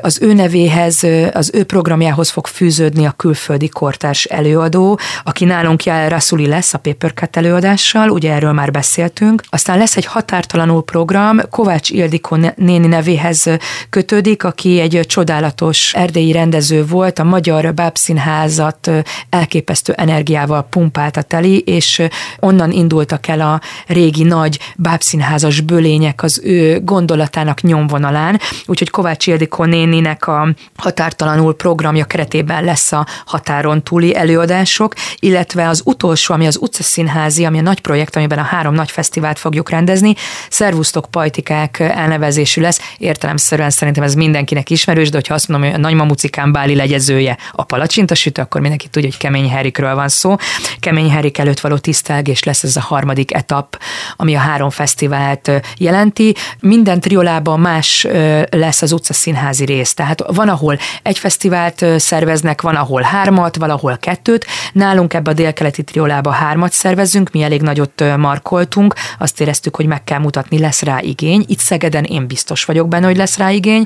Az 0.00 0.18
ő 0.22 0.32
nevéhez, 0.32 1.02
az 1.32 1.50
ő 1.54 1.64
programjához 1.64 2.30
fog 2.30 2.46
fűződni 2.46 3.06
a 3.06 3.14
külföldi 3.16 3.68
kortárs 3.68 4.24
előadó, 4.24 4.98
aki 5.24 5.44
nálunk 5.44 5.84
Jael 5.84 6.08
Rasuli 6.08 6.46
lesz 6.46 6.74
a 6.74 6.78
Papercut 6.78 7.36
előadással, 7.36 8.08
ugye 8.08 8.32
erről 8.32 8.52
már 8.52 8.70
beszéltünk. 8.70 9.42
Aztán 9.48 9.78
lesz 9.78 9.96
egy 9.96 10.06
határtalanul 10.06 10.84
program, 10.84 11.40
Kovács 11.50 11.90
Ildikó 11.90 12.42
néni 12.56 12.86
nevéhez 12.86 13.46
kötődik, 13.90 14.44
aki 14.44 14.80
egy 14.80 15.00
csodálatos 15.06 15.94
erdélyi 15.94 16.32
rendező 16.32 16.86
volt, 16.86 17.18
a 17.18 17.24
Magyar 17.24 17.74
Bábszínházat 17.74 18.90
elképesztő 19.30 19.92
energiával 19.92 20.62
pumpálta 20.62 21.22
teli, 21.22 21.58
és 21.58 22.02
onnan 22.40 22.70
indultak 22.70 23.26
el 23.26 23.40
a 23.40 23.60
régi 23.86 24.22
nagy 24.22 24.58
bábszínházas 24.76 25.60
bölények 25.60 26.22
az 26.22 26.40
ő 26.44 26.80
gondolatának 26.84 27.60
nyomvonalán, 27.60 28.40
úgyhogy 28.66 28.90
Kovács 28.90 29.26
Ildikó 29.26 29.64
néninek 29.64 30.26
a 30.26 30.48
határtalanul 30.76 31.54
programja 31.54 32.04
keretében 32.04 32.64
lesz 32.64 32.92
a 32.92 33.06
határon 33.26 33.82
túli 33.82 34.16
előadások, 34.16 34.94
illetve 35.18 35.68
az 35.68 35.82
utolsó, 35.84 36.34
ami 36.34 36.46
az 36.46 36.58
utcaszínházi, 36.60 37.44
ami 37.44 37.58
a 37.58 37.62
nagy 37.62 37.80
projekt, 37.80 38.16
amiben 38.16 38.38
a 38.38 38.42
három 38.42 38.74
nagy 38.74 38.90
fesztivált 38.90 39.38
fogjuk 39.38 39.70
rendezni, 39.70 40.14
Szervusztok 40.50 41.06
Pajtikák 41.10 41.78
elnevezés 41.78 42.33
elnevezésű 42.34 42.60
lesz. 42.60 42.80
Értelemszerűen 42.98 43.70
szerintem 43.70 44.02
ez 44.02 44.14
mindenkinek 44.14 44.70
ismerős, 44.70 45.10
de 45.10 45.16
hogyha 45.16 45.34
azt 45.34 45.48
mondom, 45.48 45.68
hogy 45.70 45.78
a 45.78 45.82
nagymamucikán 45.82 46.52
báli 46.52 46.74
legyezője 46.74 47.38
a 47.52 47.64
palacsintasütő, 47.64 48.42
akkor 48.42 48.60
mindenki 48.60 48.88
tudja, 48.88 49.08
hogy 49.08 49.18
Kemény 49.18 49.50
Herikről 49.50 49.94
van 49.94 50.08
szó. 50.08 50.36
Kemény 50.80 51.10
Herik 51.10 51.38
előtt 51.38 51.60
való 51.60 51.76
tisztelgés 51.76 52.42
lesz 52.42 52.62
ez 52.62 52.76
a 52.76 52.80
harmadik 52.80 53.34
etap, 53.34 53.78
ami 54.16 54.34
a 54.34 54.38
három 54.38 54.70
fesztivált 54.70 55.50
jelenti. 55.78 56.34
Minden 56.60 57.00
triolában 57.00 57.60
más 57.60 58.06
lesz 58.50 58.82
az 58.82 58.92
utca 58.92 59.12
színházi 59.12 59.64
rész. 59.64 59.94
Tehát 59.94 60.22
van, 60.26 60.48
ahol 60.48 60.78
egy 61.02 61.18
fesztivált 61.18 61.84
szerveznek, 61.96 62.62
van, 62.62 62.74
ahol 62.74 63.02
hármat, 63.02 63.56
valahol 63.56 63.96
kettőt. 64.00 64.46
Nálunk 64.72 65.14
ebbe 65.14 65.30
a 65.30 65.34
délkeleti 65.34 65.82
triolába 65.82 66.30
hármat 66.30 66.72
szervezünk, 66.72 67.30
mi 67.30 67.42
elég 67.42 67.62
nagyot 67.62 68.16
markoltunk, 68.16 68.94
azt 69.18 69.40
éreztük, 69.40 69.76
hogy 69.76 69.86
meg 69.86 70.04
kell 70.04 70.18
mutatni, 70.18 70.58
lesz 70.58 70.82
rá 70.82 70.98
igény. 71.00 71.44
Itt 71.48 71.58
Szegeden 71.58 72.04
én 72.14 72.26
biztos 72.26 72.64
vagyok 72.64 72.88
benne, 72.88 73.06
hogy 73.06 73.16
lesz 73.16 73.36
rá 73.36 73.50
igény. 73.50 73.84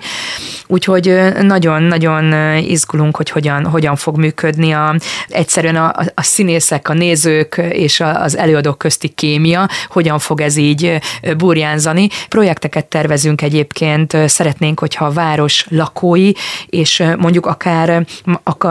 Úgyhogy 0.66 1.18
nagyon-nagyon 1.40 2.56
izgulunk, 2.58 3.16
hogy 3.16 3.30
hogyan, 3.30 3.66
hogyan 3.66 3.96
fog 3.96 4.16
működni 4.16 4.72
a, 4.72 4.94
egyszerűen 5.28 5.76
a, 5.76 5.94
a 6.14 6.22
színészek, 6.22 6.88
a 6.88 6.92
nézők 6.92 7.60
és 7.70 8.00
az 8.00 8.36
előadók 8.36 8.78
közti 8.78 9.08
kémia, 9.08 9.68
hogyan 9.88 10.18
fog 10.18 10.40
ez 10.40 10.56
így 10.56 10.98
burjánzani. 11.36 12.08
Projekteket 12.28 12.86
tervezünk 12.86 13.42
egyébként, 13.42 14.16
szeretnénk, 14.26 14.80
hogyha 14.80 15.04
a 15.04 15.10
város 15.10 15.66
lakói, 15.68 16.32
és 16.66 17.04
mondjuk 17.18 17.46
akár, 17.46 18.06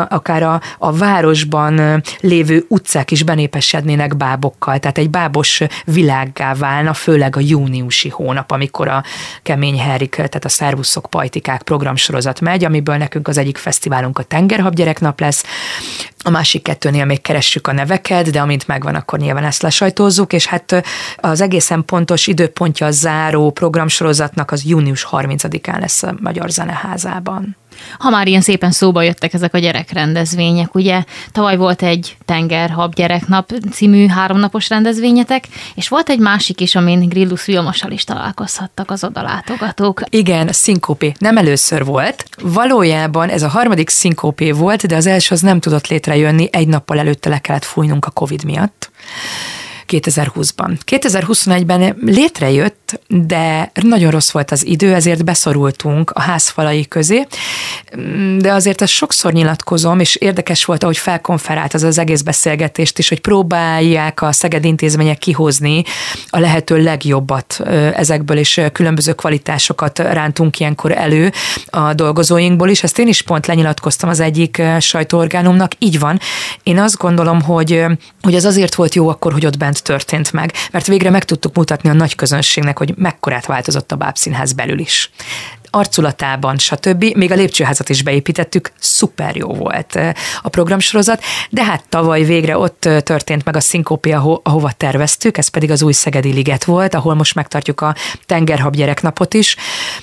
akár 0.09 0.43
a, 0.43 0.61
a 0.77 0.91
városban 0.91 2.03
lévő 2.19 2.65
utcák 2.69 3.11
is 3.11 3.23
benépesednének 3.23 4.17
bábokkal, 4.17 4.79
tehát 4.79 4.97
egy 4.97 5.09
bábos 5.09 5.61
világgá 5.85 6.53
válna, 6.53 6.93
főleg 6.93 7.35
a 7.35 7.39
júniusi 7.43 8.09
hónap, 8.09 8.51
amikor 8.51 8.87
a 8.87 9.03
Kemény 9.47 9.79
Herik, 9.79 10.15
tehát 10.15 10.45
a 10.45 10.49
Szervuszok 10.49 11.09
Pajtikák 11.09 11.61
programsorozat 11.61 12.41
megy, 12.41 12.65
amiből 12.65 12.97
nekünk 12.97 13.27
az 13.27 13.37
egyik 13.37 13.57
fesztiválunk 13.57 14.19
a 14.19 14.23
Tengerhab 14.23 14.73
gyereknap 14.73 15.19
lesz, 15.19 15.43
a 16.23 16.29
másik 16.29 16.61
kettőnél 16.61 17.05
még 17.05 17.21
keressük 17.21 17.67
a 17.67 17.71
neveket, 17.71 18.29
de 18.29 18.41
amint 18.41 18.67
megvan, 18.67 18.95
akkor 18.95 19.19
nyilván 19.19 19.43
ezt 19.43 19.61
lesajtózzuk, 19.61 20.33
és 20.33 20.45
hát 20.45 20.83
az 21.17 21.41
egészen 21.41 21.85
pontos 21.85 22.27
időpontja 22.27 22.85
a 22.85 22.91
záró 22.91 23.51
programsorozatnak 23.51 24.51
az 24.51 24.63
június 24.63 25.07
30-án 25.11 25.79
lesz 25.79 26.03
a 26.03 26.15
Magyar 26.21 26.49
Zeneházában. 26.49 27.57
Ha 27.99 28.09
már 28.09 28.27
ilyen 28.27 28.41
szépen 28.41 28.71
szóba 28.71 29.01
jöttek 29.01 29.33
ezek 29.33 29.53
a 29.53 29.57
gyerekrendezvények, 29.57 30.75
ugye 30.75 31.03
tavaly 31.31 31.57
volt 31.57 31.83
egy 31.83 32.17
Tengerhab 32.25 32.93
gyereknap 32.93 33.53
című 33.71 34.07
háromnapos 34.07 34.69
rendezvényetek, 34.69 35.47
és 35.75 35.87
volt 35.87 36.09
egy 36.09 36.19
másik 36.19 36.61
is, 36.61 36.75
amin 36.75 37.09
Grillus 37.09 37.45
Vilmossal 37.45 37.91
is 37.91 38.03
találkozhattak 38.03 38.91
az 38.91 39.03
odalátogatók. 39.03 40.01
Igen, 40.09 40.51
szinkópé. 40.51 41.13
Nem 41.19 41.37
először 41.37 41.85
volt. 41.85 42.25
Valójában 42.41 43.29
ez 43.29 43.41
a 43.41 43.47
harmadik 43.47 43.89
szinkópé 43.89 44.51
volt, 44.51 44.87
de 44.87 44.95
az 44.95 45.05
első 45.05 45.33
az 45.33 45.41
nem 45.41 45.59
tudott 45.59 45.87
létrejönni, 45.87 46.49
egy 46.51 46.67
nappal 46.67 46.99
előtte 46.99 47.29
le 47.29 47.39
kellett 47.39 47.65
fújnunk 47.65 48.05
a 48.05 48.09
Covid 48.09 48.43
miatt. 48.43 48.89
2020-ban. 49.87 50.77
2021-ben 50.85 51.95
létrejött, 52.01 52.76
de 53.07 53.71
nagyon 53.81 54.11
rossz 54.11 54.31
volt 54.31 54.51
az 54.51 54.65
idő, 54.65 54.93
ezért 54.93 55.23
beszorultunk 55.23 56.11
a 56.11 56.21
házfalai 56.21 56.87
közé, 56.87 57.27
de 58.37 58.53
azért 58.53 58.81
ezt 58.81 58.91
sokszor 58.91 59.33
nyilatkozom, 59.33 59.99
és 59.99 60.15
érdekes 60.15 60.65
volt, 60.65 60.83
ahogy 60.83 60.97
felkonferált 60.97 61.73
az 61.73 61.83
az 61.83 61.97
egész 61.97 62.21
beszélgetést 62.21 62.99
is, 62.99 63.09
hogy 63.09 63.21
próbálják 63.21 64.21
a 64.21 64.31
Szeged 64.31 64.65
intézmények 64.65 65.17
kihozni 65.17 65.83
a 66.29 66.39
lehető 66.39 66.83
legjobbat 66.83 67.59
ezekből, 67.95 68.37
és 68.37 68.61
különböző 68.71 69.13
kvalitásokat 69.13 69.99
rántunk 69.99 70.59
ilyenkor 70.59 70.91
elő 70.91 71.31
a 71.65 71.93
dolgozóinkból 71.93 72.69
is. 72.69 72.83
Ezt 72.83 72.99
én 72.99 73.07
is 73.07 73.21
pont 73.21 73.47
lenyilatkoztam 73.47 74.09
az 74.09 74.19
egyik 74.19 74.61
sajtóorgánumnak. 74.79 75.71
Így 75.79 75.99
van. 75.99 76.19
Én 76.63 76.79
azt 76.79 76.97
gondolom, 76.97 77.41
hogy, 77.41 77.85
hogy 78.21 78.35
ez 78.35 78.45
azért 78.45 78.75
volt 78.75 78.95
jó 78.95 79.09
akkor, 79.09 79.33
hogy 79.33 79.45
ott 79.45 79.57
bent 79.57 79.83
történt 79.83 80.31
meg, 80.31 80.53
mert 80.71 80.87
végre 80.87 81.09
meg 81.09 81.23
tudtuk 81.23 81.55
mutatni 81.55 81.89
a 81.89 81.93
nagy 81.93 82.15
közönségnek, 82.15 82.76
hogy 82.77 82.93
mekkorát 82.97 83.45
változott 83.45 83.91
a 83.91 83.95
bábszínház 83.95 84.53
belül 84.53 84.79
is 84.79 85.11
arculatában, 85.69 86.57
stb. 86.57 87.03
Még 87.15 87.31
a 87.31 87.35
lépcsőházat 87.35 87.89
is 87.89 88.03
beépítettük, 88.03 88.71
szuper 88.79 89.35
jó 89.35 89.53
volt 89.53 89.95
eh, 89.95 90.11
a 90.41 90.49
programsorozat, 90.49 91.23
de 91.49 91.63
hát 91.63 91.83
tavaly 91.89 92.23
végre 92.23 92.57
ott 92.57 92.85
eh, 92.85 92.99
történt 92.99 93.45
meg 93.45 93.55
a 93.55 93.59
szinkópia, 93.59 94.17
aho- 94.17 94.39
ahova 94.43 94.71
terveztük, 94.77 95.37
ez 95.37 95.47
pedig 95.47 95.71
az 95.71 95.81
új 95.81 95.93
Szegedi 95.93 96.31
Liget 96.31 96.63
volt, 96.63 96.93
ahol 96.93 97.13
most 97.13 97.35
megtartjuk 97.35 97.81
a 97.81 97.95
Tengerhab 98.25 98.75
gyereknapot 98.75 99.33
is. 99.33 99.55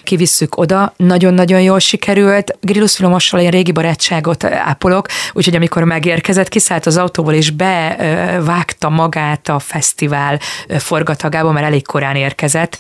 Kivisszük 0.03 0.57
oda, 0.57 0.95
nagyon-nagyon 0.97 1.61
jól 1.61 1.79
sikerült. 1.79 2.57
Grillus 2.61 2.97
Filomossal 2.97 3.41
én 3.41 3.51
régi 3.51 3.73
barátságot 3.73 4.45
eh, 4.45 4.69
ápolok, 4.69 5.07
úgyhogy 5.33 5.57
amikor 5.57 5.85
megérkezett, 5.85 6.49
kiszállt 6.49 6.87
az 6.87 6.97
autóból 6.97 7.33
és 7.33 7.51
bevágta 7.51 8.89
magát 8.89 9.49
a 9.49 9.59
fesztivál 9.59 10.41
forgatagába, 10.79 11.53
mert 11.53 11.67
elég 11.67 11.87
korán 11.87 12.17
érkezett. 12.17 12.79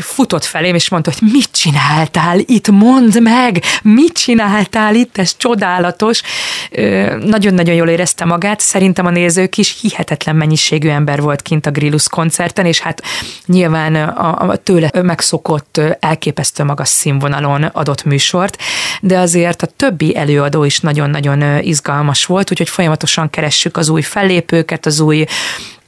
Futott 0.00 0.44
felém, 0.44 0.74
és 0.74 0.88
mondta, 0.88 1.12
hogy 1.18 1.30
mit 1.32 1.50
csinál 1.52 2.01
csináltál? 2.10 2.38
Itt, 2.46 2.70
mondd 2.70 3.22
meg, 3.22 3.62
mit 3.82 4.12
csináltál 4.12 4.94
itt, 4.94 5.18
ez 5.18 5.36
csodálatos. 5.36 6.22
Nagyon-nagyon 7.24 7.74
jól 7.74 7.88
érezte 7.88 8.24
magát, 8.24 8.60
szerintem 8.60 9.06
a 9.06 9.10
nézők 9.10 9.56
is 9.58 9.80
hihetetlen 9.80 10.36
mennyiségű 10.36 10.88
ember 10.88 11.20
volt 11.20 11.42
kint 11.42 11.66
a 11.66 11.70
Grillus 11.70 12.08
koncerten, 12.08 12.66
és 12.66 12.80
hát 12.80 13.02
nyilván 13.46 13.94
a, 13.94 14.48
a 14.48 14.56
tőle 14.56 14.90
megszokott, 15.02 15.80
elképesztő 16.00 16.64
magas 16.64 16.88
színvonalon 16.88 17.62
adott 17.62 18.04
műsort, 18.04 18.58
de 19.00 19.18
azért 19.18 19.62
a 19.62 19.66
többi 19.76 20.16
előadó 20.16 20.64
is 20.64 20.80
nagyon-nagyon 20.80 21.62
izgalmas 21.62 22.24
volt, 22.24 22.50
úgyhogy 22.50 22.68
folyamatosan 22.68 23.30
keressük 23.30 23.76
az 23.76 23.88
új 23.88 24.02
fellépőket, 24.02 24.86
az 24.86 25.00
új 25.00 25.24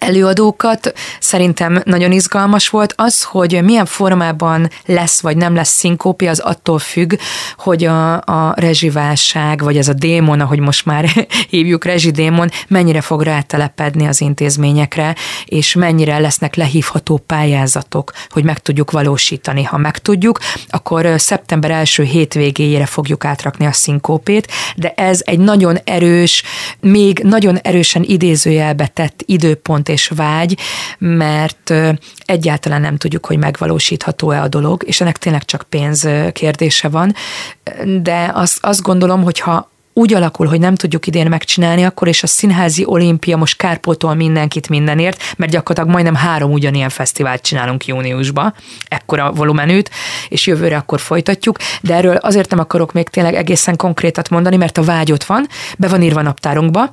előadókat. 0.04 0.92
Szerintem 1.20 1.82
nagyon 1.84 2.12
izgalmas 2.12 2.68
volt 2.68 2.94
az, 2.96 3.22
hogy 3.22 3.62
milyen 3.64 3.86
formában 3.86 4.68
lesz 4.86 5.20
vagy 5.20 5.36
nem 5.36 5.54
lesz 5.54 5.76
szinkópia, 5.76 6.30
az 6.30 6.38
attól 6.38 6.78
függ, 6.78 7.14
hogy 7.56 7.84
a, 7.84 8.12
a 8.14 8.54
rezsiválság, 8.56 9.62
vagy 9.62 9.76
ez 9.76 9.88
a 9.88 9.92
démon, 9.92 10.40
ahogy 10.40 10.58
most 10.58 10.84
már 10.84 11.26
hívjuk 11.50 11.84
rezsidémon, 11.84 12.48
mennyire 12.68 13.00
fog 13.00 13.22
rátelepedni 13.22 14.06
az 14.06 14.20
intézményekre, 14.20 15.14
és 15.44 15.74
mennyire 15.74 16.18
lesznek 16.18 16.54
lehívható 16.54 17.22
pályázatok, 17.26 18.12
hogy 18.28 18.44
meg 18.44 18.58
tudjuk 18.58 18.90
valósítani. 18.90 19.62
Ha 19.62 19.76
meg 19.76 19.98
tudjuk, 19.98 20.38
akkor 20.68 21.14
szeptember 21.16 21.70
első 21.70 22.02
hétvégéjére 22.02 22.86
fogjuk 22.86 23.24
átrakni 23.24 23.66
a 23.66 23.72
szinkópét, 23.72 24.52
de 24.76 24.92
ez 24.96 25.20
egy 25.24 25.38
nagyon 25.38 25.78
erős, 25.84 26.42
még 26.80 27.18
nagyon 27.18 27.56
erősen 27.56 28.02
idézőjelbe 28.06 28.86
tett 28.86 29.22
időpont 29.26 29.88
és 29.94 30.08
vágy, 30.08 30.58
mert 30.98 31.72
egyáltalán 32.18 32.80
nem 32.80 32.96
tudjuk, 32.96 33.26
hogy 33.26 33.38
megvalósítható-e 33.38 34.42
a 34.42 34.48
dolog, 34.48 34.82
és 34.86 35.00
ennek 35.00 35.18
tényleg 35.18 35.44
csak 35.44 35.62
pénz 35.68 36.08
kérdése 36.32 36.88
van, 36.88 37.14
de 38.02 38.30
azt, 38.34 38.58
azt 38.60 38.82
gondolom, 38.82 39.22
hogy 39.22 39.40
ha 39.40 39.72
úgy 39.94 40.14
alakul, 40.14 40.46
hogy 40.46 40.60
nem 40.60 40.74
tudjuk 40.74 41.06
idén 41.06 41.28
megcsinálni, 41.28 41.84
akkor 41.84 42.08
és 42.08 42.22
a 42.22 42.26
színházi 42.26 42.84
olimpia 42.86 43.36
most 43.36 43.56
kárpótol 43.56 44.14
mindenkit 44.14 44.68
mindenért, 44.68 45.22
mert 45.36 45.52
gyakorlatilag 45.52 45.90
majdnem 45.90 46.14
három 46.14 46.52
ugyanilyen 46.52 46.88
fesztivált 46.88 47.42
csinálunk 47.42 47.86
júniusba, 47.86 48.54
ekkora 48.88 49.32
volumenűt, 49.32 49.90
és 50.28 50.46
jövőre 50.46 50.76
akkor 50.76 51.00
folytatjuk, 51.00 51.56
de 51.82 51.94
erről 51.94 52.16
azért 52.16 52.50
nem 52.50 52.58
akarok 52.58 52.92
még 52.92 53.08
tényleg 53.08 53.34
egészen 53.34 53.76
konkrétat 53.76 54.30
mondani, 54.30 54.56
mert 54.56 54.78
a 54.78 54.82
vágy 54.82 55.12
ott 55.12 55.24
van, 55.24 55.48
be 55.78 55.88
van 55.88 56.02
írva 56.02 56.22
naptárunkba, 56.22 56.90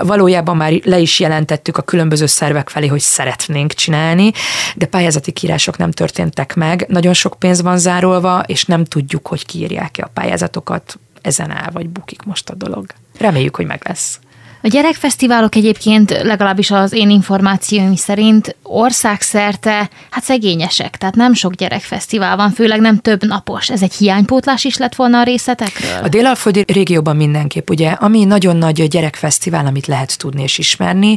valójában 0.00 0.56
már 0.56 0.72
le 0.84 0.98
is 0.98 1.20
jelentettük 1.20 1.76
a 1.76 1.82
különböző 1.82 2.26
szervek 2.26 2.68
felé, 2.68 2.86
hogy 2.86 3.00
szeretnénk 3.00 3.72
csinálni, 3.72 4.32
de 4.76 4.86
pályázati 4.86 5.32
kírások 5.32 5.76
nem 5.76 5.90
történtek 5.90 6.54
meg, 6.54 6.84
nagyon 6.88 7.12
sok 7.12 7.36
pénz 7.38 7.62
van 7.62 7.78
zárolva, 7.78 8.42
és 8.46 8.64
nem 8.64 8.84
tudjuk, 8.84 9.26
hogy 9.26 9.46
kiírják-e 9.46 10.02
a 10.04 10.10
pályázatokat, 10.14 10.98
ezen 11.22 11.50
áll, 11.50 11.70
vagy 11.72 11.88
bukik 11.88 12.22
most 12.22 12.50
a 12.50 12.54
dolog. 12.54 12.86
Reméljük, 13.18 13.56
hogy 13.56 13.66
meg 13.66 13.80
lesz. 13.84 14.18
A 14.62 14.68
gyerekfesztiválok 14.68 15.54
egyébként 15.54 16.10
legalábbis 16.10 16.70
az 16.70 16.92
én 16.92 17.10
információim 17.10 17.94
szerint 17.94 18.56
országszerte 18.62 19.90
hát 20.10 20.22
szegényesek, 20.22 20.96
tehát 20.96 21.14
nem 21.14 21.34
sok 21.34 21.54
gyerekfesztivál 21.54 22.36
van, 22.36 22.50
főleg 22.50 22.80
nem 22.80 22.98
több 22.98 23.24
napos. 23.24 23.70
Ez 23.70 23.82
egy 23.82 23.94
hiánypótlás 23.94 24.64
is 24.64 24.76
lett 24.76 24.94
volna 24.94 25.18
a 25.18 25.22
részletekről? 25.22 26.02
A 26.02 26.08
délalföldi 26.08 26.64
régióban 26.66 27.16
mindenképp, 27.16 27.70
ugye, 27.70 27.90
ami 27.90 28.24
nagyon 28.24 28.56
nagy 28.56 28.88
gyerekfesztivál, 28.88 29.66
amit 29.66 29.86
lehet 29.86 30.18
tudni 30.18 30.42
és 30.42 30.58
ismerni, 30.58 31.16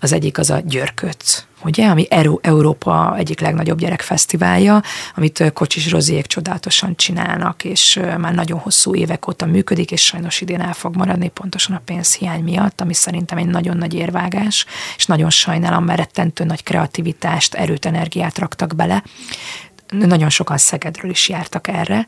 az 0.00 0.12
egyik 0.12 0.38
az 0.38 0.50
a 0.50 0.60
Györköc 0.64 1.44
ugye, 1.64 1.86
ami 1.88 2.06
Európa 2.40 3.14
egyik 3.18 3.40
legnagyobb 3.40 3.78
gyerekfesztiválja, 3.78 4.82
amit 5.14 5.52
Kocsis 5.52 5.90
Roziék 5.90 6.26
csodálatosan 6.26 6.96
csinálnak, 6.96 7.64
és 7.64 8.00
már 8.18 8.34
nagyon 8.34 8.58
hosszú 8.58 8.94
évek 8.94 9.28
óta 9.28 9.46
működik, 9.46 9.90
és 9.90 10.04
sajnos 10.04 10.40
idén 10.40 10.60
el 10.60 10.72
fog 10.72 10.96
maradni 10.96 11.28
pontosan 11.28 11.76
a 11.76 11.82
pénzhiány 11.84 12.42
miatt, 12.42 12.80
ami 12.80 12.94
szerintem 12.94 13.38
egy 13.38 13.46
nagyon 13.46 13.76
nagy 13.76 13.94
érvágás, 13.94 14.66
és 14.96 15.06
nagyon 15.06 15.30
sajnálom, 15.30 15.84
mert 15.84 15.98
rettentő 15.98 16.44
nagy 16.44 16.62
kreativitást, 16.62 17.54
erőt, 17.54 17.86
energiát 17.86 18.38
raktak 18.38 18.74
bele 18.76 19.02
nagyon 19.98 20.30
sokan 20.30 20.56
Szegedről 20.56 21.10
is 21.10 21.28
jártak 21.28 21.68
erre, 21.68 22.06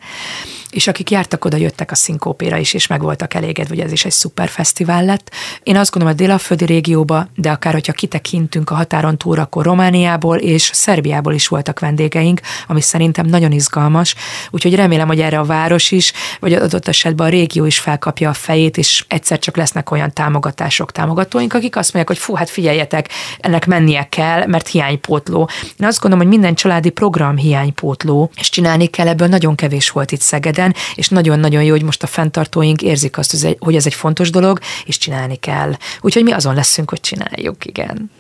és 0.70 0.87
akik 0.87 1.11
jártak 1.11 1.45
oda, 1.45 1.57
jöttek 1.57 1.91
a 1.91 1.95
szinkópéra 1.95 2.57
is, 2.57 2.74
és 2.74 2.87
meg 2.87 3.03
voltak 3.03 3.35
elégedve, 3.35 3.74
hogy 3.74 3.85
ez 3.85 3.93
is 3.93 4.05
egy 4.05 4.12
szuper 4.12 4.49
fesztivál 4.49 5.05
lett. 5.05 5.30
Én 5.62 5.76
azt 5.76 5.91
gondolom, 5.91 6.16
a 6.16 6.20
délaföldi 6.22 6.64
régióba, 6.64 7.28
de 7.35 7.51
akár 7.51 7.72
hogyha 7.72 7.93
kitekintünk 7.93 8.70
a 8.70 8.74
határon 8.74 9.18
túl, 9.18 9.39
akkor 9.39 9.64
Romániából 9.64 10.37
és 10.37 10.70
Szerbiából 10.72 11.35
is 11.35 11.49
voltak 11.49 11.80
vendégeink, 11.80 12.41
ami 12.66 12.80
szerintem 12.80 13.26
nagyon 13.26 13.53
izgalmas, 13.53 14.14
úgyhogy 14.51 14.74
remélem, 14.74 15.07
hogy 15.07 15.20
erre 15.20 15.39
a 15.39 15.45
város 15.45 15.91
is, 15.91 16.12
vagy 16.41 16.53
adott 16.53 16.89
esetben 16.89 17.26
a 17.26 17.30
régió 17.30 17.64
is 17.64 17.78
felkapja 17.78 18.28
a 18.28 18.32
fejét, 18.32 18.76
és 18.76 19.05
egyszer 19.09 19.39
csak 19.39 19.57
lesznek 19.57 19.91
olyan 19.91 20.12
támogatások, 20.12 20.93
támogatóink, 20.93 21.55
akik 21.55 21.76
azt 21.76 21.93
mondják, 21.93 22.16
hogy 22.16 22.26
fú, 22.26 22.35
hát 22.35 22.51
figyeljetek, 22.51 23.09
ennek 23.41 23.66
mennie 23.66 24.09
kell, 24.09 24.47
mert 24.47 24.68
hiánypótló. 24.68 25.49
Én 25.80 25.87
azt 25.87 26.01
gondolom, 26.01 26.26
hogy 26.26 26.37
minden 26.37 26.55
családi 26.55 26.91
program 26.91 27.37
hiánypótló, 27.75 28.31
és 28.37 28.49
csinálni 28.49 28.87
kell, 28.87 29.09
ebből 29.09 29.29
nagyon 29.29 29.55
kevés 29.55 29.91
volt 29.91 30.12
itt 30.12 30.20
Szegeden, 30.20 30.75
és 30.95 31.09
nagyon-nagyon 31.09 31.62
jó, 31.62 31.70
hogy 31.70 31.83
most 31.83 32.03
a 32.03 32.07
fenntartóink 32.07 32.83
érzik 32.83 33.18
azt, 33.18 33.57
hogy 33.59 33.75
ez 33.75 33.87
egy 33.87 33.95
fontos 33.95 34.31
dolog, 34.31 34.59
és 34.85 34.99
csinálni 34.99 35.37
kell. 35.37 35.72
Úgyhogy 36.01 36.22
mi 36.22 36.33
azon 36.33 36.55
leszünk, 36.55 36.91
hogy 36.91 37.01
csináljuk, 37.01 37.64
igen. 37.64 38.11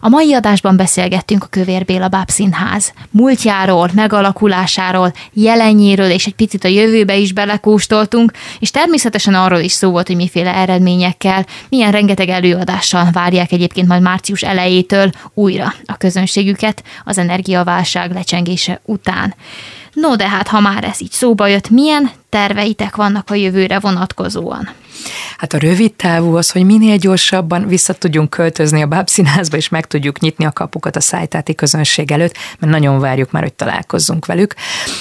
A 0.00 0.08
mai 0.08 0.34
adásban 0.34 0.76
beszélgettünk 0.76 1.42
a 1.42 1.46
Kövér 1.46 1.84
Béla 1.84 2.08
Bábszínház 2.08 2.92
múltjáról, 3.10 3.90
megalakulásáról, 3.94 5.12
jelenjéről, 5.32 6.10
és 6.10 6.26
egy 6.26 6.34
picit 6.34 6.64
a 6.64 6.68
jövőbe 6.68 7.16
is 7.16 7.32
belekóstoltunk, 7.32 8.32
és 8.58 8.70
természetesen 8.70 9.34
arról 9.34 9.58
is 9.58 9.72
szó 9.72 9.90
volt, 9.90 10.06
hogy 10.06 10.16
miféle 10.16 10.54
eredményekkel, 10.54 11.46
milyen 11.68 11.90
rengeteg 11.90 12.28
előadással 12.28 13.08
várják 13.12 13.52
egyébként 13.52 13.88
majd 13.88 14.02
március 14.02 14.42
elejétől 14.42 15.10
újra 15.34 15.74
a 15.84 15.96
közönségüket 15.96 16.82
az 17.04 17.18
energiaválság 17.18 18.12
lecsengése 18.12 18.80
után. 18.84 19.34
No, 19.92 20.16
de 20.16 20.28
hát 20.28 20.48
ha 20.48 20.60
már 20.60 20.84
ez 20.84 21.00
így 21.00 21.10
szóba 21.10 21.46
jött, 21.46 21.70
milyen 21.70 22.10
terveitek 22.36 22.96
vannak 22.96 23.30
a 23.30 23.34
jövőre 23.34 23.78
vonatkozóan? 23.78 24.68
Hát 25.38 25.52
a 25.52 25.58
rövid 25.58 25.94
távú 25.94 26.36
az, 26.36 26.50
hogy 26.50 26.64
minél 26.64 26.96
gyorsabban 26.96 27.66
vissza 27.68 27.92
tudjunk 27.92 28.30
költözni 28.30 28.82
a 28.82 28.86
bábszínházba, 28.86 29.56
és 29.56 29.68
meg 29.68 29.86
tudjuk 29.86 30.20
nyitni 30.20 30.44
a 30.44 30.52
kapukat 30.52 30.96
a 30.96 31.00
szájtáti 31.00 31.54
közönség 31.54 32.10
előtt, 32.10 32.36
mert 32.58 32.72
nagyon 32.72 32.98
várjuk 32.98 33.30
már, 33.30 33.42
hogy 33.42 33.52
találkozzunk 33.52 34.26
velük. 34.26 34.54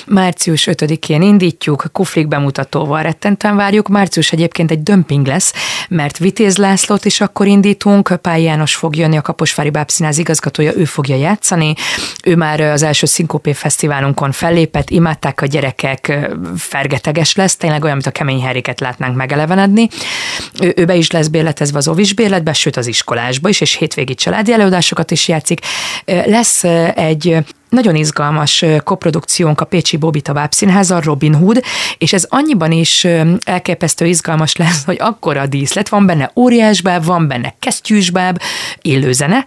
Március 0.05 0.67
5-én 0.71 1.21
indítjuk, 1.21 1.85
kuflik 1.91 2.27
bemutatóval 2.27 3.01
rettenten 3.01 3.55
várjuk. 3.55 3.87
Március 3.87 4.31
egyébként 4.31 4.71
egy 4.71 4.83
dömping 4.83 5.27
lesz, 5.27 5.53
mert 5.89 6.17
Vitéz 6.17 6.57
Lászlót 6.57 7.05
is 7.05 7.21
akkor 7.21 7.47
indítunk, 7.47 8.15
Pály 8.21 8.41
János 8.41 8.75
fog 8.75 8.95
jönni, 8.95 9.17
a 9.17 9.21
Kaposvári 9.21 9.69
Bábszínház 9.69 10.17
igazgatója, 10.17 10.71
ő 10.75 10.85
fogja 10.85 11.15
játszani. 11.15 11.73
Ő 12.23 12.35
már 12.35 12.61
az 12.61 12.83
első 12.83 13.05
Szinkopé 13.05 13.53
Fesztiválunkon 13.53 14.31
fellépett, 14.31 14.89
imádták 14.89 15.41
a 15.41 15.45
gyerekek, 15.45 16.27
fergeteges 16.57 17.24
lesz, 17.33 17.55
tényleg 17.55 17.83
olyan, 17.83 17.95
mint 17.95 18.07
a 18.07 18.11
kemény 18.11 18.41
heriket 18.41 18.79
látnánk 18.79 19.15
megelevenedni. 19.15 19.89
Ő, 20.61 20.73
ő 20.75 20.85
be 20.85 20.95
is 20.95 21.11
lesz 21.11 21.27
bérletezve 21.27 21.77
az 21.77 21.87
ovis 21.87 22.13
bérletbe, 22.13 22.53
sőt 22.53 22.77
az 22.77 22.87
iskolásba 22.87 23.49
is, 23.49 23.61
és 23.61 23.75
hétvégi 23.75 24.15
családi 24.15 24.53
előadásokat 24.53 25.11
is 25.11 25.27
játszik. 25.27 25.59
Lesz 26.05 26.63
egy 26.95 27.43
nagyon 27.69 27.95
izgalmas 27.95 28.65
koprodukciónk 28.83 29.61
a 29.61 29.65
Pécsi 29.65 29.97
Bobita 29.97 30.33
Bábszínháza, 30.33 31.01
Robin 31.03 31.33
Hood, 31.33 31.63
és 31.97 32.13
ez 32.13 32.25
annyiban 32.29 32.71
is 32.71 33.07
elképesztő 33.43 34.05
izgalmas 34.05 34.55
lesz, 34.63 34.85
hogy 34.85 34.97
akkora 34.99 35.41
a 35.41 35.47
díszlet, 35.47 35.89
van 35.89 36.05
benne 36.05 36.31
óriásbáb, 36.35 37.05
van 37.05 37.27
benne 37.27 37.55
kesztyűsbáb, 37.59 38.41
élőzene, 38.81 39.45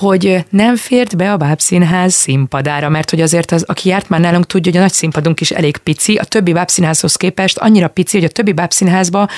hogy 0.00 0.44
nem 0.50 0.76
fért 0.76 1.16
be 1.16 1.32
a 1.32 1.36
bábszínház 1.36 2.14
színpadára, 2.14 2.88
mert 2.88 3.10
hogy 3.10 3.20
azért 3.20 3.50
az, 3.50 3.62
aki 3.62 3.88
járt 3.88 4.08
már 4.08 4.20
nálunk 4.20 4.46
tudja, 4.46 4.70
hogy 4.72 4.80
a 4.80 4.84
nagy 4.84 4.92
színpadunk 4.92 5.40
is 5.40 5.50
elég 5.50 5.76
pici, 5.76 6.16
a 6.16 6.24
többi 6.24 6.52
bábszínházhoz 6.52 7.16
képest 7.16 7.58
annyira 7.58 7.88
pici, 7.88 8.16
hogy 8.16 8.26
a 8.26 8.32
többi 8.32 8.52
bábszínházba 8.52 9.28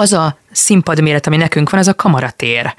az 0.00 0.12
a 0.12 0.38
színpadméret, 0.52 1.26
ami 1.26 1.36
nekünk 1.36 1.70
van, 1.70 1.80
az 1.80 1.88
a 1.88 1.94
kamaratér. 1.94 2.74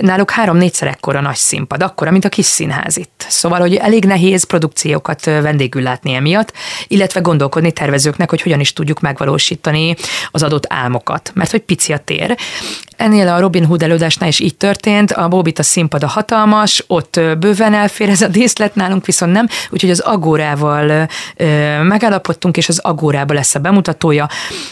Náluk 0.00 0.30
három-négyszer 0.30 0.88
ekkora 0.88 1.20
nagy 1.20 1.36
színpad, 1.36 1.82
akkora, 1.82 2.10
mint 2.10 2.24
a 2.24 2.28
kis 2.28 2.46
színház 2.46 2.96
itt. 2.96 3.26
Szóval, 3.28 3.60
hogy 3.60 3.74
elég 3.74 4.04
nehéz 4.04 4.44
produkciókat 4.44 5.24
vendégül 5.24 5.82
látni 5.82 6.14
emiatt, 6.14 6.52
illetve 6.86 7.20
gondolkodni 7.20 7.72
tervezőknek, 7.72 8.30
hogy 8.30 8.42
hogyan 8.42 8.60
is 8.60 8.72
tudjuk 8.72 9.00
megvalósítani 9.00 9.96
az 10.30 10.42
adott 10.42 10.64
álmokat, 10.68 11.30
mert 11.34 11.50
hogy 11.50 11.60
pici 11.60 11.92
a 11.92 11.98
tér. 11.98 12.36
Ennél 12.96 13.28
a 13.28 13.40
Robin 13.40 13.64
Hood 13.64 13.82
előadásnál 13.82 14.28
is 14.28 14.40
így 14.40 14.56
történt, 14.56 15.12
a 15.12 15.62
színpad 15.62 16.02
a 16.02 16.06
hatalmas, 16.06 16.84
ott 16.86 17.20
bőven 17.38 17.74
elfér 17.74 18.08
ez 18.08 18.22
a 18.22 18.28
díszlet, 18.28 18.74
nálunk 18.74 19.06
viszont 19.06 19.32
nem, 19.32 19.46
úgyhogy 19.70 19.90
az 19.90 20.00
Agórával 20.00 21.08
megállapodtunk, 21.82 22.56
és 22.56 22.68
az 22.68 22.78
Agórában 22.78 23.36
lesz 23.36 23.54
a 23.54 23.58
bemutatója 23.58 24.28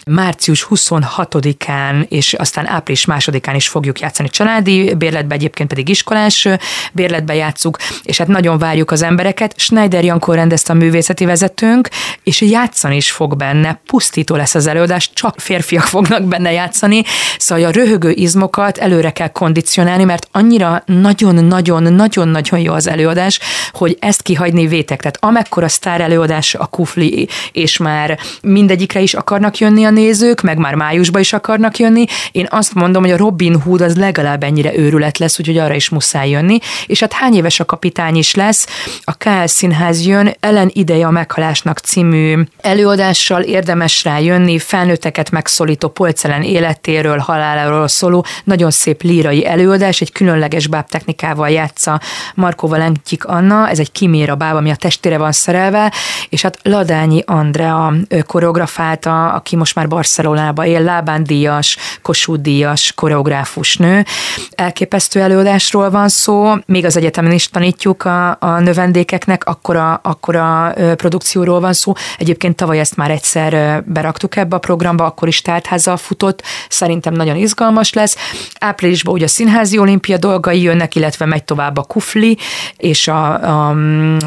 március 0.07 0.67
26-án, 0.71 1.76
és 2.09 2.33
aztán 2.33 2.67
április 2.69 3.05
másodikán 3.05 3.55
is 3.55 3.69
fogjuk 3.69 4.01
játszani 4.01 4.29
családi 4.29 4.95
bérletbe, 4.95 5.35
egyébként 5.35 5.69
pedig 5.69 5.89
iskolás 5.89 6.49
bérletbe 6.93 7.35
játszuk, 7.35 7.79
és 8.03 8.19
hát 8.19 8.27
nagyon 8.27 8.59
várjuk 8.59 8.91
az 8.91 9.03
embereket. 9.03 9.55
Schneider 9.57 10.05
Jankó 10.05 10.33
rendezte 10.33 10.73
a 10.73 10.77
művészeti 10.77 11.25
vezetőnk, 11.25 11.89
és 12.23 12.41
játszani 12.41 12.97
is 12.97 13.11
fog 13.11 13.37
benne, 13.37 13.81
pusztító 13.87 14.37
lesz 14.37 14.55
az 14.55 14.67
előadás, 14.67 15.11
csak 15.13 15.41
férfiak 15.41 15.85
fognak 15.85 16.23
benne 16.23 16.53
játszani, 16.53 17.03
szóval 17.39 17.65
a 17.65 17.71
röhögő 17.71 18.11
izmokat 18.11 18.79
előre 18.79 19.11
kell 19.11 19.29
kondicionálni, 19.29 20.05
mert 20.05 20.29
annyira 20.33 20.83
nagyon-nagyon-nagyon-nagyon 20.87 22.61
jó 22.61 22.73
az 22.73 22.89
előadás, 22.89 23.41
hogy 23.73 23.97
ezt 24.01 24.23
kihagyni 24.23 24.67
vétek. 24.67 24.99
Tehát 24.99 25.19
amekkora 25.21 25.69
sztár 25.69 26.01
előadás 26.01 26.55
a 26.55 26.67
kufli, 26.67 27.29
és 27.53 27.77
már 27.77 28.19
mindegyikre 28.43 29.01
is 29.01 29.15
akarnak 29.15 29.59
jönni 29.59 29.85
a 29.85 29.91
nézők, 29.91 30.41
meg 30.43 30.59
már 30.59 30.75
májusban 30.75 31.21
is 31.21 31.33
akarnak 31.57 31.79
jönni. 31.79 32.05
Én 32.33 32.47
azt 32.51 32.75
mondom, 32.75 33.03
hogy 33.03 33.11
a 33.11 33.17
Robin 33.17 33.61
Hood 33.61 33.81
az 33.81 33.97
legalább 33.97 34.43
ennyire 34.43 34.77
őrület 34.77 35.19
lesz, 35.19 35.39
úgyhogy 35.39 35.59
arra 35.59 35.75
is 35.75 35.89
muszáj 35.89 36.31
jönni. 36.31 36.59
És 36.87 37.01
hát 37.01 37.13
hány 37.13 37.35
éves 37.35 37.61
a 37.61 37.65
kapitány 37.65 38.17
is 38.17 38.35
lesz, 38.35 38.67
a 39.05 39.13
KL 39.13 39.45
Színház 39.45 40.07
jön, 40.07 40.35
Ellen 40.41 40.71
ideje 40.73 41.07
a 41.07 41.11
meghalásnak 41.11 41.79
című 41.79 42.43
előadással 42.61 43.43
érdemes 43.43 44.05
rá 44.05 44.19
jönni, 44.19 44.59
felnőtteket 44.59 45.31
megszólító 45.31 45.89
polcelen 45.89 46.43
életéről, 46.43 47.19
haláláról 47.19 47.89
szóló, 47.89 48.25
nagyon 48.45 48.71
szép 48.71 49.03
lírai 49.03 49.47
előadás, 49.47 50.01
egy 50.01 50.13
különleges 50.13 50.67
bábtechnikával 50.67 51.51
játsza 51.51 52.01
Markó 52.35 52.69
Valentyik 52.69 53.25
Anna, 53.25 53.69
ez 53.69 53.79
egy 53.79 53.93
kimér 53.93 54.31
a 54.31 54.35
báb, 54.35 54.57
ami 54.57 54.71
a 54.71 54.77
testére 54.77 55.19
van 55.19 55.33
szerelve, 55.33 55.93
és 56.29 56.43
hát 56.43 56.59
Ladányi 56.63 57.23
Andrea 57.27 57.95
koreografálta, 58.27 59.33
aki 59.33 59.57
most 59.57 59.75
már 59.75 59.89
Barcelonába 59.89 60.67
él, 60.67 60.83
Lábán 60.83 61.25
díjas, 61.47 61.77
Kossuth 62.03 62.41
díjas 62.41 62.93
koreográfus 62.95 63.77
nő. 63.77 64.05
Elképesztő 64.51 65.21
előadásról 65.21 65.91
van 65.91 66.09
szó, 66.09 66.53
még 66.67 66.85
az 66.85 66.97
egyetemen 66.97 67.33
is 67.33 67.49
tanítjuk 67.49 68.05
a, 68.05 68.37
a 68.41 68.61
növendékeknek, 68.61 69.45
akkora, 69.45 69.95
akkora 69.95 70.75
produkcióról 70.97 71.61
van 71.61 71.73
szó. 71.73 71.93
Egyébként 72.19 72.57
tavaly 72.57 72.79
ezt 72.79 72.97
már 72.97 73.11
egyszer 73.11 73.83
beraktuk 73.85 74.37
ebbe 74.37 74.57
a 74.57 74.59
programba, 74.59 75.05
akkor 75.05 75.29
is 75.29 75.43
tártházzal 75.43 75.97
futott, 75.97 76.43
szerintem 76.69 77.15
nagyon 77.15 77.37
izgalmas 77.37 77.93
lesz. 77.93 78.17
Áprilisban 78.59 79.15
ugye 79.15 79.25
a 79.25 79.29
színházi 79.29 79.79
olimpia 79.79 80.19
dolgai 80.19 80.63
jönnek, 80.63 80.95
illetve 80.95 81.27
megy 81.27 81.45
tovább 81.45 81.77
a 81.77 81.83
Kufli 81.83 82.39
és 82.77 83.09
a, 83.09 83.69
a 83.69 83.77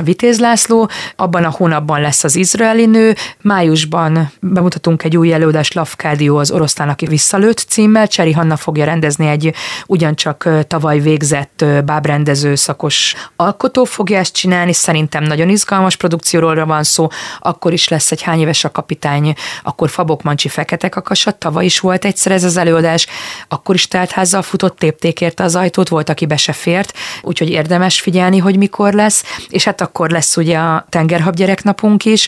Vitéz 0.04 0.40
László. 0.40 0.90
Abban 1.16 1.44
a 1.44 1.50
hónapban 1.50 2.02
lesz 2.02 2.24
az 2.24 2.36
izraeli 2.36 2.86
nő. 2.86 3.16
Májusban 3.42 4.32
bemutatunk 4.40 5.04
egy 5.04 5.18
új 5.18 5.34
előadást, 5.34 5.74
Lavkádió 5.74 6.38
az 6.38 6.52
oroszlán, 6.52 6.90
aki 6.90 7.06
visszalőtt 7.10 7.58
címmel. 7.58 8.08
Cseri 8.08 8.32
Hanna 8.32 8.56
fogja 8.56 8.86
rendezni 8.86 9.28
egy 9.28 9.54
ugyancsak 9.88 10.50
tavaly 10.68 11.00
végzett 11.00 11.66
bábrendező 11.86 12.56
szakos 12.56 13.16
alkotó 13.36 13.84
fogja 13.84 14.18
ezt 14.18 14.34
csinálni. 14.34 14.74
Szerintem 14.74 15.24
nagyon 15.24 15.50
izgalmas 15.50 15.96
produkcióról 15.96 16.66
van 16.66 16.84
szó. 16.84 17.08
Akkor 17.40 17.74
is 17.74 17.88
lesz 17.88 18.12
egy 18.12 18.22
hány 18.22 18.40
éves 18.40 18.64
a 18.64 18.72
kapitány, 18.72 19.34
akkor 19.64 19.90
Fabok 19.90 20.24
Mancsi 20.24 20.48
Fekete 20.48 20.90
Kakasat. 20.90 21.36
Tavaly 21.36 21.66
is 21.66 21.80
volt 21.80 22.06
egyszer 22.06 22.32
ez 22.32 22.44
az 22.44 22.58
előadás 22.58 23.08
akkor 23.48 23.76
is 23.76 23.88
teltházzal 23.88 24.42
futott, 24.42 24.78
tépték 24.78 25.22
érte 25.22 25.44
az 25.44 25.56
ajtót, 25.56 25.90
volt, 25.90 26.10
aki 26.10 26.26
be 26.26 26.38
se 26.38 26.54
fért, 26.54 26.98
úgyhogy 27.22 27.50
érdemes 27.50 28.00
figyelni, 28.00 28.38
hogy 28.38 28.58
mikor 28.58 28.94
lesz, 28.94 29.24
és 29.50 29.64
hát 29.64 29.82
akkor 29.82 30.10
lesz 30.10 30.38
ugye 30.38 30.58
a 30.58 30.86
tengerhab 30.90 31.36
gyereknapunk 31.36 32.06
is. 32.06 32.28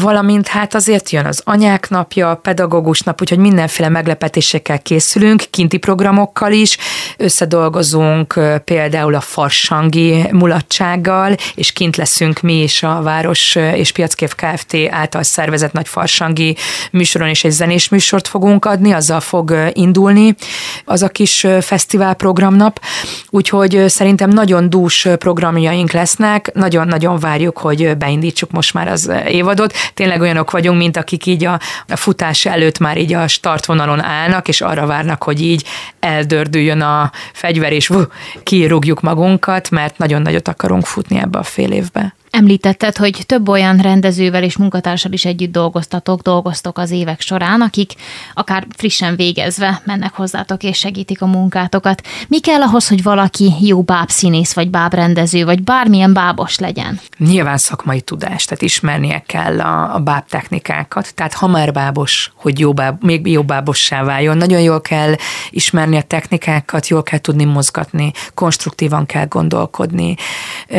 Valamint 0.00 0.48
hát 0.48 0.74
azért 0.74 1.10
jön 1.10 1.26
az 1.26 1.42
anyák 1.44 1.88
napja, 1.88 2.30
a 2.30 2.34
pedagógus 2.34 3.00
nap, 3.00 3.20
úgyhogy 3.20 3.38
mindenféle 3.38 3.88
meglepetésekkel 3.88 4.82
készülünk, 4.82 5.44
kinti 5.50 5.76
programokkal 5.76 6.52
is, 6.52 6.76
összedolgozunk 7.16 8.40
például 8.64 9.14
a 9.14 9.20
farsangi 9.20 10.26
mulatsággal, 10.32 11.34
és 11.54 11.72
kint 11.72 11.96
leszünk 11.96 12.40
mi 12.40 12.62
is 12.62 12.82
a 12.82 13.00
Város 13.02 13.54
és 13.54 13.92
Piackév 13.92 14.34
Kft. 14.34 14.76
által 14.90 15.22
szervezett 15.22 15.72
nagy 15.72 15.88
farsangi 15.88 16.56
műsoron 16.92 17.28
és 17.28 17.44
egy 17.44 17.50
zenés 17.50 17.88
műsort 17.88 18.28
fogunk 18.28 18.64
adni, 18.64 18.92
azzal 18.92 19.20
fog 19.20 19.70
indulni 19.72 20.34
az 20.84 21.02
a 21.02 21.08
kis 21.08 21.46
fesztivál 21.60 22.14
programnap, 22.14 22.80
úgyhogy 23.30 23.84
szerintem 23.86 24.30
nagyon 24.30 24.70
dús 24.70 25.08
programjaink 25.18 25.92
lesznek, 25.92 26.50
nagyon-nagyon 26.54 27.18
várjuk, 27.18 27.58
hogy 27.58 27.96
beindítsuk 27.96 28.50
most 28.50 28.74
már 28.74 28.88
az 28.88 29.10
évadot. 29.28 29.72
Tényleg 29.94 30.20
olyanok 30.20 30.50
vagyunk, 30.50 30.78
mint 30.78 30.96
akik 30.96 31.26
így 31.26 31.44
a, 31.44 31.60
a 31.88 31.96
futás 31.96 32.46
előtt 32.46 32.78
már 32.78 32.98
így 32.98 33.12
a 33.12 33.28
startvonalon 33.28 34.02
állnak, 34.04 34.48
és 34.48 34.60
arra 34.60 34.86
várnak, 34.86 35.22
hogy 35.22 35.42
így 35.42 35.64
eldördüljön 36.00 36.80
a 36.80 37.10
fegyver, 37.32 37.72
és 37.72 37.90
kirúgjuk 38.42 39.00
magunkat, 39.00 39.70
mert 39.70 39.98
nagyon 39.98 40.22
nagyot 40.22 40.48
akarunk 40.48 40.86
futni 40.86 41.18
ebbe 41.18 41.38
a 41.38 41.42
fél 41.42 41.72
évbe. 41.72 42.14
Említetted, 42.38 42.96
hogy 42.96 43.22
több 43.26 43.48
olyan 43.48 43.76
rendezővel 43.76 44.42
és 44.42 44.56
munkatársal 44.56 45.12
is 45.12 45.24
együtt 45.24 45.52
dolgoztatok, 45.52 46.20
dolgoztok 46.20 46.78
az 46.78 46.90
évek 46.90 47.20
során, 47.20 47.60
akik 47.60 47.92
akár 48.34 48.66
frissen 48.76 49.16
végezve 49.16 49.82
mennek 49.84 50.14
hozzátok 50.14 50.62
és 50.62 50.78
segítik 50.78 51.22
a 51.22 51.26
munkátokat. 51.26 52.02
Mi 52.28 52.40
kell 52.40 52.62
ahhoz, 52.62 52.88
hogy 52.88 53.02
valaki 53.02 53.52
jó 53.60 53.82
bábszínész, 53.82 54.52
vagy 54.52 54.70
bábrendező, 54.70 55.44
vagy 55.44 55.62
bármilyen 55.62 56.12
bábos 56.12 56.58
legyen? 56.58 57.00
Nyilván 57.18 57.56
szakmai 57.56 58.00
tudás, 58.00 58.44
tehát 58.44 58.62
ismernie 58.62 59.22
kell 59.26 59.60
a, 59.60 59.94
a 59.94 59.98
báb 59.98 60.24
technikákat, 60.28 61.14
tehát 61.14 61.34
ha 61.34 61.46
már 61.46 61.72
bábos, 61.72 62.32
hogy 62.34 62.58
jó 62.58 62.72
báb, 62.72 63.04
még 63.04 63.26
jobb 63.26 63.46
bábossá 63.46 64.04
váljon, 64.04 64.36
nagyon 64.36 64.60
jól 64.60 64.80
kell 64.80 65.14
ismerni 65.50 65.96
a 65.96 66.02
technikákat, 66.02 66.88
jól 66.88 67.02
kell 67.02 67.18
tudni 67.18 67.44
mozgatni, 67.44 68.12
konstruktívan 68.34 69.06
kell 69.06 69.26
gondolkodni. 69.26 70.16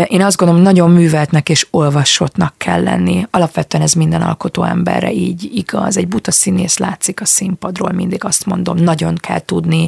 Én 0.07 0.21
azt 0.21 0.37
gondolom, 0.37 0.61
nagyon 0.61 0.91
műveltnek 0.91 1.48
és 1.49 1.67
olvasottnak 1.71 2.53
kell 2.57 2.83
lenni. 2.83 3.27
Alapvetően 3.31 3.83
ez 3.83 3.93
minden 3.93 4.21
alkotó 4.21 4.63
emberre 4.63 5.11
így 5.11 5.49
igaz. 5.53 5.97
Egy 5.97 6.07
buta 6.07 6.31
színész 6.31 6.77
látszik 6.77 7.21
a 7.21 7.25
színpadról, 7.25 7.91
mindig 7.91 8.23
azt 8.23 8.45
mondom, 8.45 8.77
nagyon 8.77 9.15
kell 9.15 9.39
tudni, 9.39 9.87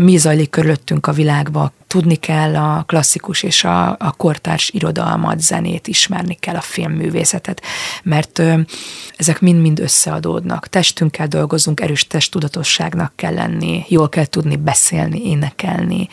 mi 0.00 0.16
zajlik 0.16 0.50
körülöttünk 0.50 1.06
a 1.06 1.12
világban, 1.12 1.72
tudni 1.92 2.14
kell 2.14 2.56
a 2.56 2.82
klasszikus 2.86 3.42
és 3.42 3.64
a, 3.64 3.88
a 3.88 4.14
kortárs 4.16 4.70
irodalmat, 4.70 5.40
zenét, 5.40 5.86
ismerni 5.86 6.34
kell 6.34 6.54
a 6.54 6.60
filmművészetet, 6.60 7.62
mert 8.02 8.38
ö, 8.38 8.60
ezek 9.16 9.40
mind-mind 9.40 9.80
összeadódnak. 9.80 10.68
Testünkkel 10.68 11.26
dolgozunk, 11.26 11.80
erős 11.80 12.06
testtudatosságnak 12.06 13.12
kell 13.16 13.34
lenni, 13.34 13.84
jól 13.88 14.08
kell 14.08 14.24
tudni 14.24 14.56
beszélni, 14.56 15.28
énekelni, 15.28 16.08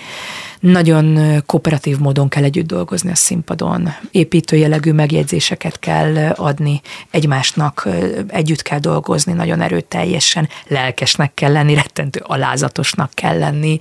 nagyon 0.59 1.19
kooperatív 1.45 1.97
módon 1.97 2.29
kell 2.29 2.43
együtt 2.43 2.67
dolgozni 2.67 3.11
a 3.11 3.15
színpadon, 3.15 3.93
építő 4.11 4.57
jellegű 4.57 4.91
megjegyzéseket 4.91 5.79
kell 5.79 6.15
adni 6.31 6.81
egymásnak, 7.11 7.87
együtt 8.27 8.61
kell 8.61 8.79
dolgozni 8.79 9.33
nagyon 9.33 9.61
erőteljesen, 9.61 10.49
lelkesnek 10.67 11.33
kell 11.33 11.51
lenni, 11.51 11.73
rettentő 11.73 12.23
alázatosnak 12.23 13.11
kell 13.13 13.37
lenni, 13.37 13.79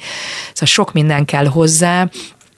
szóval 0.52 0.66
sok 0.68 0.92
minden 0.92 1.24
kell 1.24 1.46
hozzá, 1.46 1.87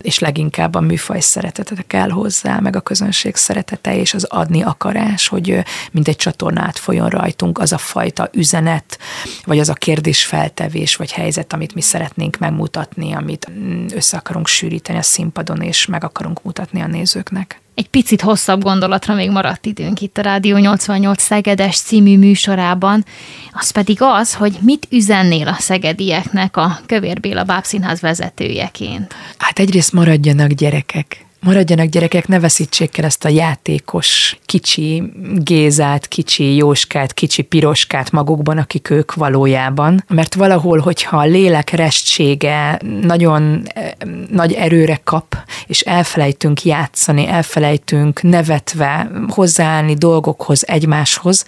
és 0.03 0.19
leginkább 0.19 0.75
a 0.75 0.81
műfaj 0.81 1.21
szeretete 1.21 1.83
kell 1.87 2.11
hozzá, 2.11 2.59
meg 2.59 2.77
a 2.77 2.81
közönség 2.81 3.37
szeretete 3.37 3.97
és 3.97 4.15
az 4.15 4.25
adni 4.25 4.63
akarás, 4.63 5.29
hogy 5.29 5.65
mint 5.93 6.09
egy 6.09 6.17
csatornát 6.17 6.79
folyjon 6.79 7.09
rajtunk 7.09 7.59
az 7.59 7.73
a 7.73 7.79
fajta 7.79 8.29
üzenet, 8.33 8.99
vagy 9.45 9.59
az 9.59 9.69
a 9.69 9.75
kérdésfeltevés, 9.75 10.97
vagy 10.97 11.13
helyzet, 11.13 11.53
amit 11.53 11.75
mi 11.75 11.81
szeretnénk 11.81 12.39
megmutatni, 12.39 13.13
amit 13.13 13.51
mm, 13.51 13.87
össze 13.95 14.17
akarunk 14.17 14.47
sűríteni 14.47 14.99
a 14.99 15.03
színpadon, 15.03 15.63
és 15.63 15.87
meg 15.87 16.05
akarunk 16.05 16.43
mutatni 16.43 16.81
a 16.81 16.87
nézőknek. 16.87 17.61
Egy 17.81 17.89
picit 17.89 18.21
hosszabb 18.21 18.63
gondolatra 18.63 19.15
még 19.15 19.31
maradt 19.31 19.67
időnk 19.67 20.01
itt 20.01 20.19
a 20.19 20.23
Rádió 20.23 20.57
88 20.57 21.23
Szegedes 21.23 21.77
című 21.77 22.19
műsorában, 22.19 23.05
az 23.53 23.71
pedig 23.71 23.97
az, 24.01 24.35
hogy 24.35 24.59
mit 24.61 24.87
üzennél 24.91 25.49
a 25.49 25.57
szegedieknek 25.59 26.57
a 26.57 26.79
Kövér 26.87 27.21
Béla 27.21 27.45
Bábszínház 27.45 28.01
vezetőjeként? 28.01 29.15
Hát 29.39 29.59
egyrészt 29.59 29.93
maradjanak 29.93 30.51
gyerekek, 30.51 31.27
maradjanak 31.41 31.87
gyerekek, 31.87 32.29
ne 32.29 32.41
veszítsék 32.41 32.99
el 32.99 33.05
ezt 33.05 33.25
a 33.25 33.29
játékos 33.29 34.39
kicsi 34.47 35.03
Gézát, 35.35 36.09
kicsi 36.09 36.57
Jóskát, 36.57 37.13
kicsi 37.13 37.43
Piroskát 37.43 38.11
magukban, 38.11 38.59
akik 38.59 38.91
ők 38.91 39.15
valójában. 39.15 40.05
Mert 40.09 40.35
valahol, 40.35 40.79
hogyha 40.79 41.17
a 41.17 41.25
lélek 41.25 41.71
restsége 41.71 42.79
nagyon 43.03 43.63
eh, 43.75 43.91
nagy 44.31 44.53
erőre 44.53 45.01
kap, 45.05 45.37
és 45.67 45.81
elfelejtünk 45.81 46.65
játszani, 46.65 47.27
elfelejtünk 47.27 48.23
nevetve 48.23 49.11
hozzáállni 49.29 49.95
dolgokhoz, 49.95 50.69
egymáshoz, 50.69 51.45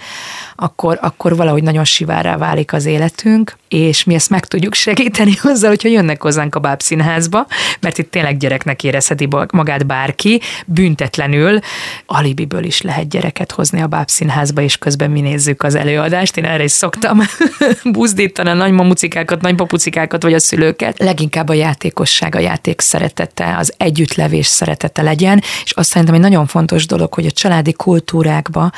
akkor, 0.57 0.99
akkor 1.01 1.37
valahogy 1.37 1.63
nagyon 1.63 1.85
sivárá 1.85 2.37
válik 2.37 2.73
az 2.73 2.85
életünk, 2.85 3.57
és 3.69 4.05
mi 4.05 4.15
ezt 4.15 4.31
meg 4.31 4.47
tudjuk 4.47 4.75
segíteni 4.75 5.33
azzal, 5.53 5.69
hogyha 5.69 5.89
jönnek 5.89 6.23
hozzánk 6.23 6.55
a 6.55 6.61
bábszínházba, 6.61 7.47
mert 7.81 7.99
itt 7.99 8.11
tényleg 8.11 8.37
gyereknek 8.37 8.85
érezheti 8.85 9.29
magát 9.53 9.82
bárki, 9.83 10.41
büntetlenül, 10.67 11.59
alibiből 12.07 12.65
is 12.65 12.83
lehet 12.83 13.09
gyereket 13.09 13.53
hozni 13.53 13.83
a 13.83 13.87
bábszínházba, 13.87 14.61
és 14.61 14.77
közben 14.77 15.11
mi 15.11 15.21
nézzük 15.21 15.63
az 15.63 15.75
előadást. 15.75 16.37
Én 16.37 16.45
erre 16.45 16.65
is 16.65 16.73
szoktam 16.73 17.21
buzdítani 17.93 18.49
a 18.49 18.55
nagymamucikákat, 18.55 19.41
nagypapucikákat, 19.41 20.23
vagy 20.23 20.35
a 20.35 20.41
szülőket. 20.41 20.99
Leginkább 20.99 21.49
a 21.49 21.53
játékosság, 21.53 22.35
a 22.35 22.39
játék 22.39 22.81
szeretete, 22.81 23.57
az 23.59 23.75
együttlevés 23.77 24.47
szeretete 24.47 25.03
legyen, 25.03 25.43
és 25.65 25.71
azt 25.71 25.89
szerintem 25.89 26.15
egy 26.15 26.21
nagyon 26.21 26.47
fontos 26.47 26.87
dolog, 26.87 27.15
hogy 27.15 27.27
a 27.27 27.31
családi 27.31 27.73
kultúrákba 27.73 28.71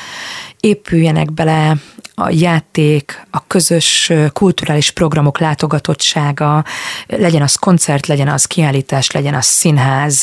épüljenek 0.64 1.32
bele 1.32 1.76
a 2.14 2.30
játék, 2.30 3.26
a 3.30 3.46
közös 3.46 4.12
kulturális 4.32 4.90
programok 4.90 5.38
látogatottsága, 5.38 6.64
legyen 7.06 7.42
az 7.42 7.54
koncert, 7.54 8.06
legyen 8.06 8.28
az 8.28 8.44
kiállítás, 8.44 9.10
legyen 9.10 9.34
az 9.34 9.44
színház, 9.44 10.20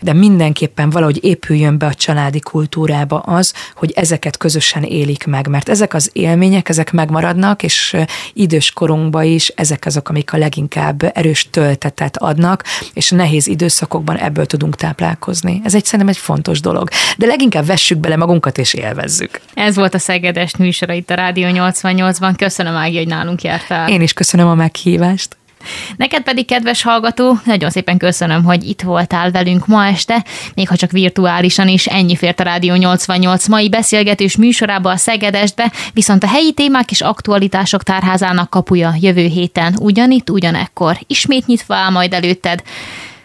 de 0.00 0.12
mindenképpen 0.12 0.90
valahogy 0.90 1.24
épüljön 1.24 1.78
be 1.78 1.86
a 1.86 1.94
családi 1.94 2.40
kultúrába 2.40 3.18
az, 3.18 3.52
hogy 3.74 3.92
ezeket 3.94 4.36
közösen 4.36 4.82
élik 4.82 5.26
meg, 5.26 5.48
mert 5.48 5.68
ezek 5.68 5.94
az 5.94 6.10
élmények, 6.12 6.68
ezek 6.68 6.92
megmaradnak, 6.92 7.62
és 7.62 7.96
idős 8.32 8.70
korunkban 8.70 9.24
is 9.24 9.48
ezek 9.48 9.86
azok, 9.86 10.08
amik 10.08 10.32
a 10.32 10.36
leginkább 10.36 11.10
erős 11.14 11.50
töltetet 11.50 12.16
adnak, 12.16 12.64
és 12.92 13.10
nehéz 13.10 13.46
időszakokban 13.46 14.16
ebből 14.16 14.46
tudunk 14.46 14.76
táplálkozni. 14.76 15.60
Ez 15.64 15.74
egy 15.74 15.84
szerintem 15.84 16.08
egy 16.08 16.18
fontos 16.18 16.60
dolog. 16.60 16.88
De 17.16 17.26
leginkább 17.26 17.66
vessük 17.66 17.98
bele 17.98 18.16
magunkat 18.16 18.58
és 18.58 18.74
élvezzük. 18.74 19.40
Ez 19.54 19.76
volt 19.76 19.94
a 19.94 19.98
Szegedes 19.98 20.56
műsora 20.56 20.92
itt 20.92 21.10
a 21.10 21.14
Rádió 21.14 21.48
88-ban. 21.52 22.34
Köszönöm, 22.36 22.74
Ági, 22.74 22.96
hogy 22.96 23.06
nálunk 23.06 23.42
jártál. 23.42 23.88
Én 23.88 24.00
is 24.00 24.12
köszönöm 24.12 24.48
a 24.48 24.54
meghívást. 24.54 25.36
Neked 25.96 26.22
pedig, 26.22 26.46
kedves 26.46 26.82
hallgató, 26.82 27.38
nagyon 27.44 27.70
szépen 27.70 27.98
köszönöm, 27.98 28.44
hogy 28.44 28.64
itt 28.64 28.82
voltál 28.82 29.30
velünk 29.30 29.66
ma 29.66 29.86
este, 29.86 30.24
még 30.54 30.68
ha 30.68 30.76
csak 30.76 30.90
virtuálisan 30.90 31.68
is, 31.68 31.86
ennyi 31.86 32.16
fért 32.16 32.40
a 32.40 32.42
Rádió 32.42 32.74
88 32.74 33.46
mai 33.46 33.68
beszélgetős 33.68 34.36
műsorába 34.36 34.90
a 34.90 34.96
Szegedestbe, 34.96 35.72
viszont 35.92 36.24
a 36.24 36.28
helyi 36.28 36.52
témák 36.52 36.90
és 36.90 37.00
aktualitások 37.00 37.82
tárházának 37.82 38.50
kapuja 38.50 38.94
jövő 39.00 39.26
héten 39.26 39.76
ugyanitt, 39.80 40.30
ugyanekkor 40.30 40.98
ismét 41.06 41.46
nyitva 41.46 41.74
áll 41.74 41.90
majd 41.90 42.12
előtted. 42.12 42.62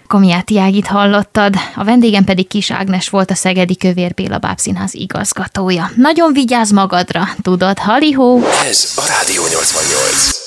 Komiáti 0.08 0.60
Ágit 0.60 0.88
hallottad, 0.88 1.56
a 1.76 1.84
vendégem 1.84 2.24
pedig 2.24 2.48
Kis 2.48 2.72
Ágnes 2.72 3.10
volt 3.10 3.32
a 3.32 3.36
Szegedi 3.36 3.78
Kövér 3.78 4.14
Béla 4.14 4.38
Bábszínház 4.38 4.94
igazgatója. 4.94 5.92
Nagyon 5.96 6.34
vigyázz 6.34 6.72
magadra, 6.72 7.24
tudod, 7.42 7.80
halihó! 7.80 8.42
Ez 8.66 8.94
a 8.96 9.04
Rádió 9.08 9.42
88. 9.42 10.47